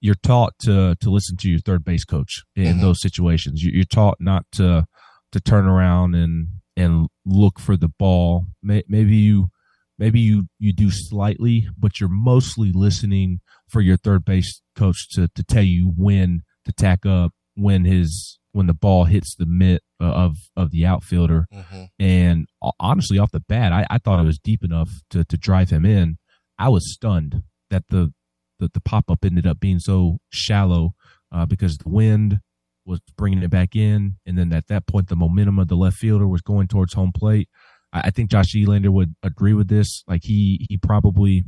you're 0.00 0.16
taught 0.16 0.54
to 0.62 0.96
to 1.00 1.10
listen 1.10 1.36
to 1.36 1.48
your 1.48 1.60
third 1.60 1.84
base 1.84 2.04
coach 2.04 2.42
in 2.56 2.64
mm-hmm. 2.64 2.80
those 2.80 3.00
situations. 3.00 3.62
You're 3.62 3.84
taught 3.84 4.16
not 4.18 4.44
to 4.52 4.86
to 5.30 5.40
turn 5.40 5.66
around 5.66 6.14
and 6.14 6.48
and 6.76 7.08
look 7.24 7.58
for 7.58 7.76
the 7.76 7.88
ball. 7.88 8.46
Maybe 8.62 9.16
you 9.16 9.48
maybe 9.98 10.20
you 10.20 10.46
you 10.58 10.72
do 10.72 10.90
slightly, 10.90 11.68
but 11.78 12.00
you're 12.00 12.08
mostly 12.08 12.72
listening 12.72 13.40
for 13.68 13.80
your 13.80 13.96
third 13.96 14.24
base 14.24 14.62
coach 14.76 15.08
to 15.10 15.28
to 15.34 15.44
tell 15.44 15.62
you 15.62 15.92
when 15.96 16.42
to 16.64 16.72
tack 16.72 17.04
up 17.06 17.32
when 17.54 17.84
his 17.84 18.38
when 18.52 18.66
the 18.66 18.74
ball 18.74 19.04
hits 19.04 19.34
the 19.34 19.46
mitt 19.46 19.82
uh, 20.00 20.04
of 20.04 20.36
of 20.56 20.70
the 20.70 20.86
outfielder. 20.86 21.46
Mm-hmm. 21.52 21.84
And 21.98 22.46
honestly, 22.78 23.18
off 23.18 23.32
the 23.32 23.40
bat, 23.40 23.72
I, 23.72 23.86
I 23.90 23.98
thought 23.98 24.20
it 24.20 24.26
was 24.26 24.38
deep 24.38 24.64
enough 24.64 24.90
to 25.10 25.24
to 25.24 25.36
drive 25.36 25.70
him 25.70 25.84
in. 25.84 26.18
I 26.58 26.68
was 26.68 26.92
stunned 26.92 27.42
that 27.70 27.84
the 27.88 28.12
the, 28.58 28.70
the 28.72 28.80
pop 28.80 29.10
up 29.10 29.24
ended 29.24 29.46
up 29.46 29.58
being 29.58 29.80
so 29.80 30.18
shallow 30.30 30.94
uh, 31.32 31.46
because 31.46 31.78
the 31.78 31.88
wind 31.88 32.40
was 32.84 33.00
bringing 33.16 33.42
it 33.42 33.50
back 33.50 33.76
in, 33.76 34.16
and 34.26 34.38
then 34.38 34.52
at 34.52 34.68
that 34.68 34.86
point 34.86 35.08
the 35.08 35.16
momentum 35.16 35.58
of 35.58 35.68
the 35.68 35.76
left 35.76 35.96
fielder 35.96 36.26
was 36.26 36.42
going 36.42 36.68
towards 36.68 36.94
home 36.94 37.12
plate. 37.12 37.48
I, 37.92 38.00
I 38.04 38.10
think 38.10 38.30
Josh 38.30 38.54
Elander 38.54 38.90
would 38.90 39.14
agree 39.22 39.54
with 39.54 39.68
this. 39.68 40.04
Like 40.06 40.24
he 40.24 40.66
he 40.68 40.76
probably 40.76 41.44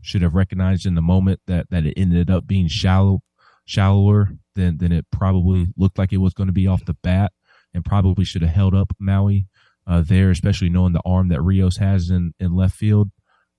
should 0.00 0.22
have 0.22 0.34
recognized 0.34 0.86
in 0.86 0.94
the 0.94 1.02
moment 1.02 1.40
that 1.46 1.70
that 1.70 1.84
it 1.84 1.94
ended 1.96 2.30
up 2.30 2.46
being 2.46 2.68
shallow 2.68 3.20
shallower 3.64 4.30
than 4.54 4.78
than 4.78 4.92
it 4.92 5.06
probably 5.10 5.66
looked 5.76 5.98
like 5.98 6.12
it 6.12 6.18
was 6.18 6.34
going 6.34 6.46
to 6.46 6.52
be 6.52 6.66
off 6.66 6.84
the 6.84 6.96
bat, 7.02 7.32
and 7.74 7.84
probably 7.84 8.24
should 8.24 8.42
have 8.42 8.54
held 8.54 8.74
up 8.74 8.92
Maui 8.98 9.46
uh, 9.86 10.02
there, 10.02 10.30
especially 10.30 10.68
knowing 10.68 10.92
the 10.92 11.02
arm 11.04 11.28
that 11.28 11.42
Rios 11.42 11.76
has 11.78 12.10
in 12.10 12.32
in 12.40 12.54
left 12.54 12.76
field. 12.76 13.10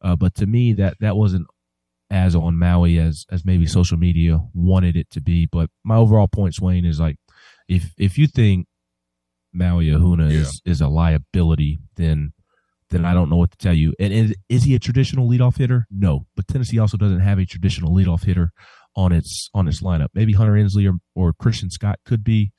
Uh, 0.02 0.16
but 0.16 0.36
to 0.36 0.46
me, 0.46 0.74
that 0.74 0.98
that 1.00 1.16
wasn't 1.16 1.48
as 2.10 2.36
on 2.36 2.58
Maui 2.58 2.98
as 2.98 3.26
as 3.32 3.46
maybe 3.46 3.66
social 3.66 3.98
media 3.98 4.40
wanted 4.54 4.96
it 4.96 5.10
to 5.12 5.22
be. 5.22 5.46
But 5.46 5.70
my 5.84 5.96
overall 5.96 6.28
point, 6.28 6.56
Swain, 6.56 6.86
is 6.86 7.00
like 7.00 7.18
if 7.68 7.94
if 7.98 8.18
you 8.18 8.28
think 8.28 8.68
Maui 9.54 9.88
Ahuna 9.88 10.32
yeah. 10.32 10.40
is 10.40 10.62
is 10.66 10.82
a 10.82 10.88
liability, 10.88 11.80
then 11.96 12.34
then 12.90 13.06
I 13.06 13.14
don't 13.14 13.30
know 13.30 13.36
what 13.36 13.52
to 13.52 13.58
tell 13.58 13.74
you. 13.74 13.94
And 14.00 14.12
is, 14.12 14.36
is 14.50 14.64
he 14.64 14.74
a 14.74 14.80
traditional 14.80 15.30
leadoff 15.30 15.58
hitter? 15.58 15.86
No, 15.92 16.26
but 16.36 16.48
Tennessee 16.48 16.80
also 16.80 16.98
doesn't 16.98 17.20
have 17.20 17.38
a 17.38 17.46
traditional 17.46 17.94
leadoff 17.94 18.24
hitter 18.24 18.52
on 18.96 19.12
its 19.12 19.50
on 19.54 19.68
its 19.68 19.82
lineup. 19.82 20.08
Maybe 20.14 20.34
Hunter 20.34 20.56
Ensley 20.56 20.88
or, 20.88 20.94
or 21.16 21.34
Christian 21.34 21.70
Scott 21.70 22.00
could 22.06 22.24
be, 22.24 22.52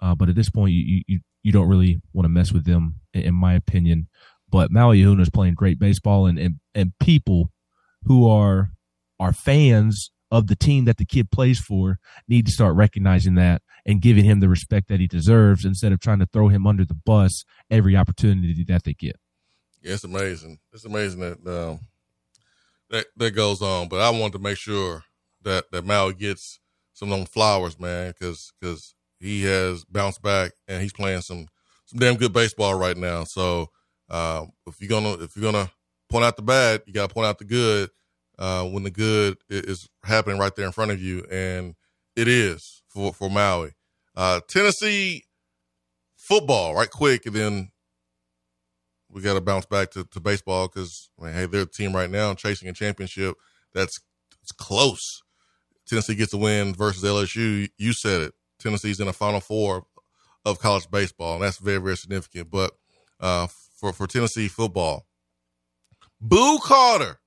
uh, 0.00 0.14
but 0.14 0.28
at 0.28 0.34
this 0.34 0.50
point, 0.50 0.72
you 0.72 1.02
you 1.06 1.20
you 1.42 1.52
don't 1.52 1.68
really 1.68 2.00
want 2.12 2.24
to 2.24 2.30
mess 2.30 2.52
with 2.52 2.64
them, 2.64 2.96
in, 3.14 3.22
in 3.22 3.34
my 3.34 3.54
opinion. 3.54 4.08
But 4.50 4.70
Maui 4.70 5.00
Ahuna 5.00 5.22
is 5.22 5.30
playing 5.30 5.54
great 5.54 5.78
baseball, 5.78 6.26
and, 6.26 6.38
and 6.38 6.56
and 6.74 6.92
people 7.00 7.50
who 8.04 8.28
are 8.28 8.70
are 9.18 9.32
fans 9.32 10.10
of 10.30 10.46
the 10.46 10.56
team 10.56 10.84
that 10.84 10.98
the 10.98 11.04
kid 11.04 11.30
plays 11.30 11.58
for 11.58 11.98
need 12.28 12.46
to 12.46 12.52
start 12.52 12.74
recognizing 12.74 13.34
that 13.36 13.62
and 13.86 14.02
giving 14.02 14.24
him 14.24 14.40
the 14.40 14.48
respect 14.48 14.88
that 14.88 15.00
he 15.00 15.06
deserves 15.06 15.64
instead 15.64 15.92
of 15.92 16.00
trying 16.00 16.18
to 16.18 16.26
throw 16.26 16.48
him 16.48 16.66
under 16.66 16.84
the 16.84 16.94
bus 16.94 17.44
every 17.70 17.96
opportunity 17.96 18.64
that 18.64 18.84
they 18.84 18.92
get. 18.92 19.16
Yeah, 19.82 19.94
it's 19.94 20.04
amazing. 20.04 20.58
It's 20.72 20.84
amazing 20.84 21.20
that 21.20 21.46
um, 21.46 21.80
that 22.90 23.06
that 23.16 23.30
goes 23.30 23.62
on. 23.62 23.88
But 23.88 24.00
I 24.00 24.10
want 24.10 24.32
to 24.34 24.38
make 24.38 24.58
sure 24.58 25.04
that 25.42 25.70
that 25.70 25.84
Maui 25.84 26.14
gets 26.14 26.60
some 26.92 27.12
of 27.12 27.18
them 27.18 27.26
flowers, 27.26 27.78
man, 27.78 28.12
because 28.12 28.52
because 28.60 28.94
he 29.20 29.44
has 29.44 29.84
bounced 29.84 30.22
back 30.22 30.52
and 30.66 30.82
he's 30.82 30.92
playing 30.92 31.22
some 31.22 31.46
some 31.86 31.98
damn 31.98 32.16
good 32.16 32.32
baseball 32.32 32.74
right 32.74 32.96
now. 32.96 33.24
So 33.24 33.68
uh, 34.10 34.46
if 34.66 34.80
you're 34.80 34.88
gonna 34.88 35.22
if 35.22 35.36
you're 35.36 35.50
gonna 35.50 35.70
point 36.08 36.24
out 36.24 36.36
the 36.36 36.42
bad, 36.42 36.82
you 36.86 36.92
got 36.92 37.08
to 37.08 37.14
point 37.14 37.26
out 37.26 37.38
the 37.38 37.44
good 37.44 37.90
uh, 38.38 38.64
when 38.64 38.84
the 38.84 38.90
good 38.90 39.38
is 39.48 39.88
happening 40.04 40.38
right 40.38 40.54
there 40.54 40.66
in 40.66 40.72
front 40.72 40.90
of 40.90 41.00
you, 41.00 41.24
and 41.30 41.74
it 42.16 42.28
is 42.28 42.82
for 42.88 43.12
for 43.12 43.28
Maui. 43.28 43.72
Uh, 44.16 44.40
Tennessee 44.48 45.24
football, 46.16 46.74
right 46.74 46.90
quick, 46.90 47.26
and 47.26 47.34
then 47.34 47.70
we 49.10 49.22
got 49.22 49.34
to 49.34 49.40
bounce 49.40 49.66
back 49.66 49.90
to, 49.92 50.04
to 50.04 50.20
baseball 50.20 50.68
because 50.68 51.10
I 51.20 51.24
mean, 51.24 51.34
hey, 51.34 51.46
they're 51.46 51.62
a 51.62 51.66
team 51.66 51.94
right 51.94 52.10
now 52.10 52.34
chasing 52.34 52.68
a 52.68 52.72
championship 52.72 53.36
that's 53.74 54.00
it's 54.42 54.52
close. 54.52 55.22
Tennessee 55.86 56.14
gets 56.14 56.34
a 56.34 56.38
win 56.38 56.74
versus 56.74 57.02
LSU. 57.02 57.68
You 57.78 57.92
said 57.92 58.20
it. 58.20 58.34
Tennessee's 58.58 59.00
in 59.00 59.06
the 59.06 59.12
Final 59.12 59.40
Four 59.40 59.86
of 60.44 60.58
college 60.58 60.90
baseball, 60.90 61.34
and 61.34 61.42
that's 61.42 61.58
very 61.58 61.78
very 61.78 61.96
significant. 61.96 62.50
But 62.50 62.72
uh, 63.20 63.48
for 63.76 63.92
for 63.92 64.06
Tennessee 64.06 64.48
football, 64.48 65.06
Boo 66.20 66.58
Carter 66.62 67.20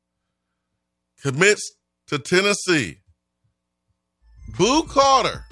commits 1.21 1.75
to 2.07 2.19
Tennessee. 2.19 2.97
Boo 4.57 4.83
Carter, 4.83 5.45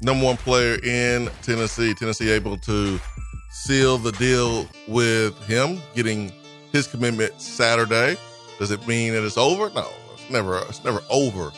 number 0.00 0.24
one 0.24 0.36
player 0.36 0.78
in 0.82 1.28
Tennessee. 1.42 1.92
Tennessee 1.94 2.30
able 2.30 2.56
to 2.58 2.98
seal 3.50 3.98
the 3.98 4.12
deal 4.12 4.66
with 4.86 5.36
him, 5.44 5.80
getting 5.94 6.32
his 6.72 6.86
commitment 6.86 7.40
Saturday. 7.40 8.16
Does 8.58 8.70
it 8.70 8.86
mean 8.86 9.12
that 9.12 9.24
it's 9.24 9.36
over? 9.36 9.70
No, 9.70 9.88
it's 10.14 10.30
never. 10.30 10.58
It's 10.68 10.82
never 10.84 11.00
over. 11.10 11.52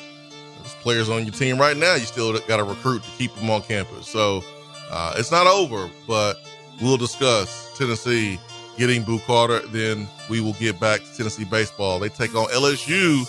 There's 0.59 0.74
players 0.83 1.09
on 1.09 1.24
your 1.24 1.33
team 1.33 1.59
right 1.59 1.76
now. 1.76 1.95
You 1.95 2.05
still 2.05 2.39
got 2.41 2.57
to 2.57 2.64
recruit 2.64 3.03
to 3.03 3.11
keep 3.11 3.35
them 3.37 3.51
on 3.51 3.62
campus. 3.62 4.09
So 4.09 4.43
uh, 4.91 5.14
it's 5.16 5.31
not 5.31 5.47
over, 5.47 5.89
but 6.07 6.37
we'll 6.83 6.97
discuss 6.97 7.76
Tennessee 7.78 8.39
getting 8.81 9.03
Boo 9.05 9.18
Carter. 9.20 9.61
Then 9.68 10.09
we 10.31 10.41
will 10.41 10.55
get 10.55 10.81
back 10.81 11.05
to 11.05 11.16
Tennessee 11.16 11.45
baseball. 11.45 11.99
They 12.01 12.09
take 12.09 12.35
on 12.35 12.47
LSU 12.49 13.28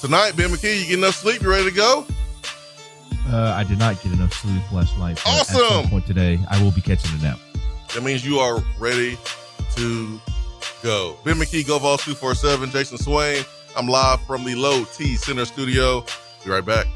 tonight. 0.00 0.36
Ben 0.36 0.48
McKee, 0.48 0.80
you 0.80 0.86
get 0.86 0.98
enough 0.98 1.16
sleep? 1.16 1.42
You 1.42 1.50
ready 1.50 1.68
to 1.68 1.74
go? 1.74 2.06
Uh, 3.28 3.54
I 3.56 3.64
did 3.64 3.78
not 3.78 4.00
get 4.00 4.12
enough 4.12 4.32
sleep 4.32 4.72
last 4.72 4.96
night. 4.96 5.20
Awesome. 5.26 5.60
At 5.60 5.70
some 5.70 5.88
point 5.90 6.06
today, 6.06 6.38
I 6.48 6.62
will 6.62 6.70
be 6.70 6.80
catching 6.80 7.18
a 7.18 7.22
nap. 7.22 7.40
That 7.94 8.04
means 8.04 8.24
you 8.24 8.38
are 8.38 8.62
ready 8.78 9.18
to 9.74 10.20
go. 10.82 11.18
Ben 11.24 11.34
McKee, 11.34 11.64
GoVols 11.64 12.04
247, 12.04 12.70
Jason 12.70 12.98
Swain. 12.98 13.44
I'm 13.76 13.88
live 13.88 14.20
from 14.22 14.44
the 14.44 14.54
Low 14.54 14.84
T 14.84 15.16
Center 15.16 15.44
studio. 15.44 16.04
Be 16.44 16.50
right 16.50 16.64
back. 16.64 16.86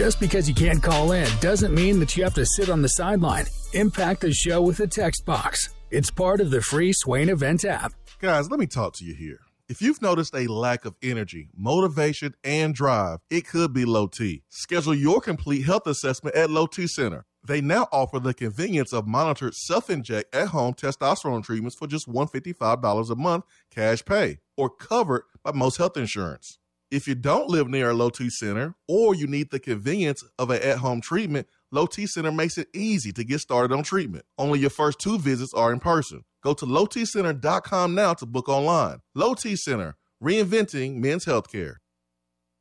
Just 0.00 0.18
because 0.18 0.48
you 0.48 0.54
can't 0.54 0.82
call 0.82 1.12
in 1.12 1.28
doesn't 1.40 1.74
mean 1.74 2.00
that 2.00 2.16
you 2.16 2.24
have 2.24 2.32
to 2.32 2.46
sit 2.46 2.70
on 2.70 2.80
the 2.80 2.88
sideline. 2.88 3.44
Impact 3.74 4.22
the 4.22 4.32
show 4.32 4.62
with 4.62 4.80
a 4.80 4.86
text 4.86 5.26
box. 5.26 5.74
It's 5.90 6.10
part 6.10 6.40
of 6.40 6.50
the 6.50 6.62
free 6.62 6.94
Swain 6.94 7.28
Event 7.28 7.66
app. 7.66 7.92
Guys, 8.18 8.50
let 8.50 8.58
me 8.58 8.66
talk 8.66 8.94
to 8.94 9.04
you 9.04 9.12
here. 9.12 9.40
If 9.68 9.82
you've 9.82 10.00
noticed 10.00 10.34
a 10.34 10.46
lack 10.46 10.86
of 10.86 10.96
energy, 11.02 11.50
motivation, 11.54 12.32
and 12.42 12.74
drive, 12.74 13.18
it 13.28 13.46
could 13.46 13.74
be 13.74 13.84
low 13.84 14.06
T. 14.06 14.42
Schedule 14.48 14.94
your 14.94 15.20
complete 15.20 15.66
health 15.66 15.86
assessment 15.86 16.34
at 16.34 16.48
Low 16.48 16.66
T 16.66 16.86
Center. 16.86 17.26
They 17.46 17.60
now 17.60 17.86
offer 17.92 18.18
the 18.18 18.32
convenience 18.32 18.94
of 18.94 19.06
monitored 19.06 19.54
self 19.54 19.90
inject 19.90 20.34
at 20.34 20.48
home 20.48 20.72
testosterone 20.72 21.44
treatments 21.44 21.76
for 21.76 21.86
just 21.86 22.08
$155 22.08 23.10
a 23.10 23.14
month 23.16 23.44
cash 23.70 24.02
pay 24.06 24.38
or 24.56 24.70
covered 24.70 25.24
by 25.44 25.52
most 25.52 25.76
health 25.76 25.98
insurance. 25.98 26.58
If 26.90 27.06
you 27.06 27.14
don't 27.14 27.48
live 27.48 27.68
near 27.68 27.90
a 27.90 27.94
Low 27.94 28.10
T 28.10 28.28
Center 28.30 28.74
or 28.88 29.14
you 29.14 29.28
need 29.28 29.50
the 29.50 29.60
convenience 29.60 30.24
of 30.40 30.50
an 30.50 30.60
at 30.60 30.78
home 30.78 31.00
treatment, 31.00 31.46
Low 31.70 31.86
T 31.86 32.04
Center 32.08 32.32
makes 32.32 32.58
it 32.58 32.66
easy 32.74 33.12
to 33.12 33.22
get 33.22 33.38
started 33.38 33.72
on 33.72 33.84
treatment. 33.84 34.24
Only 34.36 34.58
your 34.58 34.70
first 34.70 34.98
two 34.98 35.16
visits 35.16 35.54
are 35.54 35.72
in 35.72 35.78
person. 35.78 36.24
Go 36.42 36.52
to 36.54 36.66
lowtcenter.com 36.66 37.94
now 37.94 38.14
to 38.14 38.26
book 38.26 38.48
online. 38.48 38.98
Low 39.14 39.34
T 39.34 39.54
Center, 39.54 39.96
reinventing 40.22 40.96
men's 40.96 41.26
healthcare. 41.26 41.76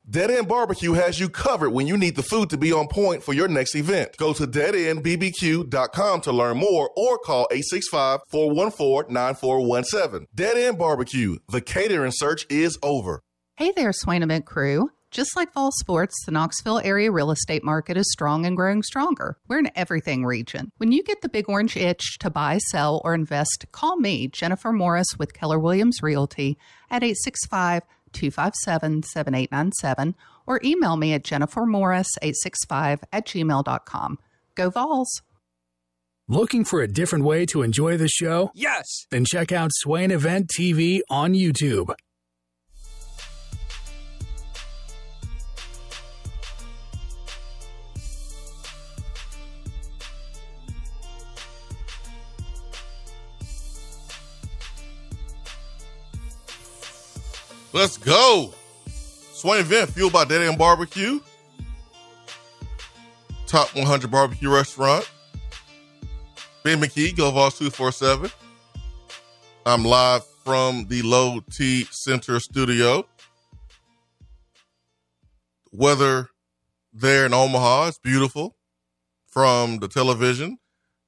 Dead 0.08 0.30
End 0.30 0.48
Barbecue 0.48 0.94
has 0.94 1.20
you 1.20 1.28
covered 1.30 1.72
when 1.72 1.88
you 1.88 1.98
need 1.98 2.16
the 2.16 2.24
food 2.24 2.52
to 2.52 2.58
be 2.58 2.72
on 2.72 2.88
point 2.88 3.24
for 3.24 3.34
your 3.34 3.48
next 3.48 3.76
event. 3.76 4.16
Go 4.18 4.34
to 4.34 4.46
deadendbbq.com 4.46 6.22
to 6.22 6.32
learn 6.32 6.58
more 6.58 6.90
or 6.96 7.18
call 7.18 7.48
865 7.52 8.20
414 8.30 9.12
9417. 9.12 10.28
Dead 10.34 10.58
End 10.58 10.78
Barbecue, 10.78 11.38
the 11.50 11.62
catering 11.62 12.12
search 12.12 12.46
is 12.50 12.78
over. 12.84 13.24
Hey 13.60 13.74
there, 13.76 13.92
Swain 13.92 14.24
Event 14.24 14.46
crew. 14.46 14.90
Just 15.12 15.36
like 15.36 15.52
fall 15.52 15.72
sports, 15.74 16.16
the 16.26 16.32
Knoxville 16.32 16.80
area 16.80 17.12
real 17.12 17.30
estate 17.30 17.62
market 17.62 17.98
is 17.98 18.10
strong 18.10 18.46
and 18.46 18.56
growing 18.56 18.82
stronger. 18.82 19.36
We're 19.50 19.60
an 19.60 19.70
everything 19.76 20.24
region. 20.26 20.72
When 20.78 20.94
you 20.94 21.04
get 21.04 21.22
the 21.22 21.28
big 21.28 21.50
orange 21.50 21.76
itch 21.76 22.20
to 22.20 22.30
buy, 22.30 22.60
sell, 22.60 23.02
or 23.04 23.14
invest, 23.14 23.66
call 23.74 23.98
me, 23.98 24.30
Jennifer 24.30 24.72
Morris 24.72 25.20
with 25.20 25.34
Keller 25.34 25.60
Williams 25.60 26.02
Realty 26.02 26.58
at 26.90 27.04
865 27.04 27.84
257 28.14 29.04
7897 29.04 30.16
or 30.48 30.62
email 30.64 30.96
me 30.96 31.12
at 31.14 31.24
jennifermorris865 31.24 33.04
at 33.12 33.28
gmail.com. 33.28 34.20
Go 34.56 34.70
Vols! 34.70 35.22
Looking 36.30 36.64
for 36.64 36.80
a 36.80 36.88
different 36.88 37.26
way 37.26 37.46
to 37.48 37.64
enjoy 37.64 37.98
the 37.98 38.08
show? 38.08 38.52
Yes! 38.56 39.06
Then 39.12 39.26
check 39.26 39.52
out 39.52 39.72
Swain 39.74 40.12
Event 40.12 40.50
TV 40.58 41.02
on 41.10 41.34
YouTube. 41.34 41.94
Let's 57.72 57.98
go. 57.98 58.52
Swain 58.88 59.60
event 59.60 59.92
fueled 59.92 60.12
by 60.12 60.26
Dead 60.26 60.42
End 60.42 60.58
Barbecue. 60.58 61.20
Top 63.46 63.76
100 63.76 64.10
barbecue 64.10 64.50
restaurant. 64.50 65.10
Ben 66.64 66.82
McKee, 66.82 67.12
GoVols 67.12 67.58
247. 67.58 68.32
I'm 69.68 69.86
live 69.86 70.26
from 70.44 70.88
the 70.88 71.04
Low 71.04 71.42
T 71.52 71.86
Center 71.92 72.40
studio. 72.40 73.06
Weather 75.72 76.30
there 76.92 77.28
in 77.28 77.34
Omaha. 77.36 77.90
It's 77.90 78.00
beautiful 78.00 78.56
from 79.28 79.78
the 79.78 79.88
television. 79.88 80.58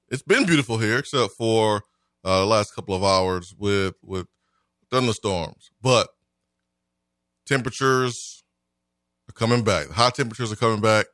It's 0.10 0.22
been 0.22 0.46
beautiful 0.46 0.78
here, 0.78 1.00
except 1.00 1.34
for 1.34 1.82
uh, 2.24 2.42
the 2.42 2.46
last 2.46 2.76
couple 2.76 2.94
of 2.94 3.04
hours 3.04 3.56
with 3.58 3.96
with 4.04 4.28
thunderstorms. 4.92 5.72
But 5.82 6.08
temperatures 7.46 8.44
are 9.30 9.34
coming 9.34 9.64
back. 9.64 9.90
High 9.90 10.10
temperatures 10.10 10.52
are 10.52 10.58
coming 10.58 10.82
back, 10.82 11.08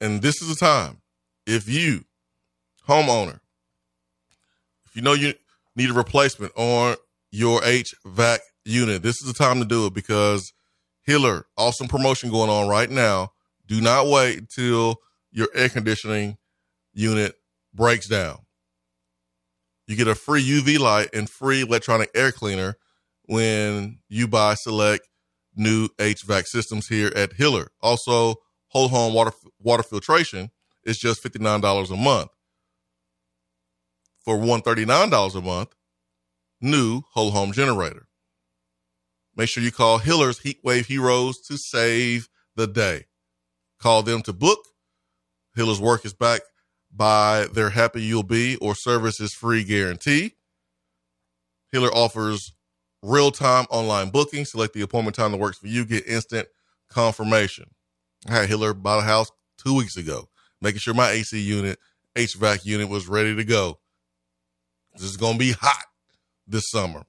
and 0.00 0.22
this 0.22 0.42
is 0.42 0.48
the 0.48 0.54
time. 0.54 1.02
If 1.46 1.68
you, 1.68 2.04
homeowner, 2.88 3.40
if 4.86 4.96
you 4.96 5.02
know 5.02 5.12
you 5.12 5.34
need 5.76 5.90
a 5.90 5.94
replacement 5.94 6.52
on 6.56 6.96
your 7.30 7.60
HVAC 7.60 8.38
unit, 8.64 9.02
this 9.02 9.20
is 9.20 9.26
the 9.26 9.34
time 9.34 9.58
to 9.58 9.64
do 9.64 9.86
it 9.86 9.94
because 9.94 10.52
Hiller, 11.02 11.46
awesome 11.58 11.86
promotion 11.86 12.30
going 12.30 12.48
on 12.48 12.68
right 12.68 12.90
now. 12.90 13.32
Do 13.66 13.80
not 13.80 14.06
wait 14.06 14.38
until 14.38 14.96
your 15.30 15.48
air 15.54 15.68
conditioning 15.68 16.38
unit 16.94 17.34
breaks 17.74 18.08
down. 18.08 18.38
You 19.86 19.96
get 19.96 20.08
a 20.08 20.14
free 20.14 20.42
UV 20.42 20.78
light 20.78 21.10
and 21.12 21.28
free 21.28 21.60
electronic 21.60 22.10
air 22.14 22.32
cleaner 22.32 22.76
when 23.26 23.98
you 24.08 24.28
buy 24.28 24.54
select 24.54 25.08
new 25.56 25.88
HVAC 25.98 26.46
systems 26.46 26.88
here 26.88 27.12
at 27.14 27.34
Hiller. 27.34 27.68
Also, 27.80 28.36
whole 28.68 28.88
home 28.88 29.14
water 29.14 29.32
water 29.58 29.82
filtration 29.82 30.50
is 30.84 30.98
just 30.98 31.22
$59 31.22 31.90
a 31.90 31.96
month. 31.96 32.30
For 34.24 34.36
$139 34.36 35.34
a 35.34 35.40
month, 35.40 35.74
new 36.60 37.02
whole 37.12 37.30
home 37.30 37.52
generator. 37.52 38.06
Make 39.36 39.48
sure 39.48 39.62
you 39.62 39.72
call 39.72 39.98
Hiller's 39.98 40.40
Heatwave 40.40 40.86
Heroes 40.86 41.40
to 41.42 41.56
save 41.56 42.28
the 42.56 42.66
day. 42.66 43.06
Call 43.80 44.02
them 44.02 44.22
to 44.22 44.32
book. 44.32 44.60
Hiller's 45.54 45.80
work 45.80 46.04
is 46.04 46.14
back 46.14 46.40
by 46.94 47.46
their 47.52 47.70
happy 47.70 48.02
you'll 48.02 48.22
be 48.22 48.56
or 48.56 48.74
service 48.74 49.20
is 49.20 49.34
free 49.34 49.64
guarantee. 49.64 50.34
Hiller 51.72 51.92
offers 51.92 52.52
real 53.04 53.30
time 53.30 53.66
online 53.70 54.10
booking. 54.10 54.44
Select 54.44 54.74
the 54.74 54.82
appointment 54.82 55.14
time 55.14 55.32
that 55.32 55.38
works 55.38 55.58
for 55.58 55.68
you. 55.68 55.84
Get 55.84 56.06
instant 56.06 56.48
confirmation. 56.88 57.66
I 58.28 58.34
had 58.34 58.48
Hiller 58.48 58.72
buy 58.74 58.98
a 58.98 59.02
house 59.02 59.30
two 59.58 59.76
weeks 59.76 59.96
ago, 59.96 60.28
making 60.60 60.80
sure 60.80 60.94
my 60.94 61.10
AC 61.10 61.38
unit, 61.38 61.78
HVAC 62.16 62.64
unit 62.64 62.88
was 62.88 63.06
ready 63.06 63.36
to 63.36 63.44
go. 63.44 63.78
This 64.94 65.04
is 65.04 65.16
going 65.16 65.34
to 65.34 65.38
be 65.38 65.52
hot 65.52 65.84
this 66.46 66.64
summer. 66.70 67.04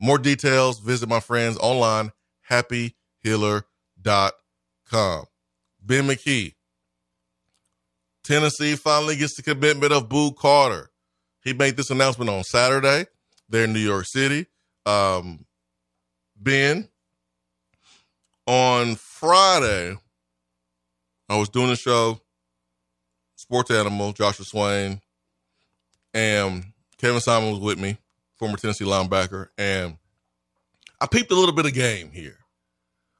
More 0.00 0.18
details, 0.18 0.80
visit 0.80 1.08
my 1.08 1.20
friends 1.20 1.56
online, 1.58 2.10
happyhiller.com. 2.50 3.64
Ben 5.82 6.06
McKee. 6.08 6.54
Tennessee 8.24 8.74
finally 8.74 9.16
gets 9.16 9.36
the 9.36 9.42
commitment 9.42 9.92
of 9.92 10.08
Boo 10.08 10.32
Carter. 10.32 10.90
He 11.42 11.52
made 11.52 11.76
this 11.76 11.90
announcement 11.90 12.30
on 12.30 12.42
Saturday 12.42 13.06
there 13.48 13.64
in 13.64 13.74
New 13.74 13.80
York 13.80 14.06
City. 14.06 14.46
Um, 14.86 15.44
ben, 16.36 16.88
on 18.46 18.96
Friday, 18.96 19.96
I 21.28 21.36
was 21.36 21.48
doing 21.48 21.70
a 21.70 21.76
show, 21.76 22.20
Sports 23.36 23.70
Animal, 23.70 24.12
Joshua 24.12 24.44
Swain, 24.44 25.00
and 26.12 26.64
Kevin 26.98 27.20
Simon 27.20 27.50
was 27.50 27.60
with 27.60 27.78
me 27.78 27.98
former 28.36 28.56
Tennessee 28.56 28.84
linebacker, 28.84 29.48
and 29.56 29.96
I 31.00 31.06
peeped 31.06 31.30
a 31.30 31.34
little 31.34 31.54
bit 31.54 31.66
of 31.66 31.74
game 31.74 32.10
here. 32.10 32.38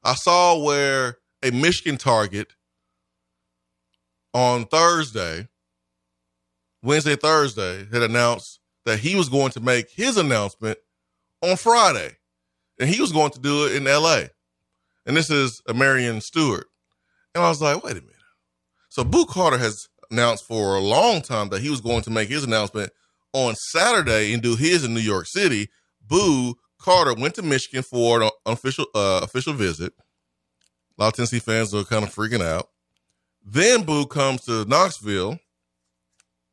I 0.03 0.13
saw 0.13 0.63
where 0.63 1.17
a 1.41 1.51
Michigan 1.51 1.97
target 1.97 2.53
on 4.33 4.65
Thursday, 4.65 5.47
Wednesday, 6.83 7.15
Thursday, 7.15 7.87
had 7.91 8.03
announced 8.03 8.59
that 8.85 8.99
he 8.99 9.15
was 9.15 9.29
going 9.29 9.51
to 9.51 9.59
make 9.59 9.89
his 9.89 10.17
announcement 10.17 10.77
on 11.49 11.57
Friday. 11.57 12.17
And 12.79 12.89
he 12.89 12.99
was 12.99 13.11
going 13.11 13.31
to 13.31 13.39
do 13.39 13.65
it 13.65 13.75
in 13.75 13.85
LA. 13.85 14.23
And 15.05 15.15
this 15.15 15.29
is 15.29 15.61
Marion 15.73 16.21
Stewart. 16.21 16.67
And 17.33 17.43
I 17.43 17.49
was 17.49 17.61
like, 17.61 17.83
wait 17.83 17.93
a 17.93 18.01
minute. 18.01 18.11
So 18.89 19.03
Boo 19.03 19.25
Carter 19.25 19.57
has 19.57 19.87
announced 20.09 20.45
for 20.45 20.75
a 20.75 20.81
long 20.81 21.21
time 21.21 21.49
that 21.49 21.61
he 21.61 21.69
was 21.69 21.81
going 21.81 22.01
to 22.03 22.09
make 22.09 22.29
his 22.29 22.43
announcement 22.43 22.91
on 23.33 23.55
Saturday 23.55 24.33
and 24.33 24.41
do 24.41 24.55
his 24.55 24.85
in 24.85 24.93
New 24.93 25.01
York 25.01 25.27
City, 25.27 25.69
Boo 26.01 26.55
Carter 26.79 27.13
went 27.13 27.35
to 27.35 27.41
Michigan 27.41 27.83
for 27.83 28.21
an 28.21 28.29
official 28.45 28.85
uh, 28.95 29.19
official 29.23 29.53
visit. 29.53 29.93
A 30.97 31.01
lot 31.01 31.07
of 31.09 31.13
Tennessee 31.15 31.39
fans 31.39 31.73
are 31.73 31.83
kind 31.83 32.03
of 32.03 32.15
freaking 32.15 32.41
out. 32.41 32.69
Then 33.43 33.83
Boo 33.83 34.05
comes 34.05 34.45
to 34.45 34.63
Knoxville 34.65 35.39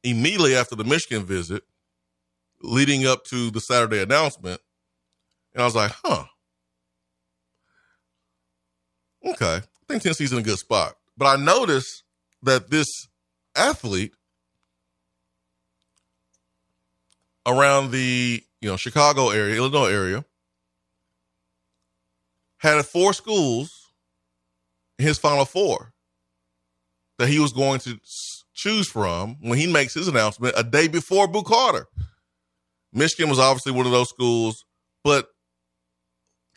immediately 0.02 0.56
after 0.56 0.74
the 0.74 0.84
Michigan 0.84 1.24
visit, 1.24 1.62
leading 2.60 3.06
up 3.06 3.24
to 3.26 3.50
the 3.50 3.60
Saturday 3.60 4.02
announcement. 4.02 4.60
And 5.54 5.62
I 5.62 5.64
was 5.64 5.74
like, 5.74 5.92
huh. 6.04 6.24
Okay. 9.24 9.56
I 9.56 9.62
think 9.88 10.02
Tennessee's 10.02 10.32
in 10.32 10.38
a 10.38 10.42
good 10.42 10.58
spot. 10.58 10.94
But 11.16 11.26
I 11.26 11.36
noticed 11.42 12.04
that 12.42 12.70
this 12.70 12.88
athlete 13.54 14.12
around 17.46 17.90
the 17.90 18.42
you 18.60 18.68
know 18.68 18.76
Chicago 18.76 19.30
area, 19.30 19.56
Illinois 19.56 19.90
area, 19.90 20.24
had 22.58 22.84
four 22.86 23.12
schools 23.12 23.90
in 24.98 25.06
his 25.06 25.18
Final 25.18 25.44
Four 25.44 25.92
that 27.18 27.28
he 27.28 27.38
was 27.38 27.52
going 27.52 27.80
to 27.80 28.00
choose 28.54 28.88
from 28.88 29.36
when 29.40 29.58
he 29.58 29.70
makes 29.70 29.94
his 29.94 30.08
announcement 30.08 30.54
a 30.56 30.64
day 30.64 30.88
before 30.88 31.28
Boo 31.28 31.42
Carter. 31.42 31.86
Michigan 32.92 33.28
was 33.28 33.38
obviously 33.38 33.72
one 33.72 33.86
of 33.86 33.92
those 33.92 34.08
schools, 34.08 34.64
but 35.02 35.28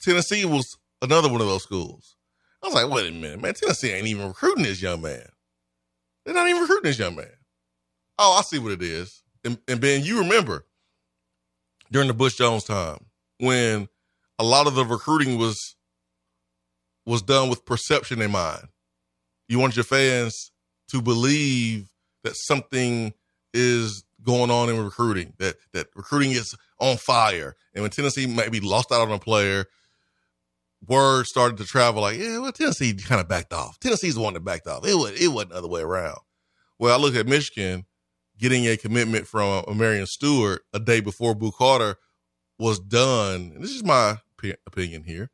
Tennessee 0.05 0.45
was 0.45 0.77
another 1.01 1.29
one 1.29 1.41
of 1.41 1.47
those 1.47 1.63
schools. 1.63 2.15
I 2.61 2.67
was 2.67 2.75
like, 2.75 2.89
wait 2.89 3.09
a 3.09 3.11
minute, 3.11 3.41
man, 3.41 3.55
Tennessee 3.55 3.91
ain't 3.91 4.07
even 4.07 4.27
recruiting 4.27 4.63
this 4.63 4.81
young 4.81 5.01
man. 5.01 5.25
They're 6.23 6.35
not 6.35 6.47
even 6.47 6.61
recruiting 6.61 6.89
this 6.89 6.99
young 6.99 7.15
man. 7.15 7.31
Oh, 8.19 8.37
I 8.37 8.43
see 8.43 8.59
what 8.59 8.71
it 8.71 8.83
is. 8.83 9.23
And, 9.43 9.57
and 9.67 9.81
Ben, 9.81 10.03
you 10.03 10.19
remember 10.19 10.65
during 11.91 12.07
the 12.07 12.13
Butch 12.13 12.37
Jones 12.37 12.63
time 12.63 12.99
when 13.39 13.87
a 14.37 14.43
lot 14.43 14.67
of 14.67 14.75
the 14.75 14.85
recruiting 14.85 15.37
was 15.37 15.75
was 17.05 17.21
done 17.21 17.49
with 17.49 17.65
perception 17.65 18.21
in 18.21 18.31
mind. 18.31 18.67
You 19.47 19.59
want 19.59 19.75
your 19.75 19.83
fans 19.83 20.51
to 20.89 21.01
believe 21.01 21.91
that 22.23 22.35
something 22.35 23.13
is 23.53 24.03
going 24.23 24.49
on 24.49 24.69
in 24.69 24.83
recruiting, 24.83 25.33
that 25.37 25.55
that 25.73 25.87
recruiting 25.95 26.31
is 26.31 26.55
on 26.79 26.97
fire. 26.97 27.55
And 27.73 27.83
when 27.83 27.91
Tennessee 27.91 28.25
maybe 28.25 28.59
lost 28.59 28.91
out 28.91 29.01
on 29.01 29.11
a 29.11 29.19
player, 29.19 29.65
word 30.87 31.25
started 31.25 31.57
to 31.57 31.65
travel 31.65 32.01
like, 32.01 32.17
yeah, 32.17 32.39
well, 32.39 32.51
Tennessee 32.51 32.93
kind 32.93 33.21
of 33.21 33.27
backed 33.27 33.53
off. 33.53 33.79
Tennessee's 33.79 34.15
the 34.15 34.21
one 34.21 34.33
that 34.33 34.43
backed 34.43 34.67
off. 34.67 34.85
It 34.85 34.95
was 34.95 35.19
it 35.19 35.29
wasn't 35.29 35.51
the 35.51 35.57
other 35.57 35.67
way 35.67 35.81
around. 35.81 36.19
Well, 36.79 36.93
I 36.93 37.01
look 37.01 37.15
at 37.15 37.27
Michigan 37.27 37.85
getting 38.37 38.67
a 38.67 38.77
commitment 38.77 39.27
from 39.27 39.63
Marion 39.77 40.05
Stewart 40.05 40.63
a 40.73 40.79
day 40.79 40.99
before 40.99 41.35
Boo 41.35 41.51
Carter 41.51 41.97
was 42.59 42.79
done, 42.79 43.51
and 43.55 43.63
this 43.63 43.71
is 43.71 43.83
my 43.83 44.17
opinion 44.67 45.03
here, 45.03 45.29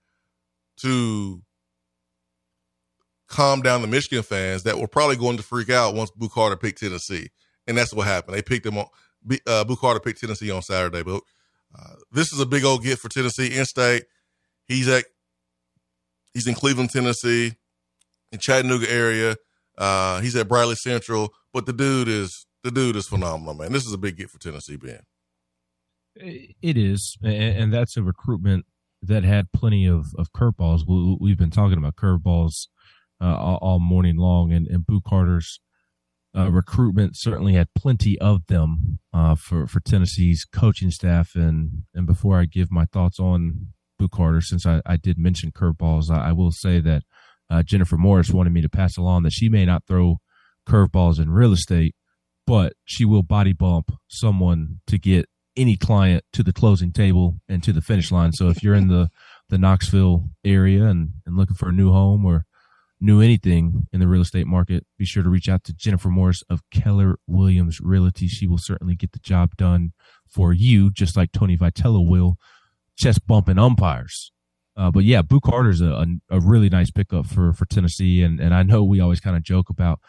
to 0.78 1.42
calm 3.28 3.62
down 3.62 3.82
the 3.82 3.88
Michigan 3.88 4.24
fans 4.24 4.64
that 4.64 4.78
were 4.78 4.88
probably 4.88 5.16
going 5.16 5.38
to 5.38 5.44
freak 5.44 5.70
out 5.70 5.96
once 5.96 6.12
Boo 6.12 6.30
Carter 6.30 6.58
picked 6.58 6.80
Tennessee. 6.80 7.30
And 7.68 7.78
that's 7.78 7.94
what 7.94 8.08
happened. 8.08 8.36
They 8.36 8.42
picked 8.42 8.66
him 8.66 8.78
on, 8.78 8.88
uh, 9.48 9.64
Boo 9.64 9.76
Carter 9.76 10.00
picked 10.00 10.20
Tennessee 10.20 10.52
on 10.52 10.62
Saturday. 10.62 11.04
But 11.04 11.22
uh, 11.78 11.96
this 12.12 12.34
is 12.34 12.40
a 12.40 12.46
big 12.46 12.66
old 12.66 12.84
get 12.84 13.00
for 13.00 13.08
Tennessee 13.08 13.58
in 13.58 13.66
state. 13.66 14.04
He's 14.68 14.88
at, 14.88 15.06
he's 16.34 16.48
in 16.48 16.56
Cleveland, 16.56 16.90
Tennessee, 16.90 17.54
in 18.32 18.40
Chattanooga 18.40 18.92
area. 18.92 19.36
Uh, 19.78 20.20
he's 20.22 20.36
at 20.36 20.48
Bradley 20.48 20.76
Central, 20.76 21.34
but 21.54 21.66
the 21.66 21.74
dude 21.74 22.08
is 22.08 22.46
the 22.64 22.72
dude 22.72 22.96
is 22.96 23.08
phenomenal, 23.08 23.54
man. 23.54 23.72
This 23.72 23.86
is 23.86 23.94
a 23.94 23.98
big 23.98 24.18
get 24.18 24.30
for 24.30 24.40
Tennessee, 24.40 24.76
Ben. 24.76 25.02
It 26.16 26.78
is, 26.78 27.18
and 27.24 27.74
that's 27.74 27.96
a 27.96 28.04
recruitment 28.04 28.66
that 29.02 29.24
had 29.24 29.52
plenty 29.52 29.86
of 29.86 30.08
of 30.18 30.32
curveballs. 30.34 30.82
We've 31.20 31.38
been 31.38 31.52
talking 31.52 31.78
about 31.78 31.96
curveballs 31.96 32.68
uh, 33.22 33.36
all 33.36 33.80
morning 33.80 34.18
long, 34.18 34.52
and, 34.52 34.68
and 34.68 34.86
Boo 34.86 35.02
Carter's 35.02 35.60
uh, 36.36 36.52
recruitment 36.52 37.16
certainly 37.16 37.54
had 37.54 37.68
plenty 37.76 38.20
of 38.20 38.46
them 38.48 39.00
uh, 39.14 39.36
for 39.36 39.68
for 39.68 39.80
Tennessee's 39.80 40.46
coaching 40.46 40.92
staff. 40.92 41.36
And 41.36 41.84
and 41.94 42.06
before 42.06 42.40
I 42.40 42.46
give 42.46 42.72
my 42.72 42.86
thoughts 42.86 43.20
on 43.20 43.70
Carter, 44.10 44.42
since 44.42 44.66
I, 44.66 44.82
I 44.86 44.98
did 44.98 45.18
mention 45.18 45.52
curveballs, 45.52 46.10
I, 46.10 46.30
I 46.30 46.32
will 46.32 46.52
say 46.52 46.80
that 46.80 47.04
uh, 47.50 47.64
Jennifer 47.64 47.98
Morris 47.98 48.32
wanted 48.32 48.54
me 48.54 48.62
to 48.62 48.70
pass 48.70 48.98
along 48.98 49.24
that 49.24 49.34
she 49.34 49.50
may 49.50 49.66
not 49.66 49.84
throw 49.88 50.18
curveballs 50.68 51.20
in 51.20 51.32
real 51.32 51.52
estate, 51.52 51.96
but 52.48 52.74
she 52.86 53.06
will 53.06 53.24
body 53.24 53.54
bump 53.54 53.92
someone 54.08 54.80
to 54.88 54.98
get 54.98 55.28
any 55.58 55.76
client 55.76 56.24
to 56.34 56.44
the 56.44 56.54
closing 56.54 56.92
table 56.92 57.38
and 57.50 57.62
to 57.64 57.74
the 57.74 57.82
finish 57.82 58.12
line. 58.12 58.32
So 58.32 58.50
if 58.50 58.64
you're 58.64 58.76
in 58.76 58.88
the 58.88 59.10
the 59.50 59.58
Knoxville 59.58 60.30
area 60.46 60.86
and, 60.86 61.10
and 61.26 61.36
looking 61.36 61.58
for 61.58 61.68
a 61.68 61.74
new 61.74 61.92
home 61.92 62.26
or 62.26 62.46
new 63.02 63.20
anything 63.20 63.88
in 63.92 64.00
the 64.00 64.08
real 64.08 64.22
estate 64.22 64.48
market, 64.48 64.86
be 64.98 65.04
sure 65.04 65.24
to 65.24 65.30
reach 65.30 65.50
out 65.50 65.66
to 65.66 65.74
Jennifer 65.74 66.08
Morris 66.08 66.42
of 66.50 66.62
Keller 66.72 67.18
Williams 67.28 67.82
Realty. 67.82 68.28
She 68.28 68.48
will 68.48 68.58
certainly 68.58 68.96
get 68.96 69.12
the 69.12 69.20
job 69.20 69.58
done 69.58 69.92
for 70.30 70.54
you, 70.54 70.90
just 70.90 71.18
like 71.18 71.34
Tony 71.34 71.58
Vitello 71.58 72.08
will, 72.08 72.38
chest 73.02 73.26
bumping 73.28 73.60
umpires. 73.60 74.32
Uh, 74.78 74.90
but 74.90 75.04
yeah, 75.04 75.22
Boo 75.22 75.42
Carter's 75.42 75.82
a, 75.82 75.92
a, 75.92 76.06
a 76.30 76.40
really 76.40 76.70
nice 76.70 76.92
pickup 76.92 77.28
for, 77.28 77.52
for 77.52 77.66
Tennessee. 77.66 78.24
And, 78.24 78.40
and 78.40 78.54
I 78.54 78.64
know 78.64 78.84
we 78.84 79.02
always 79.02 79.20
kind 79.20 79.36
of 79.36 79.44
joke 79.44 79.70
about 79.70 80.00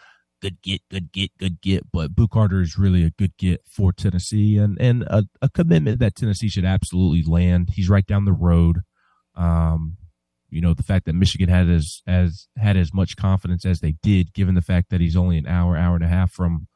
good 0.40 0.62
get, 0.62 0.82
good 0.90 1.10
get, 1.12 1.30
good 1.38 1.60
get, 1.60 1.90
but 1.92 2.14
Boo 2.14 2.28
Carter 2.28 2.60
is 2.60 2.78
really 2.78 3.04
a 3.04 3.10
good 3.10 3.36
get 3.38 3.62
for 3.66 3.92
Tennessee 3.92 4.56
and, 4.58 4.80
and 4.80 5.02
a, 5.04 5.24
a 5.40 5.48
commitment 5.48 5.98
that 5.98 6.14
Tennessee 6.14 6.48
should 6.48 6.64
absolutely 6.64 7.22
land. 7.26 7.70
He's 7.74 7.88
right 7.88 8.06
down 8.06 8.24
the 8.24 8.32
road. 8.32 8.80
Um, 9.34 9.96
you 10.50 10.60
know, 10.60 10.74
the 10.74 10.82
fact 10.82 11.06
that 11.06 11.14
Michigan 11.14 11.48
had 11.48 11.68
as 11.70 12.02
as 12.06 12.48
had 12.58 12.76
as 12.76 12.92
much 12.92 13.16
confidence 13.16 13.64
as 13.64 13.80
they 13.80 13.94
did, 14.02 14.34
given 14.34 14.54
the 14.54 14.60
fact 14.60 14.90
that 14.90 15.00
he's 15.00 15.16
only 15.16 15.38
an 15.38 15.46
hour, 15.46 15.78
hour 15.78 15.94
and 15.94 16.04
a 16.04 16.08
half 16.08 16.30
from 16.30 16.68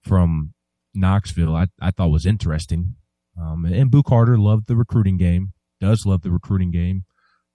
from 0.00 0.54
Knoxville, 0.94 1.56
I, 1.56 1.66
I 1.80 1.90
thought 1.90 2.12
was 2.12 2.24
interesting. 2.24 2.94
Um, 3.38 3.64
and 3.64 3.90
Boo 3.90 4.04
Carter 4.04 4.38
loved 4.38 4.68
the 4.68 4.76
recruiting 4.76 5.16
game, 5.16 5.52
does 5.80 6.04
love 6.06 6.22
the 6.22 6.30
recruiting 6.30 6.70
game. 6.70 7.04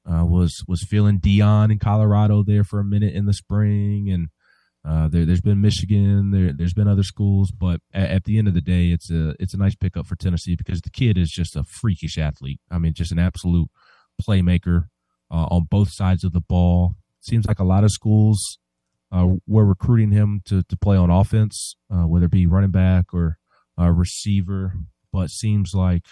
Uh, 0.09 0.25
was 0.25 0.63
was 0.67 0.83
feeling 0.83 1.19
Deion 1.19 1.71
in 1.71 1.77
Colorado 1.77 2.43
there 2.43 2.63
for 2.63 2.79
a 2.79 2.83
minute 2.83 3.13
in 3.13 3.27
the 3.27 3.33
spring, 3.33 4.09
and 4.09 4.29
uh, 4.83 5.07
there, 5.07 5.25
has 5.25 5.41
been 5.41 5.61
Michigan, 5.61 6.31
there, 6.31 6.51
there's 6.53 6.73
been 6.73 6.87
other 6.87 7.03
schools, 7.03 7.51
but 7.51 7.81
at, 7.93 8.09
at, 8.09 8.23
the 8.23 8.39
end 8.39 8.47
of 8.47 8.55
the 8.55 8.61
day, 8.61 8.87
it's 8.87 9.11
a 9.11 9.35
it's 9.39 9.53
a 9.53 9.57
nice 9.57 9.75
pickup 9.75 10.07
for 10.07 10.15
Tennessee 10.15 10.55
because 10.55 10.81
the 10.81 10.89
kid 10.89 11.19
is 11.19 11.29
just 11.29 11.55
a 11.55 11.63
freakish 11.63 12.17
athlete. 12.17 12.59
I 12.71 12.79
mean, 12.79 12.95
just 12.95 13.11
an 13.11 13.19
absolute 13.19 13.69
playmaker 14.19 14.85
uh, 15.29 15.45
on 15.51 15.67
both 15.69 15.91
sides 15.91 16.23
of 16.23 16.33
the 16.33 16.41
ball. 16.41 16.95
Seems 17.19 17.45
like 17.45 17.59
a 17.59 17.63
lot 17.63 17.83
of 17.83 17.91
schools 17.91 18.57
uh, 19.11 19.27
were 19.45 19.65
recruiting 19.65 20.11
him 20.11 20.41
to, 20.45 20.63
to 20.63 20.77
play 20.77 20.97
on 20.97 21.11
offense, 21.11 21.75
uh, 21.93 22.07
whether 22.07 22.25
it 22.25 22.31
be 22.31 22.47
running 22.47 22.71
back 22.71 23.13
or 23.13 23.37
receiver. 23.77 24.73
But 25.13 25.29
seems 25.29 25.73
like 25.75 26.05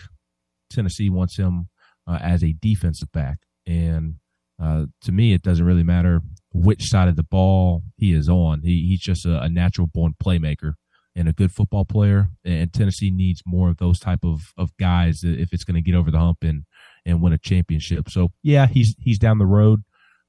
Tennessee 0.70 1.10
wants 1.10 1.38
him 1.38 1.70
uh, 2.10 2.18
as 2.22 2.44
a 2.44 2.54
defensive 2.54 3.12
back. 3.12 3.40
And 3.68 4.16
uh, 4.62 4.86
to 5.04 5.12
me, 5.12 5.34
it 5.34 5.44
doesn't 5.44 5.66
really 5.66 5.84
matter 5.84 6.22
which 6.52 6.90
side 6.90 7.08
of 7.08 7.16
the 7.16 7.24
ball 7.24 7.84
he 7.96 8.14
is 8.14 8.28
on. 8.28 8.62
He, 8.64 8.88
he's 8.88 9.02
just 9.02 9.26
a, 9.26 9.42
a 9.42 9.50
natural 9.50 9.88
born 9.88 10.16
playmaker 10.22 10.74
and 11.16 11.30
a 11.30 11.34
good 11.34 11.52
football 11.52 11.86
player. 11.86 12.30
And 12.44 12.74
Tennessee 12.74 13.12
needs 13.12 13.44
more 13.46 13.70
of 13.70 13.78
those 13.78 14.00
type 14.00 14.24
of, 14.24 14.54
of 14.58 14.76
guys 14.78 15.24
if 15.24 15.54
it's 15.54 15.64
going 15.64 15.76
to 15.76 15.82
get 15.82 15.96
over 15.96 16.12
the 16.12 16.20
hump 16.20 16.40
and 16.44 16.64
and 17.06 17.22
win 17.22 17.34
a 17.34 17.38
championship. 17.38 18.10
So 18.10 18.32
yeah, 18.44 18.68
he's 18.68 18.96
he's 19.00 19.20
down 19.20 19.38
the 19.38 19.46
road, 19.46 19.84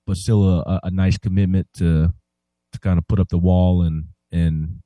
but 0.07 0.17
still 0.17 0.61
a, 0.61 0.81
a 0.85 0.91
nice 0.91 1.19
commitment 1.19 1.67
to 1.79 2.13
to 2.73 2.79
kind 2.81 2.99
of 2.99 3.09
put 3.09 3.19
up 3.19 3.29
the 3.29 3.39
wall 3.39 3.83
and 3.83 4.05
and 4.31 4.83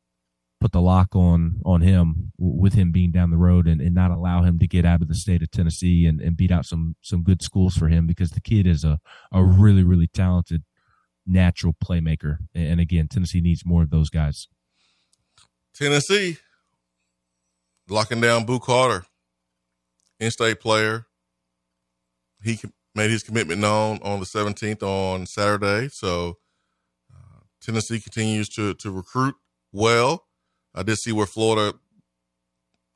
put 0.64 0.72
the 0.72 0.80
lock 0.80 1.14
on 1.14 1.60
on 1.66 1.82
him 1.82 2.32
with 2.38 2.72
him 2.72 2.90
being 2.90 3.12
down 3.12 3.30
the 3.30 3.36
road 3.36 3.66
and, 3.66 3.82
and 3.82 3.94
not 3.94 4.10
allow 4.10 4.42
him 4.42 4.58
to 4.58 4.66
get 4.66 4.86
out 4.86 5.02
of 5.02 5.08
the 5.08 5.14
state 5.14 5.42
of 5.42 5.50
Tennessee 5.50 6.06
and, 6.06 6.22
and 6.22 6.38
beat 6.38 6.50
out 6.50 6.64
some 6.64 6.96
some 7.02 7.22
good 7.22 7.42
schools 7.42 7.76
for 7.76 7.88
him 7.88 8.06
because 8.06 8.30
the 8.30 8.40
kid 8.40 8.66
is 8.66 8.82
a, 8.82 8.98
a 9.30 9.44
really, 9.44 9.82
really 9.82 10.06
talented 10.06 10.62
natural 11.26 11.74
playmaker. 11.74 12.38
And 12.54 12.80
again, 12.80 13.08
Tennessee 13.08 13.42
needs 13.42 13.66
more 13.66 13.82
of 13.82 13.90
those 13.90 14.08
guys. 14.08 14.48
Tennessee 15.74 16.38
locking 17.86 18.22
down 18.22 18.46
Boo 18.46 18.58
Carter, 18.58 19.04
in-state 20.18 20.60
player, 20.60 21.04
he 22.42 22.58
made 22.94 23.10
his 23.10 23.22
commitment 23.22 23.60
known 23.60 23.98
on 24.02 24.18
the 24.18 24.24
17th 24.24 24.82
on 24.82 25.26
Saturday. 25.26 25.90
So 25.90 26.38
uh, 27.14 27.40
Tennessee 27.60 28.00
continues 28.00 28.48
to 28.54 28.72
to 28.72 28.90
recruit 28.90 29.34
well. 29.70 30.24
I 30.74 30.82
did 30.82 30.98
see 30.98 31.12
where 31.12 31.26
Florida 31.26 31.76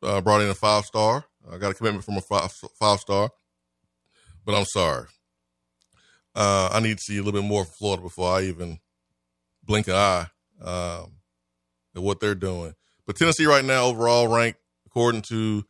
uh, 0.02 0.20
brought 0.20 0.42
in 0.42 0.48
a 0.48 0.54
five 0.54 0.84
star. 0.84 1.24
I 1.50 1.58
got 1.58 1.70
a 1.70 1.74
commitment 1.74 2.04
from 2.04 2.16
a 2.16 2.20
five, 2.20 2.52
five 2.78 3.00
star, 3.00 3.30
but 4.44 4.54
I'm 4.54 4.64
sorry. 4.64 5.06
Uh, 6.34 6.70
I 6.72 6.80
need 6.80 6.98
to 6.98 7.02
see 7.02 7.18
a 7.18 7.22
little 7.22 7.40
bit 7.40 7.46
more 7.46 7.64
from 7.64 7.74
Florida 7.78 8.02
before 8.02 8.32
I 8.32 8.42
even 8.42 8.78
blink 9.64 9.88
an 9.88 9.94
eye 9.94 10.26
um, 10.62 11.12
at 11.96 12.02
what 12.02 12.20
they're 12.20 12.34
doing. 12.34 12.74
But 13.06 13.16
Tennessee 13.16 13.46
right 13.46 13.64
now 13.64 13.84
overall 13.84 14.28
ranked 14.28 14.60
according 14.86 15.22
to 15.22 15.64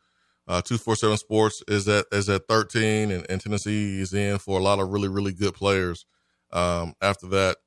uh, 0.47 0.61
247 0.61 1.17
Sports 1.17 1.63
is 1.67 1.87
at 1.87 2.05
is 2.11 2.27
at 2.27 2.47
13, 2.47 3.11
and, 3.11 3.25
and, 3.29 3.39
Tennessee 3.39 4.01
is 4.01 4.13
in 4.13 4.39
for 4.39 4.59
a 4.59 4.63
lot 4.63 4.79
of 4.79 4.89
really, 4.89 5.07
really 5.07 5.31
good 5.31 5.53
players. 5.53 6.05
Um, 6.51 6.95
after 7.01 7.27
that, 7.27 7.57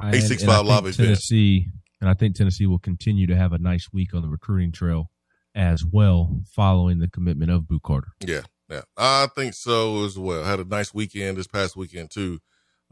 865 0.00 0.64
live 0.64 0.96
Tennessee, 0.96 1.68
and 2.00 2.08
I 2.08 2.14
think 2.14 2.36
Tennessee 2.36 2.66
will 2.66 2.78
continue 2.78 3.26
to 3.26 3.36
have 3.36 3.52
a 3.52 3.58
nice 3.58 3.88
week 3.92 4.14
on 4.14 4.22
the 4.22 4.28
recruiting 4.28 4.72
trail 4.72 5.10
as 5.54 5.84
well, 5.84 6.40
following 6.52 6.98
the 6.98 7.08
commitment 7.08 7.50
of 7.50 7.66
Boo 7.66 7.80
Carter. 7.80 8.08
Yeah, 8.20 8.42
yeah, 8.68 8.82
I 8.96 9.28
think 9.34 9.54
so 9.54 10.04
as 10.04 10.18
well. 10.18 10.44
Had 10.44 10.60
a 10.60 10.64
nice 10.64 10.94
weekend 10.94 11.36
this 11.36 11.46
past 11.46 11.76
weekend 11.76 12.10
too. 12.10 12.40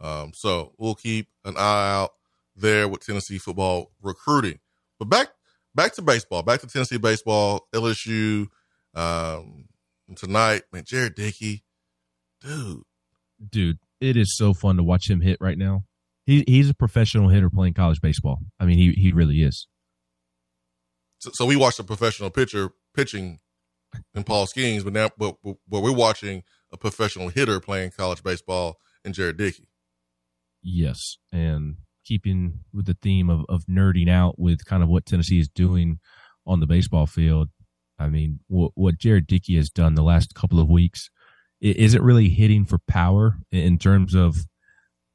Um, 0.01 0.33
so 0.35 0.73
we'll 0.79 0.95
keep 0.95 1.29
an 1.45 1.57
eye 1.57 1.93
out 1.93 2.11
there 2.55 2.89
with 2.89 3.05
Tennessee 3.05 3.39
football 3.39 3.93
recruiting. 4.03 4.59
But 4.99 5.09
back 5.09 5.29
back 5.75 5.93
to 5.95 6.03
baseball, 6.03 6.43
back 6.43 6.61
to 6.61 6.67
Tennessee 6.67 6.99
baseball, 6.99 7.69
LSU. 7.73 8.49
Um, 8.95 9.67
tonight, 10.17 10.63
man, 10.73 10.85
Jared 10.85 11.15
Dickey, 11.15 11.63
dude, 12.41 12.83
dude, 13.51 13.79
it 14.01 14.17
is 14.17 14.37
so 14.37 14.55
fun 14.55 14.77
to 14.77 14.83
watch 14.83 15.11
him 15.11 15.21
hit 15.21 15.39
right 15.41 15.59
now. 15.59 15.85
He 16.27 16.45
he's 16.47 16.68
a 16.68 16.74
professional 16.74 17.29
hitter 17.29 17.49
playing 17.49 17.74
college 17.74 18.01
baseball. 18.01 18.41
I 18.61 18.66
mean, 18.66 18.79
he 18.79 18.93
he 18.93 19.12
really 19.12 19.43
is. 19.43 19.68
So, 21.18 21.31
so 21.33 21.47
we 21.47 21.57
watched 21.57 21.79
a 21.79 21.85
professional 21.85 22.31
pitcher 22.31 22.70
pitching 22.95 23.39
in 24.14 24.24
Paul 24.24 24.47
Skenes, 24.47 24.85
but 24.85 24.93
now 24.93 25.09
but 25.16 25.37
but 25.43 25.81
we're 25.81 25.93
watching 25.93 26.43
a 26.72 26.77
professional 26.77 27.29
hitter 27.29 27.61
playing 27.61 27.93
college 27.97 28.22
baseball 28.22 28.79
in 29.05 29.12
Jared 29.12 29.37
Dickey. 29.37 29.68
Yes, 30.62 31.16
and 31.33 31.77
keeping 32.05 32.61
with 32.72 32.87
the 32.87 32.97
theme 33.01 33.31
of, 33.31 33.45
of 33.49 33.66
nerding 33.66 34.09
out 34.09 34.39
with 34.39 34.64
kind 34.64 34.83
of 34.83 34.89
what 34.89 35.07
Tennessee 35.07 35.41
is 35.41 35.49
doing 35.49 35.99
on 36.47 36.61
the 36.61 36.66
baseball 36.66 37.07
field. 37.07 37.49
I 37.99 38.09
mean, 38.09 38.41
what, 38.47 38.72
what 38.74 38.99
Jared 38.99 39.27
Dickey 39.27 39.57
has 39.57 39.70
done 39.70 39.95
the 39.95 40.03
last 40.03 40.35
couple 40.35 40.61
of 40.61 40.68
weeks 40.68 41.11
isn't 41.61 42.03
really 42.03 42.29
hitting 42.29 42.64
for 42.64 42.79
power 42.87 43.39
in 43.51 43.79
terms 43.79 44.14
of 44.14 44.37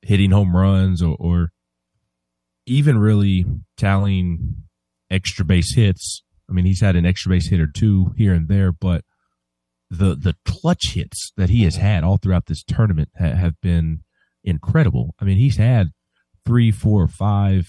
hitting 0.02 0.32
home 0.32 0.56
runs 0.56 1.02
or, 1.02 1.16
or 1.20 1.52
even 2.66 2.98
really 2.98 3.46
tallying 3.78 4.56
extra 5.10 5.46
base 5.46 5.76
hits. 5.76 6.24
I 6.50 6.54
mean, 6.54 6.66
he's 6.66 6.82
had 6.82 6.96
an 6.96 7.06
extra 7.06 7.30
base 7.30 7.50
hit 7.50 7.60
or 7.60 7.68
two 7.68 8.14
here 8.18 8.34
and 8.34 8.48
there, 8.48 8.72
but 8.72 9.04
the 9.90 10.16
the 10.16 10.36
clutch 10.46 10.94
hits 10.94 11.34
that 11.36 11.50
he 11.50 11.64
has 11.64 11.76
had 11.76 12.04
all 12.04 12.18
throughout 12.18 12.46
this 12.46 12.64
tournament 12.64 13.10
ha- 13.20 13.36
have 13.36 13.60
been 13.62 14.04
incredible. 14.44 15.16
I 15.20 15.26
mean, 15.26 15.38
he's 15.38 15.58
had 15.58 15.90
three, 16.46 16.72
four, 16.72 17.08
five, 17.08 17.68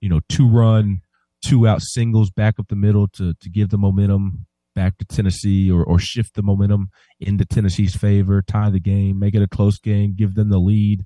you 0.00 0.08
know, 0.08 0.20
two 0.28 0.48
run, 0.48 1.00
two 1.44 1.66
out 1.66 1.80
singles 1.82 2.30
back 2.30 2.58
up 2.58 2.68
the 2.68 2.76
middle 2.76 3.08
to 3.08 3.34
to 3.34 3.50
give 3.50 3.70
the 3.70 3.78
momentum 3.78 4.46
back 4.74 4.98
to 4.98 5.04
Tennessee 5.04 5.70
or 5.70 5.82
or 5.82 5.98
shift 5.98 6.34
the 6.34 6.42
momentum 6.42 6.90
into 7.20 7.44
Tennessee's 7.44 7.96
favor, 7.96 8.42
tie 8.42 8.70
the 8.70 8.80
game, 8.80 9.18
make 9.18 9.34
it 9.34 9.42
a 9.42 9.48
close 9.48 9.78
game, 9.78 10.14
give 10.16 10.34
them 10.34 10.50
the 10.50 10.58
lead. 10.58 11.04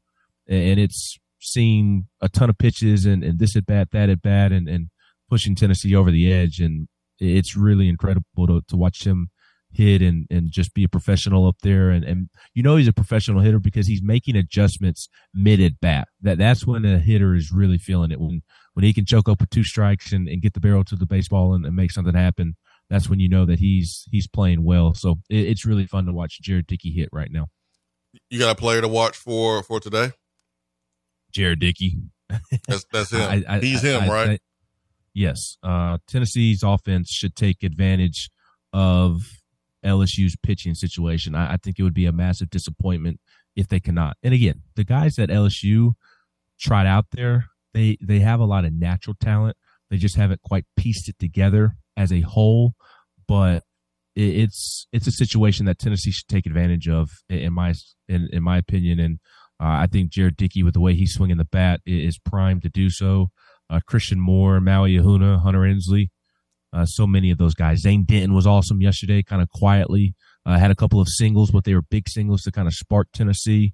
And 0.48 0.78
it's 0.78 1.18
seen 1.40 2.06
a 2.20 2.28
ton 2.28 2.50
of 2.50 2.58
pitches 2.58 3.06
and, 3.06 3.22
and 3.22 3.38
this 3.38 3.56
at 3.56 3.66
bat, 3.66 3.88
that 3.92 4.08
at 4.08 4.22
bat, 4.22 4.52
and, 4.52 4.68
and 4.68 4.88
pushing 5.28 5.54
Tennessee 5.54 5.94
over 5.94 6.10
the 6.10 6.32
edge. 6.32 6.60
And 6.60 6.88
it's 7.18 7.56
really 7.56 7.88
incredible 7.88 8.46
to, 8.46 8.62
to 8.68 8.76
watch 8.76 9.06
him 9.06 9.30
hit 9.72 10.00
and, 10.00 10.26
and 10.30 10.50
just 10.50 10.74
be 10.74 10.84
a 10.84 10.88
professional 10.88 11.46
up 11.46 11.56
there. 11.62 11.90
And, 11.90 12.04
and 12.04 12.28
you 12.54 12.62
know 12.62 12.76
he's 12.76 12.88
a 12.88 12.92
professional 12.92 13.42
hitter 13.42 13.58
because 13.58 13.86
he's 13.86 14.02
making 14.02 14.36
adjustments 14.36 15.08
mid 15.34 15.60
at 15.60 15.80
bat. 15.80 16.08
That 16.22 16.38
that's 16.38 16.66
when 16.66 16.84
a 16.84 16.98
hitter 16.98 17.34
is 17.34 17.52
really 17.52 17.78
feeling 17.78 18.10
it. 18.10 18.20
When 18.20 18.42
when 18.74 18.84
he 18.84 18.92
can 18.92 19.06
choke 19.06 19.28
up 19.28 19.40
with 19.40 19.50
two 19.50 19.64
strikes 19.64 20.12
and, 20.12 20.28
and 20.28 20.42
get 20.42 20.54
the 20.54 20.60
barrel 20.60 20.84
to 20.84 20.96
the 20.96 21.06
baseball 21.06 21.54
and, 21.54 21.64
and 21.64 21.76
make 21.76 21.92
something 21.92 22.14
happen, 22.14 22.56
that's 22.90 23.08
when 23.08 23.20
you 23.20 23.28
know 23.28 23.44
that 23.46 23.58
he's 23.58 24.06
he's 24.10 24.26
playing 24.26 24.64
well. 24.64 24.94
So 24.94 25.16
it, 25.28 25.46
it's 25.46 25.66
really 25.66 25.86
fun 25.86 26.06
to 26.06 26.12
watch 26.12 26.40
Jared 26.40 26.66
Dickey 26.66 26.90
hit 26.90 27.08
right 27.12 27.30
now. 27.30 27.46
You 28.30 28.38
got 28.38 28.56
a 28.56 28.60
player 28.60 28.80
to 28.80 28.88
watch 28.88 29.16
for 29.16 29.62
for 29.62 29.80
today? 29.80 30.12
Jared 31.32 31.60
Dickey. 31.60 31.98
That's 32.68 32.84
that's 32.92 33.10
him. 33.12 33.20
I, 33.20 33.44
I, 33.48 33.58
he's 33.60 33.82
him, 33.82 34.08
right? 34.08 34.40
yes. 35.14 35.56
Uh, 35.62 35.98
Tennessee's 36.06 36.62
offense 36.62 37.10
should 37.10 37.36
take 37.36 37.62
advantage 37.62 38.30
of 38.72 39.22
LSU's 39.84 40.36
pitching 40.42 40.74
situation. 40.74 41.34
I, 41.34 41.54
I 41.54 41.56
think 41.56 41.78
it 41.78 41.82
would 41.82 41.94
be 41.94 42.06
a 42.06 42.12
massive 42.12 42.50
disappointment 42.50 43.20
if 43.54 43.68
they 43.68 43.80
cannot. 43.80 44.16
And 44.22 44.34
again, 44.34 44.62
the 44.74 44.84
guys 44.84 45.16
that 45.16 45.30
LSU 45.30 45.94
tried 46.58 46.86
out 46.86 47.06
there, 47.12 47.46
they 47.74 47.96
they 48.00 48.20
have 48.20 48.40
a 48.40 48.44
lot 48.44 48.64
of 48.64 48.72
natural 48.72 49.16
talent. 49.20 49.56
They 49.90 49.96
just 49.96 50.16
haven't 50.16 50.42
quite 50.42 50.64
pieced 50.76 51.08
it 51.08 51.18
together 51.18 51.76
as 51.96 52.12
a 52.12 52.20
whole. 52.20 52.74
But 53.28 53.62
it, 54.14 54.36
it's 54.36 54.86
it's 54.92 55.06
a 55.06 55.12
situation 55.12 55.66
that 55.66 55.78
Tennessee 55.78 56.10
should 56.10 56.28
take 56.28 56.46
advantage 56.46 56.88
of, 56.88 57.10
in 57.28 57.52
my 57.52 57.74
in, 58.08 58.28
in 58.32 58.42
my 58.42 58.58
opinion. 58.58 59.00
And 59.00 59.18
Uh, 59.60 59.80
I 59.80 59.86
think 59.86 60.10
Jared 60.10 60.36
Dickey, 60.36 60.62
with 60.62 60.74
the 60.74 60.80
way 60.80 60.94
he's 60.94 61.14
swinging 61.14 61.38
the 61.38 61.44
bat, 61.44 61.80
is 61.86 62.18
primed 62.18 62.62
to 62.62 62.68
do 62.68 62.90
so. 62.90 63.30
Uh, 63.70 63.80
Christian 63.86 64.20
Moore, 64.20 64.60
Maui 64.60 64.94
Ahuna, 64.96 65.40
Hunter 65.40 65.64
Ensley, 65.64 66.10
uh, 66.72 66.84
so 66.84 67.06
many 67.06 67.30
of 67.30 67.38
those 67.38 67.54
guys. 67.54 67.80
Zane 67.80 68.04
Denton 68.04 68.34
was 68.34 68.46
awesome 68.46 68.80
yesterday, 68.80 69.22
kind 69.22 69.40
of 69.40 69.48
quietly. 69.48 70.14
Uh, 70.44 70.58
had 70.58 70.70
a 70.70 70.74
couple 70.74 71.00
of 71.00 71.08
singles, 71.08 71.50
but 71.50 71.64
they 71.64 71.74
were 71.74 71.82
big 71.82 72.08
singles 72.08 72.42
to 72.42 72.52
kind 72.52 72.68
of 72.68 72.74
spark 72.74 73.08
Tennessee. 73.12 73.72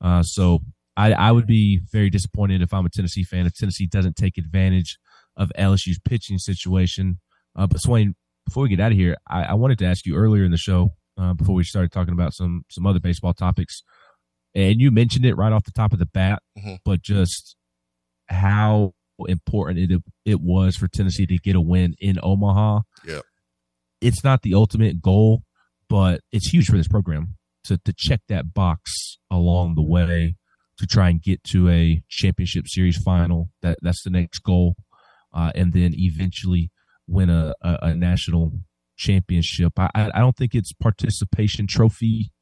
Uh, 0.00 0.22
so 0.22 0.60
I, 0.96 1.12
I 1.12 1.32
would 1.32 1.46
be 1.46 1.80
very 1.92 2.10
disappointed 2.10 2.60
if 2.60 2.74
I'm 2.74 2.84
a 2.84 2.90
Tennessee 2.90 3.24
fan 3.24 3.46
if 3.46 3.54
Tennessee 3.54 3.86
doesn't 3.86 4.16
take 4.16 4.36
advantage 4.36 4.98
of 5.36 5.52
LSU's 5.56 6.00
pitching 6.00 6.38
situation. 6.38 7.20
Uh, 7.56 7.66
but 7.66 7.80
Swain, 7.80 8.16
before 8.44 8.64
we 8.64 8.68
get 8.68 8.80
out 8.80 8.92
of 8.92 8.98
here, 8.98 9.16
I, 9.28 9.44
I, 9.44 9.54
wanted 9.54 9.78
to 9.78 9.86
ask 9.86 10.04
you 10.04 10.16
earlier 10.16 10.44
in 10.44 10.50
the 10.50 10.56
show 10.56 10.90
before 11.36 11.54
we 11.54 11.64
started 11.64 11.92
talking 11.92 12.14
about 12.14 12.32
some 12.32 12.64
some 12.70 12.86
other 12.86 12.98
baseball 12.98 13.34
topics, 13.34 13.82
and 14.54 14.80
you 14.80 14.90
mentioned 14.90 15.24
it 15.24 15.34
right 15.34 15.52
off 15.52 15.64
the 15.64 15.72
top 15.72 15.92
of 15.92 15.98
the 15.98 16.06
bat, 16.06 16.42
mm-hmm. 16.58 16.74
but 16.84 17.02
just 17.02 17.56
how 18.28 18.92
important 19.28 19.90
it 19.90 20.02
it 20.24 20.40
was 20.40 20.76
for 20.76 20.88
Tennessee 20.88 21.26
to 21.26 21.36
get 21.38 21.56
a 21.56 21.60
win 21.60 21.94
in 21.98 22.18
Omaha. 22.22 22.80
Yeah, 23.04 23.20
it's 24.00 24.24
not 24.24 24.42
the 24.42 24.54
ultimate 24.54 25.00
goal, 25.00 25.42
but 25.88 26.20
it's 26.32 26.48
huge 26.48 26.66
for 26.66 26.76
this 26.76 26.88
program 26.88 27.36
to 27.64 27.78
to 27.78 27.92
check 27.96 28.20
that 28.28 28.52
box 28.54 29.18
along 29.30 29.74
the 29.74 29.82
way 29.82 30.36
to 30.78 30.86
try 30.86 31.10
and 31.10 31.22
get 31.22 31.44
to 31.44 31.68
a 31.68 32.02
championship 32.08 32.66
series 32.66 32.96
final. 32.96 33.50
That 33.62 33.78
that's 33.82 34.02
the 34.02 34.10
next 34.10 34.40
goal, 34.40 34.76
uh, 35.32 35.52
and 35.54 35.72
then 35.72 35.92
eventually 35.94 36.70
win 37.06 37.28
a, 37.28 37.54
a, 37.62 37.78
a 37.82 37.94
national 37.94 38.52
championship. 38.96 39.72
I, 39.78 39.90
I 39.94 40.18
don't 40.18 40.36
think 40.36 40.54
it's 40.54 40.72
participation 40.72 41.66
trophy 41.66 42.32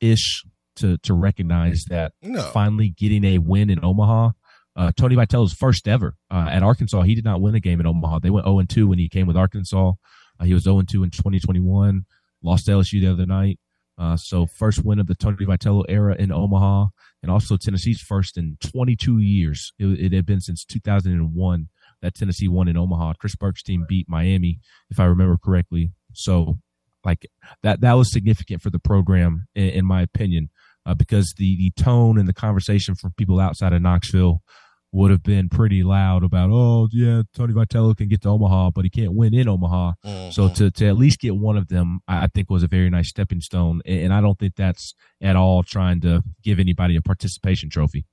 ish 0.00 0.44
to 0.78 0.98
to 0.98 1.14
recognize 1.14 1.84
that 1.88 2.12
no. 2.22 2.42
finally 2.42 2.90
getting 2.90 3.24
a 3.24 3.38
win 3.38 3.70
in 3.70 3.84
Omaha. 3.84 4.30
Uh, 4.76 4.92
Tony 4.96 5.16
Vitello's 5.16 5.52
first 5.52 5.88
ever 5.88 6.16
uh, 6.30 6.48
at 6.50 6.62
Arkansas. 6.62 7.02
He 7.02 7.16
did 7.16 7.24
not 7.24 7.40
win 7.40 7.54
a 7.54 7.60
game 7.60 7.80
in 7.80 7.86
Omaha. 7.86 8.20
They 8.20 8.30
went 8.30 8.46
0 8.46 8.62
2 8.68 8.86
when 8.86 8.98
he 8.98 9.08
came 9.08 9.26
with 9.26 9.36
Arkansas. 9.36 9.92
Uh, 10.38 10.44
he 10.44 10.54
was 10.54 10.62
0 10.62 10.82
2 10.82 11.02
in 11.02 11.10
2021. 11.10 12.04
Lost 12.42 12.66
to 12.66 12.72
LSU 12.72 13.00
the 13.00 13.10
other 13.10 13.26
night. 13.26 13.58
Uh, 13.98 14.16
so 14.16 14.46
first 14.46 14.84
win 14.84 15.00
of 15.00 15.08
the 15.08 15.14
Tony 15.14 15.36
Vitello 15.44 15.84
era 15.88 16.14
in 16.16 16.30
Omaha, 16.30 16.86
and 17.22 17.32
also 17.32 17.56
Tennessee's 17.56 18.00
first 18.00 18.38
in 18.38 18.56
22 18.60 19.18
years. 19.18 19.72
It, 19.78 19.86
it 19.86 20.12
had 20.12 20.24
been 20.24 20.40
since 20.40 20.64
2001 20.64 21.68
that 22.00 22.14
Tennessee 22.14 22.46
won 22.46 22.68
in 22.68 22.76
Omaha. 22.76 23.14
Chris 23.18 23.34
Burke's 23.34 23.62
team 23.62 23.84
beat 23.88 24.08
Miami, 24.08 24.60
if 24.88 25.00
I 25.00 25.04
remember 25.04 25.36
correctly. 25.36 25.90
So, 26.12 26.58
like 27.04 27.28
that, 27.64 27.80
that 27.80 27.94
was 27.94 28.12
significant 28.12 28.62
for 28.62 28.70
the 28.70 28.78
program, 28.78 29.48
in, 29.56 29.70
in 29.70 29.84
my 29.84 30.02
opinion, 30.02 30.50
uh, 30.88 30.94
because 30.94 31.34
the 31.36 31.56
the 31.56 31.70
tone 31.80 32.18
and 32.18 32.28
the 32.28 32.34
conversation 32.34 32.94
from 32.94 33.12
people 33.16 33.38
outside 33.38 33.72
of 33.72 33.82
Knoxville 33.82 34.42
would 34.90 35.10
have 35.10 35.22
been 35.22 35.50
pretty 35.50 35.82
loud 35.82 36.24
about, 36.24 36.48
oh 36.50 36.88
yeah, 36.90 37.20
Tony 37.34 37.52
Vitello 37.52 37.94
can 37.94 38.08
get 38.08 38.22
to 38.22 38.30
Omaha, 38.30 38.70
but 38.70 38.84
he 38.84 38.90
can't 38.90 39.14
win 39.14 39.34
in 39.34 39.46
Omaha. 39.46 39.92
Mm-hmm. 40.04 40.30
So 40.30 40.48
to 40.48 40.70
to 40.70 40.86
at 40.86 40.96
least 40.96 41.20
get 41.20 41.36
one 41.36 41.56
of 41.56 41.68
them, 41.68 42.00
I, 42.08 42.24
I 42.24 42.26
think 42.26 42.50
was 42.50 42.62
a 42.62 42.68
very 42.68 42.90
nice 42.90 43.08
stepping 43.08 43.40
stone, 43.40 43.82
and, 43.84 44.00
and 44.04 44.14
I 44.14 44.20
don't 44.20 44.38
think 44.38 44.56
that's 44.56 44.94
at 45.20 45.36
all 45.36 45.62
trying 45.62 46.00
to 46.00 46.24
give 46.42 46.58
anybody 46.58 46.96
a 46.96 47.02
participation 47.02 47.70
trophy. 47.70 48.06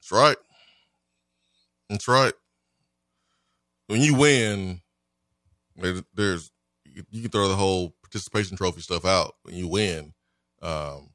That's 0.00 0.12
right. 0.12 0.36
That's 1.88 2.08
right 2.08 2.32
when 3.92 4.00
you 4.00 4.14
win, 4.14 4.80
there's 6.14 6.50
you 6.84 7.22
can 7.22 7.30
throw 7.30 7.48
the 7.48 7.56
whole 7.56 7.94
participation 8.02 8.56
trophy 8.56 8.80
stuff 8.80 9.04
out 9.04 9.34
when 9.42 9.54
you 9.54 9.68
win. 9.68 10.14
Um, 10.62 11.10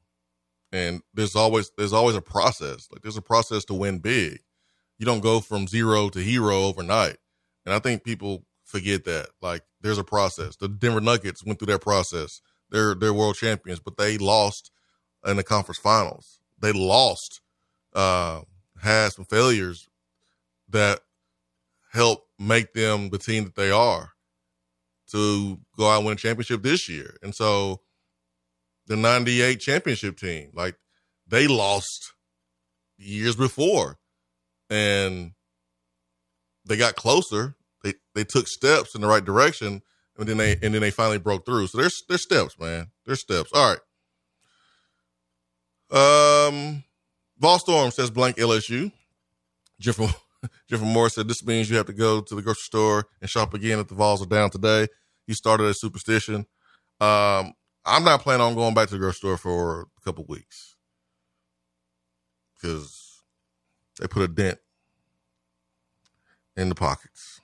and 0.72 1.02
there's 1.14 1.36
always 1.36 1.70
there's 1.76 1.92
always 1.92 2.16
a 2.16 2.22
process. 2.22 2.88
Like 2.90 3.02
there's 3.02 3.16
a 3.16 3.22
process 3.22 3.64
to 3.66 3.74
win 3.74 3.98
big. 3.98 4.40
You 4.98 5.06
don't 5.06 5.20
go 5.20 5.40
from 5.40 5.68
zero 5.68 6.08
to 6.10 6.20
hero 6.20 6.64
overnight. 6.64 7.16
And 7.64 7.74
I 7.74 7.78
think 7.78 8.04
people 8.04 8.44
forget 8.64 9.04
that. 9.04 9.30
Like 9.40 9.62
there's 9.80 9.98
a 9.98 10.04
process. 10.04 10.56
The 10.56 10.68
Denver 10.68 11.00
Nuggets 11.00 11.44
went 11.44 11.58
through 11.58 11.72
that 11.72 11.80
process. 11.80 12.40
They're 12.70 12.94
they're 12.94 13.14
world 13.14 13.36
champions, 13.36 13.80
but 13.80 13.96
they 13.96 14.18
lost 14.18 14.70
in 15.26 15.36
the 15.36 15.44
conference 15.44 15.78
finals. 15.78 16.40
They 16.60 16.72
lost, 16.72 17.40
uh, 17.94 18.42
had 18.80 19.12
some 19.12 19.24
failures 19.24 19.88
that 20.68 21.00
help 21.92 22.24
make 22.38 22.72
them 22.72 23.10
the 23.10 23.18
team 23.18 23.44
that 23.44 23.54
they 23.54 23.70
are 23.70 24.12
to 25.10 25.58
go 25.76 25.88
out 25.88 25.98
and 25.98 26.06
win 26.06 26.14
a 26.14 26.16
championship 26.16 26.62
this 26.62 26.88
year. 26.88 27.16
And 27.22 27.34
so 27.34 27.80
the 28.88 28.96
98 28.96 29.60
championship 29.60 30.18
team, 30.18 30.50
like 30.54 30.76
they 31.26 31.46
lost 31.46 32.14
years 32.96 33.36
before 33.36 33.98
and 34.68 35.32
they 36.64 36.76
got 36.76 36.96
closer. 36.96 37.54
They 37.84 37.94
they 38.14 38.24
took 38.24 38.48
steps 38.48 38.94
in 38.94 39.00
the 39.00 39.06
right 39.06 39.24
direction 39.24 39.82
and 40.18 40.28
then 40.28 40.38
they 40.38 40.52
and 40.62 40.74
then 40.74 40.80
they 40.80 40.90
finally 40.90 41.18
broke 41.18 41.46
through. 41.46 41.68
So 41.68 41.78
there's 41.78 42.02
there's 42.08 42.22
steps, 42.22 42.58
man. 42.58 42.88
There's 43.06 43.20
steps. 43.20 43.50
All 43.54 43.76
right. 45.92 46.50
Um 46.50 46.84
Vol 47.38 47.58
Storm 47.58 47.90
says 47.90 48.10
blank 48.10 48.36
LSU. 48.36 48.90
Jeffrey 49.78 50.08
Jeffrey 50.68 50.86
Moore 50.86 51.08
said 51.08 51.28
this 51.28 51.44
means 51.44 51.70
you 51.70 51.76
have 51.76 51.86
to 51.86 51.92
go 51.92 52.20
to 52.20 52.34
the 52.34 52.42
grocery 52.42 52.62
store 52.62 53.06
and 53.20 53.30
shop 53.30 53.54
again 53.54 53.78
if 53.78 53.88
the 53.88 53.94
Vols 53.94 54.22
are 54.22 54.26
down 54.26 54.50
today. 54.50 54.88
He 55.26 55.34
started 55.34 55.66
a 55.66 55.74
superstition. 55.74 56.46
Um, 57.00 57.52
I'm 57.88 58.04
not 58.04 58.20
planning 58.20 58.42
on 58.42 58.54
going 58.54 58.74
back 58.74 58.88
to 58.88 58.94
the 58.94 58.98
grocery 58.98 59.16
store 59.16 59.36
for 59.38 59.80
a 59.82 60.00
couple 60.04 60.24
weeks 60.28 60.76
because 62.54 63.22
they 63.98 64.06
put 64.06 64.22
a 64.22 64.28
dent 64.28 64.58
in 66.56 66.68
the 66.68 66.74
pockets. 66.74 67.40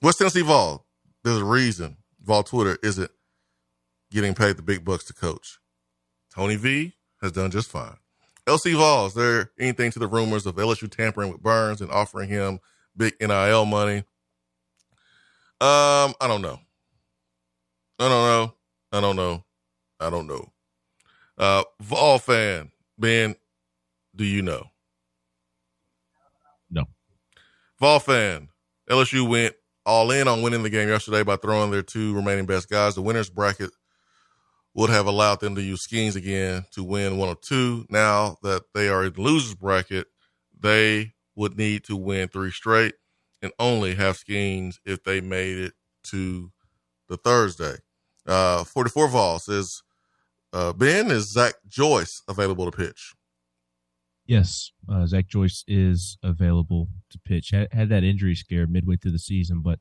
West 0.00 0.18
Tennessee 0.18 0.42
Vol? 0.42 0.86
There's 1.24 1.38
a 1.38 1.44
reason 1.44 1.96
Vol 2.22 2.44
Twitter 2.44 2.78
isn't 2.82 3.10
getting 4.10 4.34
paid 4.34 4.56
the 4.56 4.62
big 4.62 4.84
bucks 4.84 5.04
to 5.04 5.12
coach. 5.12 5.58
Tony 6.32 6.56
V 6.56 6.94
has 7.20 7.32
done 7.32 7.50
just 7.50 7.70
fine. 7.70 7.96
LC 8.46 8.74
Vols, 8.74 9.14
there 9.14 9.50
anything 9.58 9.90
to 9.90 9.98
the 9.98 10.06
rumors 10.06 10.46
of 10.46 10.54
LSU 10.56 10.90
tampering 10.90 11.30
with 11.30 11.42
Burns 11.42 11.80
and 11.80 11.90
offering 11.90 12.28
him 12.30 12.60
big 12.96 13.14
NIL 13.20 13.66
money? 13.66 13.98
Um, 15.60 16.14
I 16.20 16.26
don't 16.28 16.40
know. 16.40 16.60
I 17.98 18.08
don't 18.08 18.10
know. 18.10 18.54
I 18.92 19.00
don't 19.00 19.16
know. 19.16 19.44
I 20.00 20.10
don't 20.10 20.26
know. 20.26 20.52
Uh, 21.36 21.64
Vol 21.80 22.18
fan, 22.18 22.70
Ben, 22.98 23.36
do 24.14 24.24
you 24.24 24.42
know? 24.42 24.64
No. 26.70 26.84
Vol 27.80 28.00
fan, 28.00 28.48
LSU 28.90 29.28
went 29.28 29.54
all 29.86 30.10
in 30.10 30.28
on 30.28 30.42
winning 30.42 30.62
the 30.62 30.70
game 30.70 30.88
yesterday 30.88 31.22
by 31.22 31.36
throwing 31.36 31.70
their 31.70 31.82
two 31.82 32.14
remaining 32.14 32.46
best 32.46 32.68
guys. 32.68 32.94
The 32.94 33.02
winners 33.02 33.30
bracket 33.30 33.70
would 34.74 34.90
have 34.90 35.06
allowed 35.06 35.40
them 35.40 35.54
to 35.54 35.62
use 35.62 35.86
Skenes 35.86 36.14
again 36.14 36.64
to 36.72 36.84
win 36.84 37.16
one 37.16 37.28
or 37.28 37.36
two. 37.36 37.86
Now 37.88 38.36
that 38.42 38.64
they 38.74 38.88
are 38.88 39.04
in 39.04 39.12
the 39.12 39.22
losers 39.22 39.54
bracket, 39.54 40.06
they 40.58 41.14
would 41.34 41.56
need 41.56 41.84
to 41.84 41.96
win 41.96 42.28
three 42.28 42.50
straight 42.50 42.94
and 43.40 43.52
only 43.58 43.94
have 43.94 44.18
Skenes 44.18 44.76
if 44.84 45.02
they 45.04 45.20
made 45.20 45.58
it 45.58 45.72
to 46.04 46.52
the 47.08 47.16
Thursday. 47.16 47.76
Uh, 48.28 48.62
44 48.62 49.08
Vol 49.08 49.38
says, 49.38 49.82
uh, 50.52 50.72
Ben, 50.72 51.10
is 51.10 51.32
Zach 51.32 51.54
Joyce 51.66 52.22
available 52.28 52.70
to 52.70 52.76
pitch? 52.76 53.14
Yes, 54.26 54.72
uh, 54.92 55.06
Zach 55.06 55.26
Joyce 55.26 55.64
is 55.66 56.18
available 56.22 56.88
to 57.10 57.18
pitch. 57.24 57.50
Had, 57.50 57.72
had, 57.72 57.88
that 57.88 58.04
injury 58.04 58.34
scare 58.34 58.66
midway 58.66 58.96
through 58.96 59.12
the 59.12 59.18
season, 59.18 59.62
but 59.62 59.78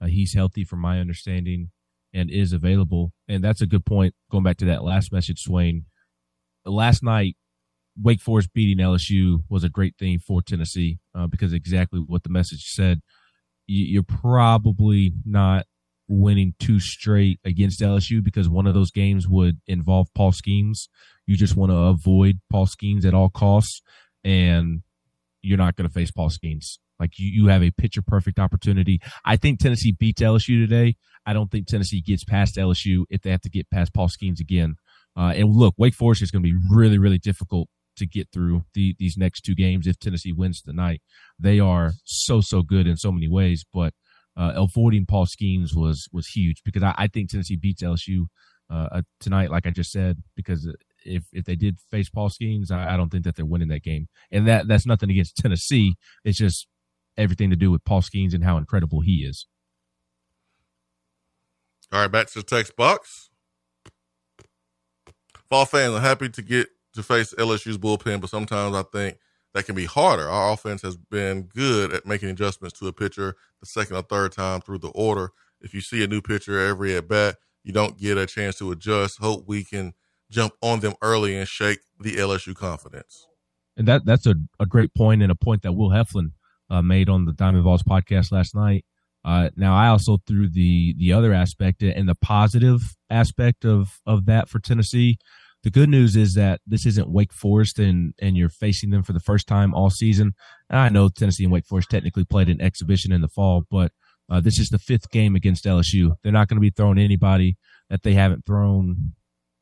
uh, 0.00 0.06
he's 0.06 0.32
healthy 0.32 0.64
from 0.64 0.80
my 0.80 0.98
understanding 0.98 1.70
and 2.14 2.30
is 2.30 2.54
available. 2.54 3.12
And 3.28 3.44
that's 3.44 3.60
a 3.60 3.66
good 3.66 3.84
point. 3.84 4.14
Going 4.30 4.42
back 4.42 4.56
to 4.58 4.64
that 4.66 4.82
last 4.82 5.12
message, 5.12 5.42
Swain. 5.42 5.84
Last 6.64 7.02
night, 7.02 7.36
Wake 8.00 8.22
Forest 8.22 8.54
beating 8.54 8.82
LSU 8.82 9.42
was 9.50 9.64
a 9.64 9.68
great 9.68 9.96
thing 9.98 10.18
for 10.18 10.40
Tennessee 10.40 10.98
uh, 11.14 11.26
because 11.26 11.52
exactly 11.52 12.00
what 12.00 12.22
the 12.22 12.30
message 12.30 12.70
said. 12.70 13.02
You're 13.66 14.02
probably 14.02 15.12
not 15.24 15.66
winning 16.10 16.54
two 16.58 16.80
straight 16.80 17.38
against 17.44 17.80
LSU 17.80 18.22
because 18.22 18.48
one 18.48 18.66
of 18.66 18.74
those 18.74 18.90
games 18.90 19.28
would 19.28 19.60
involve 19.66 20.08
Paul 20.14 20.32
Skenes. 20.32 20.88
You 21.26 21.36
just 21.36 21.56
want 21.56 21.70
to 21.70 21.76
avoid 21.76 22.40
Paul 22.50 22.66
Skenes 22.66 23.04
at 23.04 23.14
all 23.14 23.30
costs, 23.30 23.80
and 24.24 24.82
you're 25.40 25.56
not 25.56 25.76
going 25.76 25.88
to 25.88 25.94
face 25.94 26.10
Paul 26.10 26.28
Skenes. 26.28 26.78
Like 26.98 27.18
you, 27.18 27.30
you 27.30 27.48
have 27.48 27.62
a 27.62 27.70
picture 27.70 28.02
perfect 28.02 28.38
opportunity. 28.38 29.00
I 29.24 29.36
think 29.36 29.60
Tennessee 29.60 29.92
beats 29.92 30.20
LSU 30.20 30.66
today. 30.66 30.96
I 31.24 31.32
don't 31.32 31.50
think 31.50 31.66
Tennessee 31.66 32.02
gets 32.02 32.24
past 32.24 32.56
LSU 32.56 33.04
if 33.08 33.22
they 33.22 33.30
have 33.30 33.40
to 33.42 33.50
get 33.50 33.70
past 33.70 33.94
Paul 33.94 34.08
Skenes 34.08 34.40
again. 34.40 34.74
Uh, 35.16 35.32
and 35.36 35.54
look, 35.54 35.74
Wake 35.78 35.94
Forest 35.94 36.22
is 36.22 36.30
going 36.30 36.42
to 36.42 36.50
be 36.50 36.58
really, 36.70 36.98
really 36.98 37.18
difficult 37.18 37.68
to 37.96 38.06
get 38.06 38.28
through 38.32 38.64
the, 38.74 38.94
these 38.98 39.16
next 39.16 39.42
two 39.42 39.54
games 39.54 39.86
if 39.86 39.98
Tennessee 39.98 40.32
wins 40.32 40.60
tonight. 40.60 41.02
They 41.38 41.60
are 41.60 41.92
so, 42.04 42.40
so 42.40 42.62
good 42.62 42.86
in 42.86 42.96
so 42.96 43.12
many 43.12 43.28
ways, 43.28 43.64
but 43.72 43.94
uh, 44.40 44.52
avoiding 44.56 45.04
Paul 45.04 45.26
Skenes 45.26 45.76
was 45.76 46.08
was 46.12 46.26
huge 46.26 46.62
because 46.64 46.82
I, 46.82 46.94
I 46.96 47.06
think 47.08 47.28
Tennessee 47.28 47.56
beats 47.56 47.82
LSU 47.82 48.24
uh, 48.70 48.88
uh, 48.90 49.02
tonight, 49.20 49.50
like 49.50 49.66
I 49.66 49.70
just 49.70 49.92
said, 49.92 50.22
because 50.34 50.66
if 51.04 51.24
if 51.30 51.44
they 51.44 51.56
did 51.56 51.78
face 51.90 52.08
Paul 52.08 52.30
Skenes, 52.30 52.70
I, 52.70 52.94
I 52.94 52.96
don't 52.96 53.10
think 53.10 53.24
that 53.24 53.36
they're 53.36 53.44
winning 53.44 53.68
that 53.68 53.82
game. 53.82 54.08
And 54.30 54.48
that 54.48 54.66
that's 54.66 54.86
nothing 54.86 55.10
against 55.10 55.36
Tennessee. 55.36 55.96
It's 56.24 56.38
just 56.38 56.66
everything 57.18 57.50
to 57.50 57.56
do 57.56 57.70
with 57.70 57.84
Paul 57.84 58.00
Skenes 58.00 58.32
and 58.32 58.42
how 58.42 58.56
incredible 58.56 59.02
he 59.02 59.26
is. 59.28 59.46
All 61.92 62.00
right, 62.00 62.10
back 62.10 62.28
to 62.28 62.38
the 62.38 62.42
text 62.42 62.76
box. 62.76 63.28
Fall 65.50 65.66
fans 65.66 65.92
are 65.92 66.00
happy 66.00 66.30
to 66.30 66.40
get 66.40 66.68
to 66.94 67.02
face 67.02 67.34
LSU's 67.34 67.76
bullpen, 67.76 68.22
but 68.22 68.30
sometimes 68.30 68.74
I 68.74 68.84
think 68.84 69.18
that 69.54 69.66
can 69.66 69.74
be 69.74 69.84
harder. 69.84 70.28
Our 70.28 70.52
offense 70.52 70.82
has 70.82 70.96
been 70.96 71.42
good 71.42 71.92
at 71.92 72.06
making 72.06 72.30
adjustments 72.30 72.78
to 72.78 72.88
a 72.88 72.92
pitcher 72.92 73.36
the 73.60 73.66
second 73.66 73.96
or 73.96 74.02
third 74.02 74.32
time 74.32 74.60
through 74.60 74.78
the 74.78 74.88
order. 74.88 75.32
If 75.60 75.74
you 75.74 75.80
see 75.80 76.02
a 76.02 76.06
new 76.06 76.20
pitcher 76.20 76.58
every 76.58 76.94
at 76.96 77.08
bat, 77.08 77.36
you 77.64 77.72
don't 77.72 77.98
get 77.98 78.16
a 78.16 78.26
chance 78.26 78.56
to 78.58 78.70
adjust. 78.70 79.18
Hope 79.18 79.44
we 79.46 79.64
can 79.64 79.92
jump 80.30 80.54
on 80.62 80.80
them 80.80 80.94
early 81.02 81.36
and 81.36 81.46
shake 81.46 81.80
the 81.98 82.16
LSU 82.16 82.54
confidence. 82.54 83.26
And 83.76 83.86
that 83.88 84.04
that's 84.04 84.26
a, 84.26 84.34
a 84.58 84.66
great 84.66 84.94
point 84.94 85.22
and 85.22 85.32
a 85.32 85.34
point 85.34 85.62
that 85.62 85.72
Will 85.72 85.90
Heflin 85.90 86.32
uh, 86.70 86.82
made 86.82 87.08
on 87.08 87.24
the 87.24 87.32
Diamond 87.32 87.64
Vols 87.64 87.82
podcast 87.82 88.32
last 88.32 88.54
night. 88.54 88.84
Uh, 89.24 89.50
now 89.56 89.74
I 89.74 89.88
also 89.88 90.18
threw 90.26 90.48
the 90.48 90.94
the 90.98 91.12
other 91.12 91.34
aspect 91.34 91.82
and 91.82 92.08
the 92.08 92.14
positive 92.14 92.96
aspect 93.10 93.64
of 93.64 94.00
of 94.06 94.26
that 94.26 94.48
for 94.48 94.58
Tennessee. 94.58 95.18
The 95.62 95.70
good 95.70 95.90
news 95.90 96.16
is 96.16 96.34
that 96.34 96.60
this 96.66 96.86
isn't 96.86 97.10
Wake 97.10 97.32
Forest 97.32 97.78
and 97.78 98.14
and 98.20 98.36
you're 98.36 98.48
facing 98.48 98.90
them 98.90 99.02
for 99.02 99.12
the 99.12 99.20
first 99.20 99.46
time 99.46 99.74
all 99.74 99.90
season. 99.90 100.32
And 100.70 100.78
I 100.78 100.88
know 100.88 101.08
Tennessee 101.08 101.44
and 101.44 101.52
Wake 101.52 101.66
Forest 101.66 101.90
technically 101.90 102.24
played 102.24 102.48
an 102.48 102.60
exhibition 102.60 103.12
in 103.12 103.20
the 103.20 103.28
fall, 103.28 103.64
but 103.70 103.92
uh, 104.30 104.40
this 104.40 104.58
is 104.58 104.68
the 104.68 104.78
fifth 104.78 105.10
game 105.10 105.34
against 105.34 105.64
LSU. 105.64 106.12
They're 106.22 106.32
not 106.32 106.48
going 106.48 106.56
to 106.56 106.60
be 106.60 106.70
throwing 106.70 106.98
anybody 106.98 107.56
that 107.90 108.04
they 108.04 108.14
haven't 108.14 108.46
thrown 108.46 109.12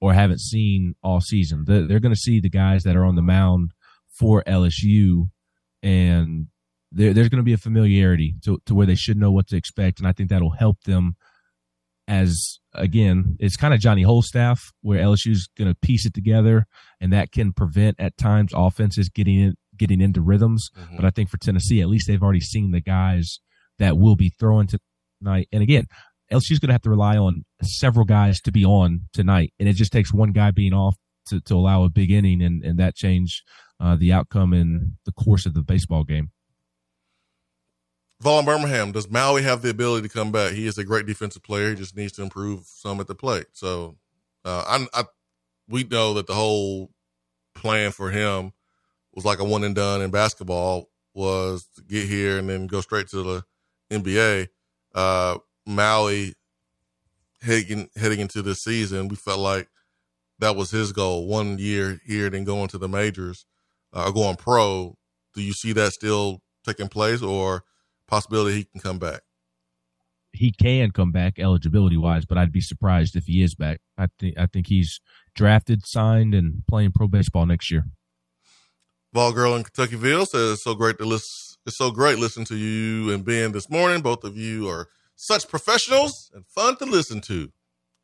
or 0.00 0.12
haven't 0.12 0.40
seen 0.40 0.94
all 1.02 1.20
season. 1.20 1.64
They're, 1.66 1.86
they're 1.86 2.00
going 2.00 2.14
to 2.14 2.20
see 2.20 2.38
the 2.38 2.50
guys 2.50 2.84
that 2.84 2.94
are 2.94 3.04
on 3.04 3.16
the 3.16 3.22
mound 3.22 3.72
for 4.10 4.42
LSU, 4.44 5.30
and 5.82 6.48
there, 6.92 7.12
there's 7.12 7.28
going 7.28 7.38
to 7.38 7.44
be 7.44 7.52
a 7.52 7.58
familiarity 7.58 8.34
to, 8.44 8.60
to 8.66 8.74
where 8.74 8.86
they 8.86 8.94
should 8.94 9.16
know 9.16 9.30
what 9.30 9.48
to 9.48 9.56
expect. 9.56 9.98
And 9.98 10.06
I 10.06 10.12
think 10.12 10.28
that'll 10.28 10.50
help 10.50 10.82
them 10.82 11.16
as, 12.08 12.58
again, 12.74 13.36
it's 13.38 13.56
kind 13.56 13.74
of 13.74 13.80
Johnny 13.80 14.02
Holstaff, 14.02 14.72
where 14.80 14.98
LSU's 14.98 15.48
going 15.58 15.70
to 15.70 15.76
piece 15.76 16.06
it 16.06 16.14
together, 16.14 16.66
and 17.00 17.12
that 17.12 17.30
can 17.30 17.52
prevent 17.52 18.00
at 18.00 18.16
times 18.16 18.52
offenses 18.54 19.10
getting 19.10 19.38
in, 19.38 19.54
getting 19.76 20.00
into 20.00 20.22
rhythms. 20.22 20.70
Mm-hmm. 20.76 20.96
But 20.96 21.04
I 21.04 21.10
think 21.10 21.28
for 21.28 21.36
Tennessee, 21.36 21.82
at 21.82 21.88
least 21.88 22.08
they've 22.08 22.22
already 22.22 22.40
seen 22.40 22.72
the 22.72 22.80
guys 22.80 23.38
that 23.78 23.98
will 23.98 24.16
be 24.16 24.30
throwing 24.40 24.68
tonight. 25.20 25.48
And 25.52 25.62
again, 25.62 25.84
LSU's 26.32 26.58
going 26.58 26.68
to 26.68 26.74
have 26.74 26.82
to 26.82 26.90
rely 26.90 27.16
on 27.16 27.44
several 27.62 28.06
guys 28.06 28.40
to 28.40 28.52
be 28.52 28.64
on 28.64 29.02
tonight, 29.12 29.52
and 29.60 29.68
it 29.68 29.74
just 29.74 29.92
takes 29.92 30.12
one 30.12 30.32
guy 30.32 30.50
being 30.50 30.72
off 30.72 30.96
to, 31.28 31.40
to 31.42 31.54
allow 31.54 31.84
a 31.84 31.90
big 31.90 32.10
inning, 32.10 32.42
and, 32.42 32.64
and 32.64 32.78
that 32.78 32.96
change 32.96 33.42
uh, 33.80 33.96
the 33.96 34.12
outcome 34.12 34.54
in 34.54 34.96
the 35.04 35.12
course 35.12 35.44
of 35.44 35.52
the 35.52 35.62
baseball 35.62 36.04
game. 36.04 36.30
Vaughn 38.20 38.44
Birmingham, 38.44 38.92
does 38.92 39.08
Maui 39.08 39.42
have 39.42 39.62
the 39.62 39.70
ability 39.70 40.08
to 40.08 40.12
come 40.12 40.32
back? 40.32 40.52
He 40.52 40.66
is 40.66 40.76
a 40.76 40.84
great 40.84 41.06
defensive 41.06 41.42
player. 41.42 41.70
He 41.70 41.76
just 41.76 41.96
needs 41.96 42.12
to 42.14 42.22
improve 42.22 42.64
some 42.66 42.98
at 43.00 43.06
the 43.06 43.14
plate. 43.14 43.46
So, 43.52 43.96
uh, 44.44 44.64
I, 44.66 45.00
I, 45.00 45.04
we 45.68 45.84
know 45.84 46.14
that 46.14 46.26
the 46.26 46.34
whole 46.34 46.90
plan 47.54 47.92
for 47.92 48.10
him 48.10 48.52
was 49.14 49.24
like 49.24 49.38
a 49.38 49.44
one 49.44 49.64
and 49.64 49.74
done 49.74 50.02
in 50.02 50.10
basketball 50.10 50.88
was 51.14 51.66
to 51.76 51.82
get 51.82 52.08
here 52.08 52.38
and 52.38 52.48
then 52.48 52.66
go 52.66 52.80
straight 52.80 53.08
to 53.08 53.22
the 53.22 53.44
NBA. 53.90 54.48
Uh, 54.94 55.38
Maui 55.66 56.34
heading 57.42 57.88
heading 57.96 58.20
into 58.20 58.42
this 58.42 58.62
season, 58.62 59.08
we 59.08 59.16
felt 59.16 59.38
like 59.38 59.68
that 60.38 60.56
was 60.56 60.70
his 60.70 60.92
goal. 60.92 61.26
One 61.26 61.58
year 61.58 62.00
here, 62.06 62.30
then 62.30 62.44
going 62.44 62.68
to 62.68 62.78
the 62.78 62.88
majors, 62.88 63.44
uh, 63.92 64.06
or 64.06 64.12
going 64.12 64.36
pro. 64.36 64.96
Do 65.34 65.42
you 65.42 65.52
see 65.52 65.72
that 65.72 65.92
still 65.92 66.42
taking 66.64 66.88
place, 66.88 67.22
or 67.22 67.64
possibility 68.08 68.56
he 68.56 68.64
can 68.64 68.80
come 68.80 68.98
back? 68.98 69.20
He 70.32 70.50
can 70.50 70.90
come 70.90 71.12
back 71.12 71.38
eligibility 71.38 71.96
wise, 71.96 72.24
but 72.24 72.38
I'd 72.38 72.52
be 72.52 72.60
surprised 72.60 73.16
if 73.16 73.26
he 73.26 73.42
is 73.42 73.54
back. 73.54 73.80
I 73.96 74.08
think 74.18 74.38
I 74.38 74.46
think 74.46 74.66
he's 74.66 75.00
drafted, 75.34 75.86
signed, 75.86 76.34
and 76.34 76.64
playing 76.66 76.92
pro 76.92 77.08
baseball 77.08 77.46
next 77.46 77.70
year. 77.70 77.84
Ball 79.12 79.32
girl 79.32 79.56
in 79.56 79.64
Kentuckyville 79.64 80.26
says 80.26 80.52
it's 80.52 80.64
so 80.64 80.74
great 80.74 80.98
to 80.98 81.04
listen 81.04 81.48
it's 81.68 81.76
so 81.76 81.90
great 81.90 82.18
listening 82.18 82.46
to 82.46 82.56
you 82.56 83.12
and 83.12 83.24
Ben 83.24 83.52
this 83.52 83.68
morning. 83.68 84.00
Both 84.00 84.24
of 84.24 84.38
you 84.38 84.68
are 84.68 84.88
such 85.16 85.48
professionals 85.48 86.30
and 86.34 86.46
fun 86.46 86.76
to 86.76 86.86
listen 86.86 87.20
to. 87.22 87.52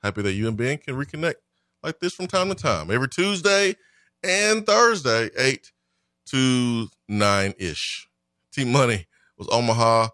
Happy 0.03 0.21
that 0.21 0.35
you 0.35 0.49
and 0.49 0.57
Ben 0.57 0.77
can 0.77 0.97
reconnect 0.97 1.37
like 1.83 1.99
this 1.99 2.13
from 2.13 2.27
time 2.27 2.51
to 2.51 2.55
time. 2.55 2.91
Every 2.91 3.09
Tuesday 3.09 3.77
and 4.23 4.67
Thursday, 4.67 5.31
8 5.37 5.73
to 6.27 6.89
9 7.09 7.55
ish. 7.59 8.07
T 8.53 8.67
Money 8.67 9.07
was 9.37 9.49
Omaha. 9.51 10.09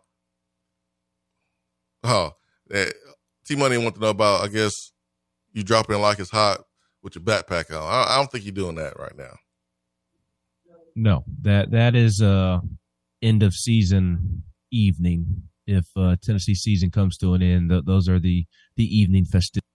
Oh, 2.05 2.33
eh, 2.73 2.91
T 3.45 3.57
Money 3.57 3.79
want 3.79 3.95
to 3.95 4.01
know 4.01 4.11
about, 4.11 4.43
I 4.43 4.49
guess, 4.49 4.93
you 5.53 5.63
dropping 5.63 6.01
like 6.01 6.19
it's 6.19 6.31
hot 6.31 6.63
with 7.03 7.15
your 7.15 7.25
backpack 7.25 7.71
on. 7.71 7.83
I, 7.83 8.15
I 8.15 8.17
don't 8.17 8.31
think 8.31 8.45
you're 8.45 8.53
doing 8.53 8.77
that 8.77 8.99
right 8.99 9.17
now. 9.17 9.37
No, 10.97 11.25
that 11.43 11.71
that 11.71 11.95
is 11.95 12.21
uh 12.21 12.61
end 13.23 13.43
of 13.43 13.55
season 13.55 14.43
evening. 14.71 15.45
If 15.67 15.87
uh, 15.97 16.17
Tennessee 16.21 16.55
season 16.55 16.91
comes 16.91 17.17
to 17.19 17.35
an 17.35 17.43
end, 17.43 17.71
th- 17.71 17.85
those 17.85 18.09
are 18.09 18.19
the 18.19 18.45
the 18.77 18.85
evening 18.99 19.25
festivities. 19.25 19.67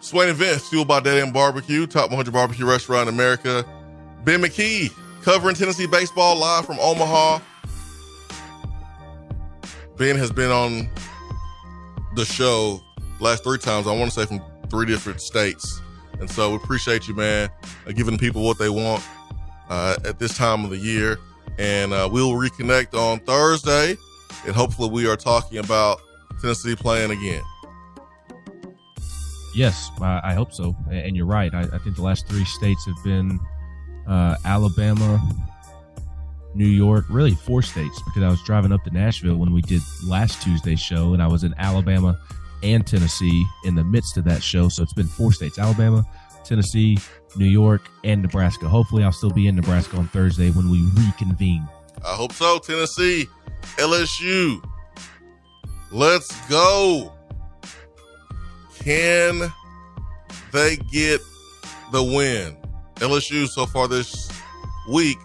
Swain 0.00 0.28
events 0.28 0.68
fueled 0.68 0.88
by 0.88 1.00
Dead 1.00 1.18
End 1.18 1.34
Barbecue, 1.34 1.86
top 1.86 2.10
100 2.10 2.32
barbecue 2.32 2.64
restaurant 2.64 3.08
in 3.08 3.14
America. 3.14 3.66
Ben 4.24 4.42
McKee 4.42 4.92
covering 5.22 5.54
Tennessee 5.54 5.86
baseball 5.86 6.36
live 6.36 6.66
from 6.66 6.78
Omaha. 6.80 7.40
Ben 9.96 10.16
has 10.16 10.30
been 10.30 10.50
on 10.50 10.88
the 12.14 12.24
show 12.24 12.80
last 13.20 13.42
three 13.42 13.58
times. 13.58 13.86
I 13.86 13.96
want 13.96 14.12
to 14.12 14.20
say 14.20 14.26
from 14.26 14.42
three 14.70 14.86
different 14.86 15.20
states. 15.20 15.80
And 16.20 16.30
so 16.30 16.50
we 16.50 16.56
appreciate 16.56 17.08
you, 17.08 17.14
man, 17.14 17.48
uh, 17.86 17.92
giving 17.92 18.18
people 18.18 18.42
what 18.42 18.58
they 18.58 18.68
want 18.68 19.02
uh, 19.68 19.96
at 20.04 20.18
this 20.18 20.36
time 20.36 20.64
of 20.64 20.70
the 20.70 20.76
year. 20.76 21.18
And 21.58 21.92
uh, 21.92 22.08
we'll 22.10 22.32
reconnect 22.32 22.94
on 22.94 23.20
Thursday. 23.20 23.96
And 24.46 24.54
hopefully, 24.54 24.90
we 24.90 25.08
are 25.08 25.16
talking 25.16 25.58
about 25.58 26.00
Tennessee 26.40 26.76
playing 26.76 27.10
again. 27.10 27.42
Yes, 29.54 29.90
I, 30.00 30.20
I 30.22 30.34
hope 30.34 30.52
so. 30.52 30.76
And 30.90 31.16
you're 31.16 31.26
right. 31.26 31.52
I, 31.52 31.62
I, 31.62 31.78
think 31.78 31.96
the 31.96 32.02
last 32.02 32.28
three 32.28 32.44
states 32.44 32.86
have 32.86 33.02
been 33.02 33.40
uh, 34.08 34.36
Alabama, 34.44 35.20
New 36.54 36.66
York, 36.66 37.04
really 37.08 37.34
four 37.34 37.62
states 37.62 38.02
because 38.02 38.22
I 38.22 38.28
was 38.28 38.42
driving 38.44 38.72
up 38.72 38.82
to 38.84 38.90
Nashville 38.90 39.36
when 39.36 39.52
we 39.52 39.62
did 39.62 39.82
last 40.04 40.42
Tuesday's 40.42 40.80
show, 40.80 41.12
and 41.12 41.22
I 41.22 41.26
was 41.26 41.44
in 41.44 41.54
Alabama, 41.58 42.18
and 42.62 42.86
Tennessee 42.86 43.46
in 43.64 43.74
the 43.74 43.84
midst 43.84 44.16
of 44.16 44.24
that 44.24 44.42
show. 44.42 44.68
So 44.68 44.82
it's 44.82 44.94
been 44.94 45.06
four 45.06 45.32
states 45.32 45.58
Alabama, 45.58 46.04
Tennessee, 46.44 46.98
New 47.36 47.46
York, 47.46 47.82
and 48.04 48.22
Nebraska. 48.22 48.68
Hopefully, 48.68 49.04
I'll 49.04 49.12
still 49.12 49.30
be 49.30 49.46
in 49.46 49.56
Nebraska 49.56 49.96
on 49.96 50.08
Thursday 50.08 50.50
when 50.50 50.70
we 50.70 50.82
reconvene. 50.94 51.68
I 52.04 52.14
hope 52.14 52.32
so. 52.32 52.58
Tennessee, 52.58 53.28
LSU. 53.76 54.64
Let's 55.90 56.48
go. 56.48 57.12
Can 58.80 59.52
they 60.52 60.76
get 60.76 61.20
the 61.92 62.02
win? 62.02 62.56
LSU 62.98 63.46
so 63.46 63.66
far 63.66 63.86
this 63.86 64.30
week 64.88 65.18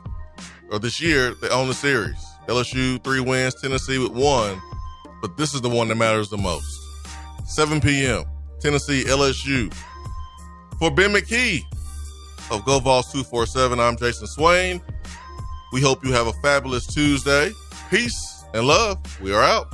or 0.70 0.80
this 0.80 1.02
year, 1.02 1.34
they 1.42 1.50
own 1.50 1.68
the 1.68 1.74
series. 1.74 2.24
LSU 2.48 3.04
three 3.04 3.20
wins, 3.20 3.56
Tennessee 3.56 3.98
with 3.98 4.12
one, 4.12 4.62
but 5.22 5.38
this 5.38 5.54
is 5.54 5.62
the 5.62 5.70
one 5.70 5.88
that 5.88 5.96
matters 5.96 6.30
the 6.30 6.38
most. 6.38 6.80
7 7.46 7.82
p.m. 7.82 8.26
Tennessee 8.60 9.04
LSU. 9.06 9.74
For 10.80 10.92
Ben 10.92 11.14
McKee 11.14 11.62
of 12.52 12.64
Go 12.66 12.80
GoVols 12.80 13.12
247, 13.12 13.80
I'm 13.80 13.98
Jason 13.98 14.28
Swain. 14.28 14.82
We 15.72 15.82
hope 15.82 16.04
you 16.06 16.12
have 16.12 16.28
a 16.28 16.34
fabulous 16.34 16.86
Tuesday. 16.86 17.52
Peace 17.90 18.44
and 18.54 18.68
love. 18.68 19.00
We 19.22 19.34
are 19.34 19.42
out. 19.42 19.68